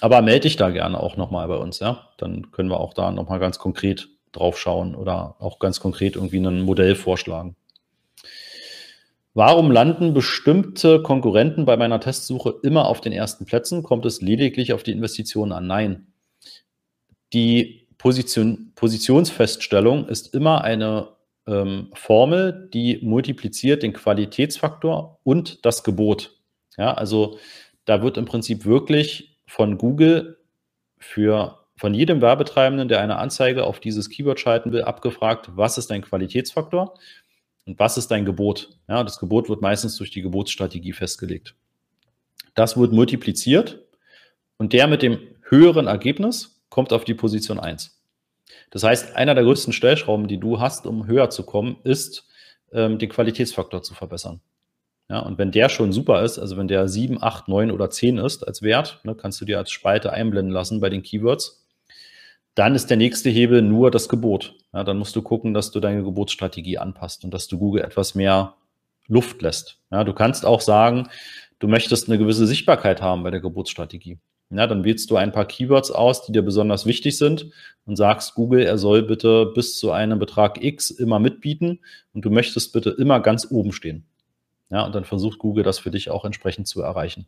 Aber 0.00 0.22
melde 0.22 0.40
dich 0.40 0.56
da 0.56 0.70
gerne 0.70 0.98
auch 0.98 1.16
nochmal 1.16 1.46
bei 1.48 1.56
uns, 1.56 1.80
ja. 1.80 2.08
Dann 2.16 2.50
können 2.50 2.70
wir 2.70 2.80
auch 2.80 2.94
da 2.94 3.10
nochmal 3.10 3.38
ganz 3.38 3.58
konkret 3.58 4.08
drauf 4.32 4.58
schauen 4.58 4.94
oder 4.94 5.36
auch 5.38 5.58
ganz 5.58 5.80
konkret 5.80 6.16
irgendwie 6.16 6.38
ein 6.38 6.62
Modell 6.62 6.94
vorschlagen. 6.94 7.56
Warum 9.32 9.70
landen 9.70 10.12
bestimmte 10.12 11.02
Konkurrenten 11.02 11.64
bei 11.64 11.76
meiner 11.76 12.00
Testsuche 12.00 12.56
immer 12.62 12.86
auf 12.86 13.00
den 13.00 13.12
ersten 13.12 13.44
Plätzen? 13.44 13.82
Kommt 13.82 14.04
es 14.04 14.20
lediglich 14.20 14.72
auf 14.72 14.82
die 14.82 14.92
Investitionen 14.92 15.52
an? 15.52 15.66
Nein. 15.66 16.06
Die 17.32 17.86
Position, 17.96 18.72
Positionsfeststellung 18.74 20.08
ist 20.08 20.34
immer 20.34 20.64
eine 20.64 21.10
ähm, 21.46 21.90
Formel, 21.94 22.68
die 22.74 22.98
multipliziert 23.02 23.82
den 23.82 23.92
Qualitätsfaktor 23.92 25.20
und 25.22 25.64
das 25.64 25.84
Gebot. 25.84 26.36
Ja, 26.76 26.94
also 26.94 27.38
da 27.84 28.02
wird 28.02 28.16
im 28.16 28.24
Prinzip 28.24 28.64
wirklich 28.64 29.38
von 29.46 29.78
Google 29.78 30.38
für 30.98 31.59
von 31.80 31.94
jedem 31.94 32.20
Werbetreibenden, 32.20 32.88
der 32.88 33.00
eine 33.00 33.16
Anzeige 33.16 33.64
auf 33.64 33.80
dieses 33.80 34.10
Keyword 34.10 34.38
schalten 34.38 34.70
will, 34.70 34.82
abgefragt, 34.82 35.48
was 35.54 35.78
ist 35.78 35.90
dein 35.90 36.02
Qualitätsfaktor 36.02 36.92
und 37.64 37.78
was 37.78 37.96
ist 37.96 38.10
dein 38.10 38.26
Gebot. 38.26 38.76
Ja, 38.86 39.02
das 39.02 39.18
Gebot 39.18 39.48
wird 39.48 39.62
meistens 39.62 39.96
durch 39.96 40.10
die 40.10 40.20
Gebotsstrategie 40.20 40.92
festgelegt. 40.92 41.54
Das 42.54 42.76
wird 42.76 42.92
multipliziert 42.92 43.78
und 44.58 44.74
der 44.74 44.88
mit 44.88 45.00
dem 45.00 45.20
höheren 45.48 45.86
Ergebnis 45.86 46.60
kommt 46.68 46.92
auf 46.92 47.04
die 47.04 47.14
Position 47.14 47.58
1. 47.58 47.98
Das 48.68 48.82
heißt, 48.82 49.16
einer 49.16 49.34
der 49.34 49.44
größten 49.44 49.72
Stellschrauben, 49.72 50.28
die 50.28 50.38
du 50.38 50.60
hast, 50.60 50.86
um 50.86 51.06
höher 51.06 51.30
zu 51.30 51.44
kommen, 51.44 51.78
ist, 51.84 52.28
ähm, 52.72 52.98
den 52.98 53.08
Qualitätsfaktor 53.08 53.82
zu 53.82 53.94
verbessern. 53.94 54.42
Ja, 55.08 55.20
und 55.20 55.38
wenn 55.38 55.50
der 55.50 55.70
schon 55.70 55.92
super 55.92 56.22
ist, 56.24 56.38
also 56.38 56.58
wenn 56.58 56.68
der 56.68 56.88
7, 56.88 57.22
8, 57.22 57.48
9 57.48 57.70
oder 57.70 57.88
10 57.88 58.18
ist 58.18 58.46
als 58.46 58.60
Wert, 58.60 59.00
ne, 59.02 59.14
kannst 59.14 59.40
du 59.40 59.46
dir 59.46 59.56
als 59.56 59.70
Spalte 59.70 60.12
einblenden 60.12 60.52
lassen 60.52 60.80
bei 60.80 60.90
den 60.90 61.02
Keywords, 61.02 61.59
dann 62.54 62.74
ist 62.74 62.88
der 62.88 62.96
nächste 62.96 63.30
Hebel 63.30 63.62
nur 63.62 63.90
das 63.90 64.08
Gebot. 64.08 64.54
Ja, 64.72 64.84
dann 64.84 64.98
musst 64.98 65.16
du 65.16 65.22
gucken, 65.22 65.54
dass 65.54 65.70
du 65.70 65.80
deine 65.80 66.02
Gebotsstrategie 66.02 66.78
anpasst 66.78 67.24
und 67.24 67.32
dass 67.32 67.48
du 67.48 67.58
Google 67.58 67.82
etwas 67.82 68.14
mehr 68.14 68.54
Luft 69.06 69.42
lässt. 69.42 69.78
Ja, 69.90 70.04
du 70.04 70.12
kannst 70.12 70.44
auch 70.44 70.60
sagen, 70.60 71.08
du 71.58 71.68
möchtest 71.68 72.08
eine 72.08 72.18
gewisse 72.18 72.46
Sichtbarkeit 72.46 73.02
haben 73.02 73.22
bei 73.22 73.30
der 73.30 73.40
Gebotsstrategie. 73.40 74.18
Ja, 74.50 74.66
dann 74.66 74.82
wählst 74.82 75.10
du 75.10 75.16
ein 75.16 75.30
paar 75.30 75.44
Keywords 75.44 75.92
aus, 75.92 76.24
die 76.26 76.32
dir 76.32 76.42
besonders 76.42 76.84
wichtig 76.84 77.16
sind 77.16 77.50
und 77.86 77.94
sagst 77.94 78.34
Google, 78.34 78.62
er 78.62 78.78
soll 78.78 79.02
bitte 79.02 79.46
bis 79.46 79.78
zu 79.78 79.92
einem 79.92 80.18
Betrag 80.18 80.62
X 80.62 80.90
immer 80.90 81.20
mitbieten 81.20 81.78
und 82.12 82.24
du 82.24 82.30
möchtest 82.30 82.72
bitte 82.72 82.90
immer 82.90 83.20
ganz 83.20 83.46
oben 83.50 83.70
stehen. 83.70 84.06
Ja, 84.68 84.84
und 84.84 84.94
dann 84.94 85.04
versucht 85.04 85.38
Google 85.38 85.62
das 85.62 85.78
für 85.78 85.92
dich 85.92 86.10
auch 86.10 86.24
entsprechend 86.24 86.66
zu 86.66 86.80
erreichen. 86.80 87.26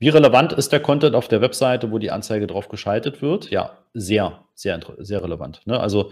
Wie 0.00 0.08
relevant 0.08 0.54
ist 0.54 0.72
der 0.72 0.80
Content 0.80 1.14
auf 1.14 1.28
der 1.28 1.42
Webseite, 1.42 1.90
wo 1.92 1.98
die 1.98 2.10
Anzeige 2.10 2.46
drauf 2.46 2.70
geschaltet 2.70 3.20
wird? 3.20 3.50
Ja, 3.50 3.76
sehr, 3.92 4.40
sehr, 4.54 4.80
sehr 4.96 5.22
relevant. 5.22 5.60
Ne? 5.66 5.78
Also 5.78 6.10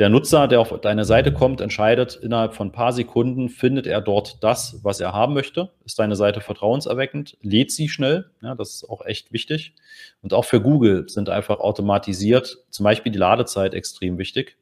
der 0.00 0.08
Nutzer, 0.08 0.48
der 0.48 0.60
auf 0.60 0.76
deine 0.80 1.04
Seite 1.04 1.32
kommt, 1.32 1.60
entscheidet 1.60 2.16
innerhalb 2.16 2.54
von 2.54 2.68
ein 2.68 2.72
paar 2.72 2.92
Sekunden, 2.92 3.48
findet 3.48 3.86
er 3.86 4.00
dort 4.00 4.42
das, 4.42 4.80
was 4.82 4.98
er 4.98 5.12
haben 5.12 5.34
möchte? 5.34 5.70
Ist 5.84 6.00
deine 6.00 6.16
Seite 6.16 6.40
vertrauenserweckend? 6.40 7.36
Lädt 7.40 7.70
sie 7.70 7.88
schnell? 7.88 8.28
Ja, 8.42 8.56
das 8.56 8.74
ist 8.74 8.90
auch 8.90 9.06
echt 9.06 9.32
wichtig. 9.32 9.72
Und 10.20 10.34
auch 10.34 10.44
für 10.44 10.60
Google 10.60 11.08
sind 11.08 11.30
einfach 11.30 11.60
automatisiert, 11.60 12.58
zum 12.70 12.82
Beispiel 12.82 13.12
die 13.12 13.18
Ladezeit 13.18 13.72
extrem 13.72 14.18
wichtig. 14.18 14.56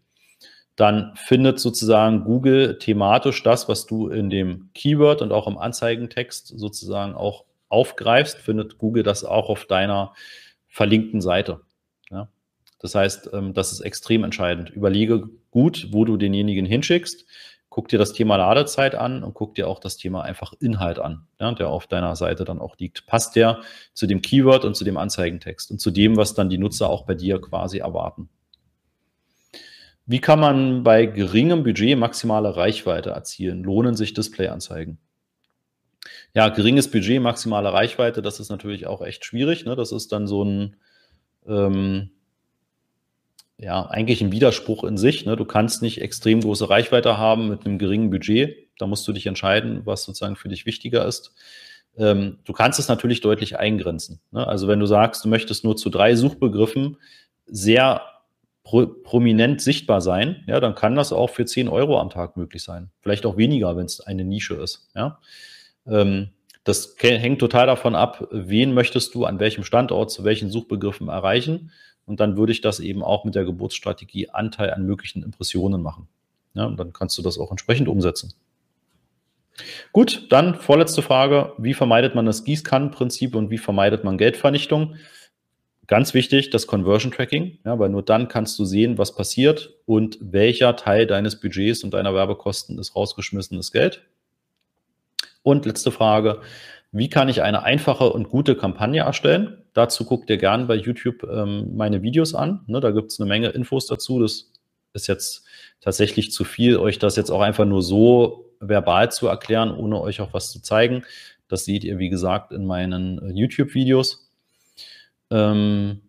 Dann 0.77 1.15
findet 1.17 1.61
sozusagen 1.61 2.25
Google 2.25 2.79
thematisch 2.79 3.43
das, 3.43 3.71
was 3.71 3.87
du 3.87 4.09
in 4.09 4.29
dem 4.29 4.69
Keyword 4.75 5.23
und 5.23 5.33
auch 5.33 5.47
im 5.47 5.57
Anzeigentext 5.57 6.49
sozusagen 6.59 7.15
auch 7.15 7.46
aufgreifst, 7.69 8.39
findet 8.39 8.79
Google 8.79 9.03
das 9.03 9.25
auch 9.25 9.49
auf 9.49 9.67
deiner 9.67 10.13
verlinkten 10.69 11.21
Seite. 11.21 11.61
Ja? 12.11 12.29
Das 12.79 12.95
heißt, 12.95 13.31
ähm, 13.33 13.55
das 13.55 13.73
ist 13.73 13.81
extrem 13.81 14.25
entscheidend. 14.25 14.71
Überlege 14.71 15.29
gut, 15.51 15.89
wo 15.91 16.05
du 16.05 16.17
denjenigen 16.17 16.67
hinschickst. 16.67 17.27
Guck 17.69 17.89
dir 17.89 17.99
das 17.99 18.13
Thema 18.13 18.37
Ladezeit 18.37 18.95
an 18.95 19.23
und 19.23 19.35
guck 19.35 19.55
dir 19.55 19.69
auch 19.69 19.81
das 19.81 19.99
Thema 19.99 20.23
einfach 20.23 20.55
Inhalt 20.61 20.99
an, 20.99 21.27
ja, 21.39 21.53
der 21.53 21.69
auf 21.69 21.87
deiner 21.87 22.17
Seite 22.17 22.45
dann 22.45 22.59
auch 22.59 22.77
liegt. 22.79 23.07
Passt 23.07 23.37
der 23.37 23.61
zu 23.93 24.07
dem 24.07 24.23
Keyword 24.23 24.65
und 24.65 24.77
zu 24.77 24.85
dem 24.85 24.97
Anzeigentext 24.97 25.71
und 25.71 25.79
zu 25.79 25.91
dem, 25.91 26.17
was 26.17 26.33
dann 26.33 26.49
die 26.49 26.57
Nutzer 26.57 26.89
auch 26.89 27.05
bei 27.05 27.15
dir 27.15 27.39
quasi 27.41 27.79
erwarten? 27.79 28.31
Wie 30.07 30.21
kann 30.21 30.39
man 30.39 30.85
bei 30.85 31.05
geringem 31.05 31.65
Budget 31.65 31.99
maximale 31.99 32.57
Reichweite 32.57 33.11
erzielen? 33.11 33.65
Lohnen 33.65 33.97
sich 33.97 34.15
Displayanzeigen? 34.15 34.99
Ja, 36.37 36.51
geringes 36.51 36.91
Budget, 36.91 37.23
maximale 37.23 37.73
Reichweite, 37.73 38.21
das 38.21 38.41
ist 38.41 38.51
natürlich 38.51 38.87
auch 38.87 39.01
echt 39.01 39.25
schwierig. 39.25 39.65
Ne? 39.65 39.75
Das 39.75 39.91
ist 39.91 40.13
dann 40.13 40.27
so 40.27 40.45
ein, 40.45 40.77
ähm, 41.49 42.11
ja, 43.57 43.87
eigentlich 43.87 44.21
ein 44.21 44.33
Widerspruch 44.33 44.85
in 44.85 44.99
sich. 44.99 45.25
Ne? 45.25 45.37
Du 45.37 45.47
kannst 45.47 45.81
nicht 45.81 46.03
extrem 46.03 46.43
große 46.43 46.69
Reichweite 46.69 47.17
haben 47.17 47.49
mit 47.49 47.65
einem 47.65 47.79
geringen 47.79 48.11
Budget. 48.11 48.69
Da 48.79 48.87
musst 48.87 49.09
du 49.09 49.15
dich 49.15 49.25
entscheiden, 49.25 49.87
was 49.87 50.05
sozusagen 50.05 50.37
für 50.37 50.51
dich 50.51 50.67
wichtiger 50.67 51.07
ist. 51.07 51.33
Ähm, 51.97 52.41
du 52.45 52.53
kannst 52.53 52.79
es 52.79 52.89
natürlich 52.89 53.23
deutlich 53.23 53.59
eingrenzen. 53.59 54.21
Ne? 54.31 54.47
Also 54.47 54.69
wenn 54.69 54.79
du 54.81 54.85
sagst, 54.85 55.25
du 55.25 55.31
möchtest 55.31 55.65
nur 55.65 55.79
zu 55.79 55.89
drei 55.89 56.17
Suchbegriffen 56.17 56.99
sehr 57.47 58.03
pro 58.63 58.87
prominent 58.87 59.63
sichtbar 59.63 60.03
sein, 60.03 60.45
ja, 60.47 60.61
dann 60.61 60.75
kann 60.75 60.97
das 60.97 61.15
auch 61.15 61.31
für 61.31 61.47
10 61.47 61.69
Euro 61.69 61.99
am 61.99 62.11
Tag 62.11 62.37
möglich 62.37 62.63
sein. 62.63 62.91
Vielleicht 63.01 63.25
auch 63.25 63.39
weniger, 63.39 63.75
wenn 63.75 63.87
es 63.87 64.03
eine 64.03 64.25
Nische 64.25 64.57
ist. 64.57 64.91
Ja? 64.95 65.19
Ähm, 65.89 66.31
das 66.65 66.97
hängt 66.99 67.39
total 67.39 67.67
davon 67.67 67.95
ab, 67.95 68.27
wen 68.33 68.75
möchtest 68.75 69.15
du 69.15 69.25
an 69.25 69.39
welchem 69.39 69.63
Standort 69.63 70.11
zu 70.11 70.25
welchen 70.25 70.51
Suchbegriffen 70.51 71.09
erreichen. 71.09 71.71
Und 72.07 72.21
dann 72.21 72.37
würde 72.37 72.53
ich 72.53 72.61
das 72.61 72.81
eben 72.81 73.03
auch 73.03 73.25
mit 73.25 73.35
der 73.35 73.45
Geburtsstrategie 73.45 74.31
Anteil 74.31 74.73
an 74.73 74.85
möglichen 74.85 75.23
Impressionen 75.23 75.83
machen. 75.83 76.09
Ja, 76.55 76.65
und 76.65 76.79
dann 76.79 76.93
kannst 76.93 77.17
du 77.19 77.23
das 77.23 77.39
auch 77.39 77.51
entsprechend 77.51 77.87
umsetzen. 77.89 78.35
Gut, 79.93 80.27
dann 80.31 80.55
vorletzte 80.55 81.03
Frage. 81.03 81.53
Wie 81.59 81.75
vermeidet 81.75 82.15
man 82.15 82.27
das 82.27 82.45
Gießkannenprinzip 82.45 83.35
und 83.35 83.51
wie 83.51 83.59
vermeidet 83.59 84.05
man 84.05 84.19
Geldvernichtung? 84.19 84.97
Ganz 85.87 86.15
wichtig, 86.15 86.51
das 86.51 86.67
Conversion 86.67 87.13
Tracking, 87.13 87.59
ja, 87.65 87.79
weil 87.79 87.91
nur 87.91 88.03
dann 88.03 88.27
kannst 88.27 88.59
du 88.59 88.65
sehen, 88.65 88.99
was 88.99 89.15
passiert 89.15 89.75
und 89.87 90.19
welcher 90.21 90.75
Teil 90.75 91.07
deines 91.07 91.39
Budgets 91.39 91.85
und 91.85 91.95
deiner 91.95 92.13
Werbekosten 92.13 92.79
ist 92.79 92.97
rausgeschmissenes 92.97 93.71
Geld. 93.71 94.03
Und 95.47 95.65
letzte 95.65 95.93
Frage, 95.93 96.41
wie 96.91 97.09
kann 97.09 97.29
ich 97.29 97.41
eine 97.41 97.63
einfache 97.63 98.13
und 98.13 98.29
gute 98.31 98.57
Kampagne 98.57 99.03
erstellen? 99.03 99.63
Dazu 99.75 100.05
guckt 100.05 100.29
ihr 100.29 100.39
gerne 100.39 100.65
bei 100.65 100.75
YouTube 100.75 101.23
ähm, 101.23 101.77
meine 101.77 102.03
Videos 102.03 102.35
an. 102.35 102.65
Ne, 102.67 102.81
da 102.81 102.91
gibt 102.91 103.13
es 103.13 103.21
eine 103.21 103.29
Menge 103.29 103.51
Infos 103.51 103.87
dazu. 103.87 104.19
Das 104.19 104.51
ist 104.93 105.07
jetzt 105.07 105.45
tatsächlich 105.81 106.33
zu 106.33 106.43
viel, 106.43 106.79
euch 106.79 106.99
das 106.99 107.15
jetzt 107.15 107.31
auch 107.31 107.43
einfach 107.43 107.65
nur 107.65 107.81
so 107.81 108.51
verbal 108.59 109.13
zu 109.13 109.29
erklären, 109.29 109.73
ohne 109.73 110.01
euch 110.01 110.21
auch 110.21 110.35
was 110.35 110.51
zu 110.51 110.61
zeigen. 110.61 111.05
Das 111.47 111.65
seht 111.65 111.85
ihr, 111.85 112.01
wie 112.01 112.09
gesagt, 112.09 112.51
in 112.51 112.67
meinen 112.67 113.21
äh, 113.21 113.33
YouTube-Videos. 113.33 114.29
Ähm, 115.31 116.01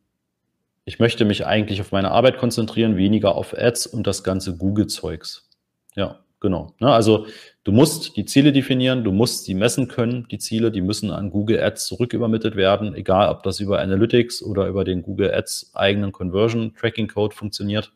ich 0.83 0.97
möchte 0.97 1.25
mich 1.25 1.45
eigentlich 1.45 1.79
auf 1.79 1.91
meine 1.91 2.09
Arbeit 2.09 2.39
konzentrieren, 2.39 2.97
weniger 2.97 3.35
auf 3.35 3.55
Ads 3.55 3.85
und 3.85 4.07
das 4.07 4.23
ganze 4.23 4.57
Google-Zeugs. 4.57 5.47
Ja, 5.93 6.21
genau. 6.47 6.73
Ne, 6.79 6.91
also 6.91 7.25
Du 7.67 7.73
musst 7.73 8.15
die 8.15 8.23
Ziele 8.23 8.53
definieren, 8.53 9.03
du 9.03 9.11
musst 9.11 9.43
sie 9.43 9.53
messen 9.53 9.89
können, 9.89 10.25
die 10.31 10.37
Ziele, 10.37 10.71
die 10.71 10.79
müssen 10.79 11.11
an 11.11 11.31
Google 11.31 11.61
Ads 11.61 11.85
zurückübermittelt 11.87 12.55
werden, 12.55 12.95
egal 12.95 13.27
ob 13.27 13.43
das 13.43 13.59
über 13.59 13.81
Analytics 13.81 14.41
oder 14.41 14.67
über 14.67 14.85
den 14.85 15.01
Google 15.01 15.33
Ads 15.33 15.71
eigenen 15.73 16.13
Conversion 16.13 16.73
Tracking 16.75 17.09
Code 17.09 17.35
funktioniert. 17.35 17.91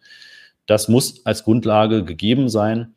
Das 0.66 0.90
muss 0.90 1.26
als 1.26 1.46
Grundlage 1.46 2.04
gegeben 2.04 2.50
sein. 2.50 2.96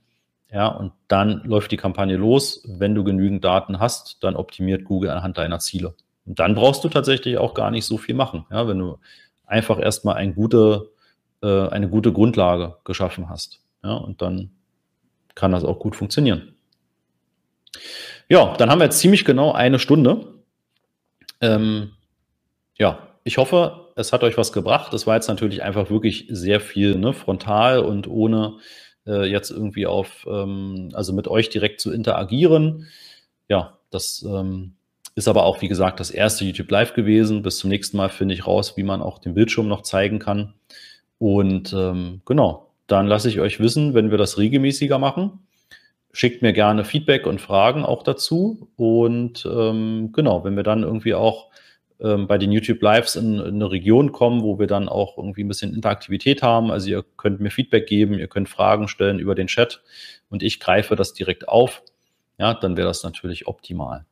Ja, 0.50 0.66
und 0.66 0.90
dann 1.06 1.44
läuft 1.44 1.70
die 1.70 1.76
Kampagne 1.76 2.16
los. 2.16 2.64
Wenn 2.66 2.96
du 2.96 3.04
genügend 3.04 3.44
Daten 3.44 3.78
hast, 3.78 4.24
dann 4.24 4.34
optimiert 4.34 4.82
Google 4.82 5.10
anhand 5.10 5.38
deiner 5.38 5.60
Ziele. 5.60 5.94
Und 6.26 6.40
dann 6.40 6.56
brauchst 6.56 6.82
du 6.82 6.88
tatsächlich 6.88 7.38
auch 7.38 7.54
gar 7.54 7.70
nicht 7.70 7.84
so 7.84 7.98
viel 7.98 8.16
machen. 8.16 8.46
Ja, 8.50 8.66
wenn 8.66 8.80
du 8.80 8.98
einfach 9.46 9.78
erstmal 9.78 10.16
eine 10.16 10.34
gute, 10.34 10.90
äh, 11.40 11.68
eine 11.68 11.88
gute 11.88 12.12
Grundlage 12.12 12.78
geschaffen 12.82 13.28
hast. 13.28 13.60
Ja, 13.84 13.92
und 13.94 14.22
dann 14.22 14.50
kann 15.34 15.52
das 15.52 15.64
auch 15.64 15.78
gut 15.78 15.96
funktionieren. 15.96 16.54
Ja, 18.28 18.56
dann 18.56 18.70
haben 18.70 18.78
wir 18.78 18.84
jetzt 18.84 19.00
ziemlich 19.00 19.24
genau 19.24 19.52
eine 19.52 19.78
Stunde. 19.78 20.34
Ähm, 21.40 21.92
ja, 22.78 23.08
ich 23.24 23.38
hoffe, 23.38 23.92
es 23.96 24.12
hat 24.12 24.22
euch 24.22 24.38
was 24.38 24.52
gebracht. 24.52 24.92
Es 24.94 25.06
war 25.06 25.14
jetzt 25.14 25.28
natürlich 25.28 25.62
einfach 25.62 25.90
wirklich 25.90 26.26
sehr 26.28 26.60
viel 26.60 26.96
ne, 26.96 27.12
frontal 27.12 27.80
und 27.80 28.08
ohne 28.08 28.58
äh, 29.06 29.24
jetzt 29.30 29.50
irgendwie 29.50 29.86
auf, 29.86 30.26
ähm, 30.28 30.90
also 30.94 31.12
mit 31.12 31.28
euch 31.28 31.50
direkt 31.50 31.80
zu 31.80 31.92
interagieren. 31.92 32.88
Ja, 33.48 33.78
das 33.90 34.24
ähm, 34.28 34.74
ist 35.14 35.28
aber 35.28 35.44
auch, 35.44 35.62
wie 35.62 35.68
gesagt, 35.68 36.00
das 36.00 36.10
erste 36.10 36.44
YouTube 36.44 36.70
Live 36.70 36.94
gewesen. 36.94 37.42
Bis 37.42 37.58
zum 37.58 37.70
nächsten 37.70 37.96
Mal 37.96 38.08
finde 38.08 38.34
ich 38.34 38.46
raus, 38.46 38.76
wie 38.76 38.82
man 38.82 39.02
auch 39.02 39.18
den 39.18 39.34
Bildschirm 39.34 39.68
noch 39.68 39.82
zeigen 39.82 40.18
kann. 40.18 40.54
Und 41.18 41.72
ähm, 41.72 42.22
genau, 42.24 42.73
dann 42.86 43.06
lasse 43.06 43.28
ich 43.28 43.40
euch 43.40 43.60
wissen, 43.60 43.94
wenn 43.94 44.10
wir 44.10 44.18
das 44.18 44.38
regelmäßiger 44.38 44.98
machen 44.98 45.40
schickt 46.14 46.42
mir 46.42 46.52
gerne 46.52 46.84
Feedback 46.84 47.26
und 47.26 47.40
Fragen 47.40 47.84
auch 47.84 48.04
dazu. 48.04 48.70
Und 48.76 49.44
ähm, 49.44 50.10
genau, 50.12 50.44
wenn 50.44 50.54
wir 50.54 50.62
dann 50.62 50.84
irgendwie 50.84 51.12
auch 51.12 51.50
ähm, 52.00 52.28
bei 52.28 52.38
den 52.38 52.52
YouTube 52.52 52.80
Lives 52.80 53.16
in, 53.16 53.34
in, 53.40 53.56
eine 53.56 53.70
Region 53.70 54.12
kommen, 54.12 54.42
wo 54.42 54.58
wir 54.58 54.68
dann 54.68 54.88
auch 54.88 55.18
irgendwie 55.18 55.42
ein 55.42 55.48
bisschen 55.48 55.74
Interaktivität 55.74 56.40
haben. 56.40 56.70
Also 56.70 56.88
ihr 56.88 57.04
könnt 57.16 57.40
mir 57.40 57.50
Feedback 57.50 57.88
geben, 57.88 58.18
ihr 58.18 58.28
könnt 58.28 58.48
Fragen 58.48 58.86
stellen 58.86 59.18
über 59.18 59.34
den 59.34 59.48
Chat 59.48 59.82
und 60.30 60.44
ich 60.44 60.60
greife 60.60 60.94
das 60.94 61.14
direkt 61.14 61.48
auf. 61.48 61.82
Ja, 62.38 62.54
dann 62.54 62.76
wäre 62.76 62.86
das 62.86 63.02
natürlich 63.02 63.48
optimal. 63.48 64.06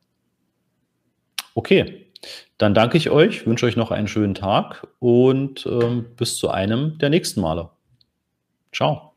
Okay, 1.55 2.07
dann 2.57 2.73
danke 2.73 2.97
ich 2.97 3.09
euch, 3.09 3.47
wünsche 3.47 3.65
euch 3.65 3.77
noch 3.77 3.91
einen 3.91 4.07
schönen 4.07 4.35
Tag 4.35 4.87
und 4.99 5.65
ähm, 5.65 6.05
bis 6.17 6.37
zu 6.37 6.49
einem 6.49 6.97
der 6.97 7.09
nächsten 7.09 7.39
Male. 7.41 7.72
Ciao. 8.73 9.12